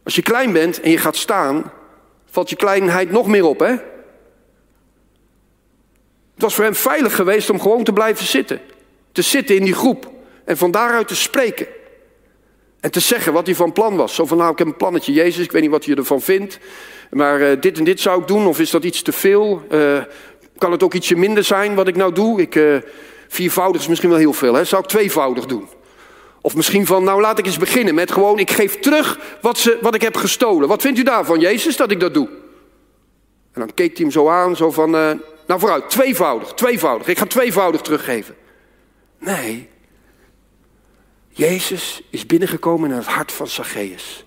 Als 0.02 0.14
je 0.14 0.22
klein 0.22 0.52
bent 0.52 0.80
en 0.80 0.90
je 0.90 0.98
gaat 0.98 1.16
staan, 1.16 1.72
valt 2.30 2.50
je 2.50 2.56
kleinheid 2.56 3.10
nog 3.10 3.26
meer 3.26 3.44
op, 3.44 3.58
hè? 3.58 3.70
Het 3.70 3.80
was 6.36 6.54
voor 6.54 6.64
hem 6.64 6.74
veilig 6.74 7.14
geweest 7.14 7.50
om 7.50 7.60
gewoon 7.60 7.84
te 7.84 7.92
blijven 7.92 8.26
zitten. 8.26 8.60
Te 9.12 9.22
zitten 9.22 9.56
in 9.56 9.64
die 9.64 9.74
groep 9.74 10.10
en 10.44 10.56
van 10.56 10.70
daaruit 10.70 11.08
te 11.08 11.16
spreken. 11.16 11.66
En 12.80 12.90
te 12.90 13.00
zeggen 13.00 13.32
wat 13.32 13.46
hij 13.46 13.54
van 13.54 13.72
plan 13.72 13.96
was. 13.96 14.14
Zo 14.14 14.26
van, 14.26 14.36
nou, 14.36 14.52
ik 14.52 14.58
heb 14.58 14.66
een 14.66 14.76
plannetje, 14.76 15.12
Jezus, 15.12 15.44
ik 15.44 15.52
weet 15.52 15.62
niet 15.62 15.70
wat 15.70 15.84
je 15.84 15.94
ervan 15.94 16.20
vindt. 16.20 16.58
Maar 17.10 17.40
uh, 17.40 17.60
dit 17.60 17.78
en 17.78 17.84
dit 17.84 18.00
zou 18.00 18.20
ik 18.20 18.26
doen, 18.26 18.46
of 18.46 18.60
is 18.60 18.70
dat 18.70 18.84
iets 18.84 19.02
te 19.02 19.12
veel? 19.12 19.62
Uh, 19.70 20.02
kan 20.58 20.72
het 20.72 20.82
ook 20.82 20.94
ietsje 20.94 21.16
minder 21.16 21.44
zijn 21.44 21.74
wat 21.74 21.88
ik 21.88 21.96
nou 21.96 22.12
doe? 22.12 22.40
Ik, 22.40 22.54
uh, 22.54 22.76
viervoudig 23.32 23.80
is 23.80 23.88
misschien 23.88 24.10
wel 24.10 24.18
heel 24.18 24.32
veel, 24.32 24.54
hè? 24.54 24.64
Zou 24.64 24.82
ik 24.82 24.88
tweevoudig 24.88 25.46
doen? 25.46 25.68
Of 26.40 26.54
misschien 26.56 26.86
van, 26.86 27.04
nou 27.04 27.20
laat 27.20 27.38
ik 27.38 27.46
eens 27.46 27.58
beginnen 27.58 27.94
met 27.94 28.12
gewoon, 28.12 28.38
ik 28.38 28.50
geef 28.50 28.80
terug 28.80 29.18
wat, 29.40 29.58
ze, 29.58 29.78
wat 29.80 29.94
ik 29.94 30.02
heb 30.02 30.16
gestolen. 30.16 30.68
Wat 30.68 30.82
vindt 30.82 30.98
u 30.98 31.02
daarvan, 31.02 31.40
Jezus, 31.40 31.76
dat 31.76 31.90
ik 31.90 32.00
dat 32.00 32.14
doe? 32.14 32.28
En 33.52 33.60
dan 33.60 33.74
keek 33.74 33.96
hij 33.96 34.02
hem 34.02 34.10
zo 34.10 34.28
aan, 34.28 34.56
zo 34.56 34.70
van, 34.70 34.90
nou 34.90 35.60
vooruit, 35.60 35.90
tweevoudig, 35.90 36.52
tweevoudig. 36.54 37.06
Ik 37.06 37.18
ga 37.18 37.26
tweevoudig 37.26 37.80
teruggeven. 37.80 38.34
Nee, 39.18 39.68
Jezus 41.28 42.02
is 42.10 42.26
binnengekomen 42.26 42.90
in 42.90 42.96
het 42.96 43.06
hart 43.06 43.32
van 43.32 43.46
Zacchaeus. 43.46 44.21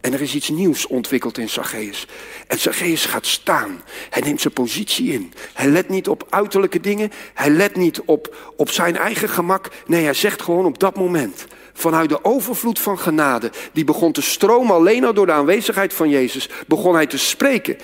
En 0.00 0.12
er 0.12 0.20
is 0.20 0.34
iets 0.34 0.48
nieuws 0.48 0.86
ontwikkeld 0.86 1.38
in 1.38 1.48
Zacchaeus. 1.48 2.06
En 2.46 2.58
Zacchaeus 2.58 3.04
gaat 3.04 3.26
staan. 3.26 3.82
Hij 4.10 4.22
neemt 4.22 4.40
zijn 4.40 4.52
positie 4.52 5.12
in. 5.12 5.32
Hij 5.54 5.68
let 5.68 5.88
niet 5.88 6.08
op 6.08 6.26
uiterlijke 6.30 6.80
dingen. 6.80 7.10
Hij 7.34 7.50
let 7.50 7.76
niet 7.76 8.00
op, 8.00 8.52
op 8.56 8.70
zijn 8.70 8.96
eigen 8.96 9.28
gemak. 9.28 9.68
Nee, 9.86 10.04
hij 10.04 10.14
zegt 10.14 10.42
gewoon 10.42 10.66
op 10.66 10.78
dat 10.78 10.96
moment. 10.96 11.46
Vanuit 11.72 12.08
de 12.08 12.24
overvloed 12.24 12.78
van 12.78 12.98
genade, 12.98 13.50
die 13.72 13.84
begon 13.84 14.12
te 14.12 14.22
stromen 14.22 14.74
alleen 14.74 15.04
al 15.04 15.14
door 15.14 15.26
de 15.26 15.32
aanwezigheid 15.32 15.94
van 15.94 16.08
Jezus, 16.08 16.48
begon 16.66 16.94
hij 16.94 17.06
te 17.06 17.18
spreken. 17.18 17.76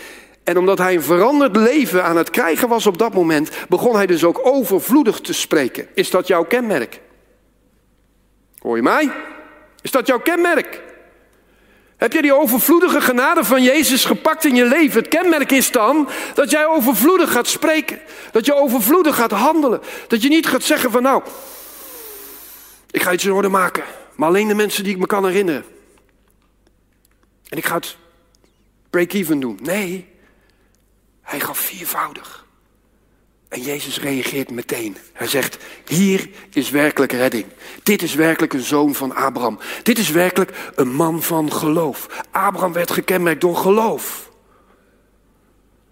En 0.45 0.59
omdat 0.59 0.79
hij 0.79 0.95
een 0.95 1.03
veranderd 1.03 1.57
leven 1.57 2.05
aan 2.05 2.17
het 2.17 2.31
krijgen 2.31 2.69
was 2.69 2.87
op 2.87 2.99
dat 2.99 3.15
moment, 3.15 3.51
begon 3.69 3.97
hij 3.97 4.07
dus 4.07 4.25
ook 4.25 4.41
overvloedig 4.43 5.21
te 5.21 5.33
spreken. 5.33 5.87
Is 5.95 6.11
dat 6.11 6.27
jouw 6.27 6.45
kenmerk? 6.45 7.01
Hoor 8.59 8.77
je 8.77 8.83
mij? 8.83 9.13
Is 9.83 9.91
dat 9.91 10.07
jouw 10.07 10.21
kenmerk? 10.21 10.84
Heb 11.97 12.13
je 12.13 12.23
die 12.23 12.35
overvloedige 12.35 13.01
genade 13.01 13.45
van 13.45 13.63
Jezus 13.63 14.05
gepakt 14.05 14.45
in 14.45 14.55
je 14.55 14.65
leven? 14.65 15.01
Het 15.01 15.09
kenmerk 15.09 15.53
is 15.53 15.71
dan 15.71 16.09
dat 16.35 16.51
jij 16.51 16.67
overvloedig 16.67 17.33
gaat 17.33 17.47
spreken. 17.47 18.01
Dat 18.33 18.47
je 18.47 18.55
overvloedig 18.55 19.17
gaat 19.17 19.31
handelen. 19.31 19.81
Dat 20.09 20.23
je 20.23 20.29
niet 20.29 20.47
gaat 20.47 20.63
zeggen 20.63 20.91
van 20.91 21.03
nou, 21.03 21.23
ik 22.91 23.03
ga 23.03 23.13
iets 23.13 23.25
in 23.25 23.33
orde 23.33 23.49
maken. 23.49 23.85
Maar 24.15 24.29
alleen 24.29 24.49
de 24.49 24.55
mensen 24.55 24.85
die 24.85 24.93
ik 24.93 24.99
me 24.99 25.07
kan 25.07 25.27
herinneren. 25.27 25.65
En 27.49 27.59
ik 27.59 27.67
ga 27.67 27.75
het 27.75 27.97
break-even 28.91 29.41
doen. 29.41 29.59
Nee, 29.63 30.09
hij 31.23 31.41
gaf 31.41 31.59
viervoudig. 31.59 32.44
En 33.55 33.61
Jezus 33.61 34.01
reageert 34.01 34.51
meteen. 34.51 34.97
Hij 35.13 35.27
zegt, 35.27 35.59
hier 35.87 36.29
is 36.53 36.71
werkelijk 36.71 37.13
redding. 37.13 37.45
Dit 37.83 38.03
is 38.03 38.15
werkelijk 38.15 38.53
een 38.53 38.61
zoon 38.61 38.95
van 38.95 39.15
Abraham. 39.15 39.59
Dit 39.83 39.99
is 39.99 40.11
werkelijk 40.11 40.73
een 40.75 40.95
man 40.95 41.23
van 41.23 41.53
geloof. 41.53 42.25
Abraham 42.31 42.73
werd 42.73 42.91
gekenmerkt 42.91 43.41
door 43.41 43.57
geloof. 43.57 44.31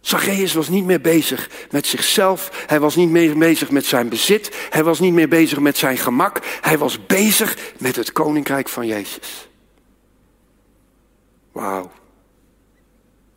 Zacchaeus 0.00 0.52
was 0.52 0.68
niet 0.68 0.84
meer 0.84 1.00
bezig 1.00 1.50
met 1.70 1.86
zichzelf. 1.86 2.64
Hij 2.66 2.80
was 2.80 2.96
niet 2.96 3.10
meer 3.10 3.38
bezig 3.38 3.70
met 3.70 3.84
zijn 3.84 4.08
bezit. 4.08 4.66
Hij 4.70 4.84
was 4.84 5.00
niet 5.00 5.12
meer 5.12 5.28
bezig 5.28 5.58
met 5.58 5.76
zijn 5.76 5.98
gemak. 5.98 6.40
Hij 6.60 6.78
was 6.78 7.06
bezig 7.06 7.56
met 7.78 7.96
het 7.96 8.12
koninkrijk 8.12 8.68
van 8.68 8.86
Jezus. 8.86 9.48
Wauw. 11.52 11.92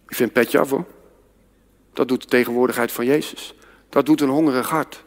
Ik 0.07 0.15
vind 0.15 0.33
petje 0.33 0.59
af 0.59 0.69
hoor. 0.69 0.85
Dat 1.93 2.07
doet 2.07 2.21
de 2.21 2.27
tegenwoordigheid 2.27 2.91
van 2.91 3.05
Jezus. 3.05 3.54
Dat 3.95 4.05
doet 4.05 4.21
een 4.21 4.29
hongerig 4.29 4.69
hart. 4.69 5.03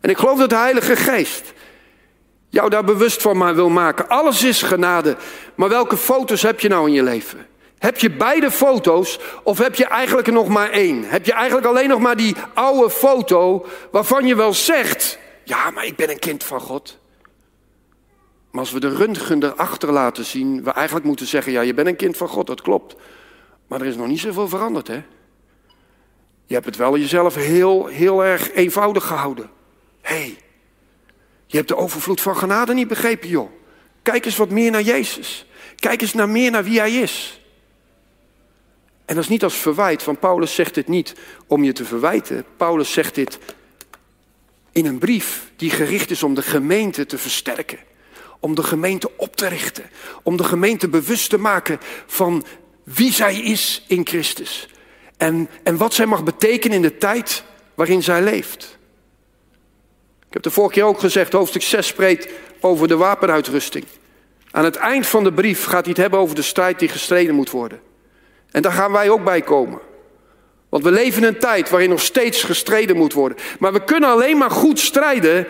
En 0.00 0.10
ik 0.10 0.18
geloof 0.18 0.38
dat 0.38 0.50
de 0.50 0.56
Heilige 0.56 0.96
Geest 0.96 1.52
jou 2.48 2.70
daar 2.70 2.84
bewust 2.84 3.22
van 3.22 3.54
wil 3.54 3.68
maken. 3.68 4.08
Alles 4.08 4.44
is 4.44 4.62
genade. 4.62 5.16
Maar 5.54 5.68
welke 5.68 5.96
foto's 5.96 6.42
heb 6.42 6.60
je 6.60 6.68
nou 6.68 6.86
in 6.86 6.92
je 6.92 7.02
leven? 7.02 7.46
Heb 7.78 7.98
je 7.98 8.10
beide 8.10 8.50
foto's 8.50 9.18
of 9.42 9.58
heb 9.58 9.74
je 9.74 9.84
eigenlijk 9.84 10.26
er 10.26 10.32
nog 10.32 10.48
maar 10.48 10.70
één? 10.70 11.04
Heb 11.04 11.26
je 11.26 11.32
eigenlijk 11.32 11.66
alleen 11.66 11.88
nog 11.88 12.00
maar 12.00 12.16
die 12.16 12.36
oude 12.54 12.90
foto 12.90 13.66
waarvan 13.90 14.26
je 14.26 14.36
wel 14.36 14.54
zegt: 14.54 15.18
Ja, 15.44 15.70
maar 15.70 15.86
ik 15.86 15.96
ben 15.96 16.10
een 16.10 16.18
kind 16.18 16.44
van 16.44 16.60
God. 16.60 16.98
Maar 18.50 18.60
als 18.60 18.72
we 18.72 18.80
de 18.80 18.94
röntgen 18.94 19.42
erachter 19.42 19.92
laten 19.92 20.24
zien, 20.24 20.64
we 20.64 20.70
eigenlijk 20.70 21.06
moeten 21.06 21.26
zeggen: 21.26 21.52
Ja, 21.52 21.60
je 21.60 21.74
bent 21.74 21.88
een 21.88 21.96
kind 21.96 22.16
van 22.16 22.28
God, 22.28 22.46
dat 22.46 22.62
klopt. 22.62 22.96
Maar 23.66 23.80
er 23.80 23.86
is 23.86 23.96
nog 23.96 24.06
niet 24.06 24.20
zoveel 24.20 24.48
veranderd, 24.48 24.88
hè? 24.88 25.02
Je 26.46 26.54
hebt 26.54 26.66
het 26.66 26.76
wel 26.76 26.98
jezelf 26.98 27.34
heel, 27.34 27.86
heel 27.86 28.24
erg 28.24 28.52
eenvoudig 28.52 29.04
gehouden. 29.06 29.50
Hé, 30.00 30.14
hey, 30.14 30.38
je 31.46 31.56
hebt 31.56 31.68
de 31.68 31.76
overvloed 31.76 32.20
van 32.20 32.36
genade 32.36 32.74
niet 32.74 32.88
begrepen, 32.88 33.28
joh. 33.28 33.50
Kijk 34.02 34.24
eens 34.24 34.36
wat 34.36 34.50
meer 34.50 34.70
naar 34.70 34.82
Jezus. 34.82 35.46
Kijk 35.76 36.02
eens 36.02 36.14
naar 36.14 36.28
meer 36.28 36.50
naar 36.50 36.64
wie 36.64 36.78
Hij 36.78 36.94
is. 36.94 37.40
En 39.04 39.14
dat 39.14 39.24
is 39.24 39.30
niet 39.30 39.44
als 39.44 39.54
verwijt, 39.56 40.04
want 40.04 40.20
Paulus 40.20 40.54
zegt 40.54 40.74
dit 40.74 40.88
niet 40.88 41.14
om 41.46 41.64
je 41.64 41.72
te 41.72 41.84
verwijten. 41.84 42.44
Paulus 42.56 42.92
zegt 42.92 43.14
dit 43.14 43.38
in 44.72 44.86
een 44.86 44.98
brief 44.98 45.50
die 45.56 45.70
gericht 45.70 46.10
is 46.10 46.22
om 46.22 46.34
de 46.34 46.42
gemeente 46.42 47.06
te 47.06 47.18
versterken. 47.18 47.78
Om 48.40 48.54
de 48.54 48.62
gemeente 48.62 49.10
op 49.16 49.36
te 49.36 49.48
richten. 49.48 49.84
Om 50.22 50.36
de 50.36 50.44
gemeente 50.44 50.88
bewust 50.88 51.30
te 51.30 51.38
maken 51.38 51.78
van 52.06 52.44
wie 52.82 53.12
zij 53.12 53.40
is 53.40 53.84
in 53.86 54.06
Christus. 54.06 54.68
En, 55.16 55.48
en 55.62 55.76
wat 55.76 55.94
zij 55.94 56.06
mag 56.06 56.24
betekenen 56.24 56.76
in 56.76 56.82
de 56.82 56.98
tijd 56.98 57.44
waarin 57.74 58.02
zij 58.02 58.22
leeft. 58.22 58.78
Ik 60.26 60.32
heb 60.32 60.42
de 60.42 60.50
vorige 60.50 60.74
keer 60.74 60.84
ook 60.84 61.00
gezegd, 61.00 61.32
hoofdstuk 61.32 61.62
6 61.62 61.86
spreekt 61.86 62.32
over 62.60 62.88
de 62.88 62.96
wapenuitrusting. 62.96 63.84
Aan 64.50 64.64
het 64.64 64.76
eind 64.76 65.06
van 65.06 65.24
de 65.24 65.32
brief 65.32 65.64
gaat 65.64 65.80
hij 65.84 65.90
het 65.90 65.96
hebben 65.96 66.18
over 66.18 66.34
de 66.34 66.42
strijd 66.42 66.78
die 66.78 66.88
gestreden 66.88 67.34
moet 67.34 67.50
worden. 67.50 67.80
En 68.50 68.62
daar 68.62 68.72
gaan 68.72 68.92
wij 68.92 69.10
ook 69.10 69.24
bij 69.24 69.42
komen. 69.42 69.80
Want 70.68 70.84
we 70.84 70.90
leven 70.90 71.22
in 71.22 71.28
een 71.28 71.38
tijd 71.38 71.70
waarin 71.70 71.90
nog 71.90 72.00
steeds 72.00 72.42
gestreden 72.42 72.96
moet 72.96 73.12
worden. 73.12 73.38
Maar 73.58 73.72
we 73.72 73.84
kunnen 73.84 74.10
alleen 74.10 74.38
maar 74.38 74.50
goed 74.50 74.78
strijden 74.78 75.46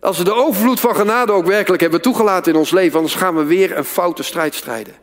als 0.00 0.18
we 0.18 0.24
de 0.24 0.34
overvloed 0.34 0.80
van 0.80 0.96
genade 0.96 1.32
ook 1.32 1.46
werkelijk 1.46 1.82
hebben 1.82 2.00
toegelaten 2.00 2.52
in 2.52 2.58
ons 2.58 2.70
leven. 2.70 2.96
Anders 2.96 3.14
gaan 3.14 3.36
we 3.36 3.44
weer 3.44 3.76
een 3.76 3.84
foute 3.84 4.22
strijd 4.22 4.54
strijden. 4.54 4.94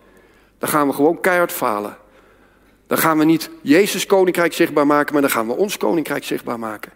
Dan 0.57 0.69
gaan 0.69 0.87
we 0.87 0.93
gewoon 0.93 1.21
keihard 1.21 1.51
falen. 1.51 1.97
Dan 2.87 2.97
gaan 2.97 3.17
we 3.17 3.23
niet 3.23 3.49
Jezus 3.61 4.05
koninkrijk 4.05 4.53
zichtbaar 4.53 4.87
maken, 4.87 5.13
maar 5.13 5.21
dan 5.21 5.31
gaan 5.31 5.47
we 5.47 5.55
ons 5.55 5.77
koninkrijk 5.77 6.23
zichtbaar 6.23 6.59
maken. 6.59 6.91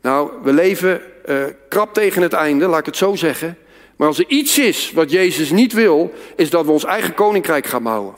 Nou, 0.00 0.30
we 0.42 0.52
leven 0.52 1.02
uh, 1.26 1.44
krap 1.68 1.94
tegen 1.94 2.22
het 2.22 2.32
einde, 2.32 2.66
laat 2.66 2.78
ik 2.78 2.86
het 2.86 2.96
zo 2.96 3.14
zeggen. 3.14 3.58
Maar 3.96 4.08
als 4.08 4.18
er 4.18 4.28
iets 4.28 4.58
is 4.58 4.92
wat 4.92 5.10
Jezus 5.10 5.50
niet 5.50 5.72
wil, 5.72 6.12
is 6.36 6.50
dat 6.50 6.64
we 6.64 6.70
ons 6.70 6.84
eigen 6.84 7.14
koninkrijk 7.14 7.66
gaan 7.66 7.82
bouwen. 7.82 8.14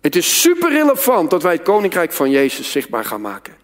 Het 0.00 0.16
is 0.16 0.40
super 0.40 0.70
relevant 0.70 1.30
dat 1.30 1.42
wij 1.42 1.52
het 1.52 1.62
koninkrijk 1.62 2.12
van 2.12 2.30
Jezus 2.30 2.70
zichtbaar 2.70 3.04
gaan 3.04 3.20
maken. 3.20 3.54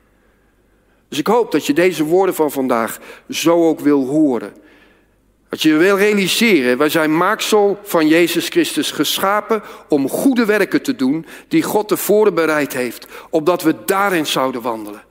Dus 1.08 1.18
ik 1.18 1.26
hoop 1.26 1.52
dat 1.52 1.66
je 1.66 1.72
deze 1.72 2.04
woorden 2.04 2.34
van 2.34 2.50
vandaag 2.50 2.98
zo 3.28 3.68
ook 3.68 3.80
wil 3.80 4.06
horen. 4.06 4.52
Dat 5.54 5.62
je 5.62 5.76
wil 5.76 5.96
realiseren, 5.96 6.78
wij 6.78 6.88
zijn 6.88 7.16
maaksel 7.16 7.80
van 7.82 8.08
Jezus 8.08 8.48
Christus 8.48 8.90
geschapen 8.90 9.62
om 9.88 10.08
goede 10.08 10.44
werken 10.44 10.82
te 10.82 10.96
doen 10.96 11.26
die 11.48 11.62
God 11.62 11.88
tevoren 11.88 12.34
bereid 12.34 12.72
heeft, 12.72 13.06
opdat 13.30 13.62
we 13.62 13.84
daarin 13.84 14.26
zouden 14.26 14.62
wandelen. 14.62 15.04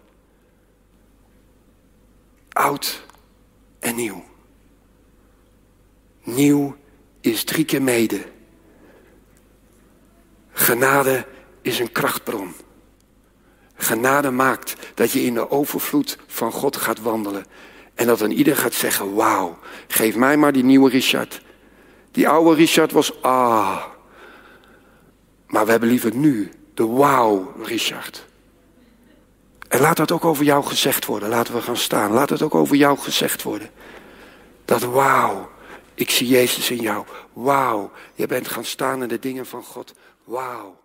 Oud 2.49 3.03
en 3.79 3.95
nieuw. 3.95 4.25
Nieuw 6.23 6.75
is 7.21 7.43
drie 7.43 7.65
keer 7.65 7.81
mede. 7.81 8.21
Genade 10.51 11.25
is 11.61 11.79
een 11.79 11.91
krachtbron. 11.91 12.53
Genade 13.75 14.31
maakt 14.31 14.75
dat 14.93 15.11
je 15.11 15.23
in 15.23 15.33
de 15.33 15.51
overvloed 15.51 16.17
van 16.27 16.51
God 16.51 16.75
gaat 16.75 17.01
wandelen. 17.01 17.45
En 17.95 18.07
dat 18.07 18.19
dan 18.19 18.31
ieder 18.31 18.55
gaat 18.55 18.73
zeggen, 18.73 19.13
wauw, 19.13 19.57
geef 19.87 20.15
mij 20.15 20.37
maar 20.37 20.51
die 20.51 20.63
nieuwe 20.63 20.89
Richard. 20.89 21.41
Die 22.11 22.27
oude 22.27 22.55
Richard 22.55 22.91
was, 22.91 23.21
ah. 23.21 23.83
Maar 25.47 25.65
we 25.65 25.71
hebben 25.71 25.89
liever 25.89 26.15
nu 26.15 26.51
de 26.73 26.85
wauw 26.85 27.53
Richard. 27.63 28.25
En 29.67 29.79
laat 29.79 29.97
dat 29.97 30.11
ook 30.11 30.25
over 30.25 30.43
jou 30.43 30.65
gezegd 30.65 31.05
worden. 31.05 31.29
Laten 31.29 31.53
we 31.53 31.61
gaan 31.61 31.77
staan. 31.77 32.11
Laat 32.11 32.29
het 32.29 32.41
ook 32.41 32.55
over 32.55 32.75
jou 32.75 32.97
gezegd 32.97 33.43
worden. 33.43 33.69
Dat 34.65 34.81
wauw, 34.81 35.49
ik 35.93 36.09
zie 36.09 36.27
Jezus 36.27 36.71
in 36.71 36.81
jou. 36.81 37.05
Wauw, 37.33 37.91
je 38.13 38.27
bent 38.27 38.47
gaan 38.47 38.65
staan 38.65 39.01
in 39.01 39.07
de 39.07 39.19
dingen 39.19 39.45
van 39.45 39.63
God. 39.63 39.93
Wauw. 40.23 40.82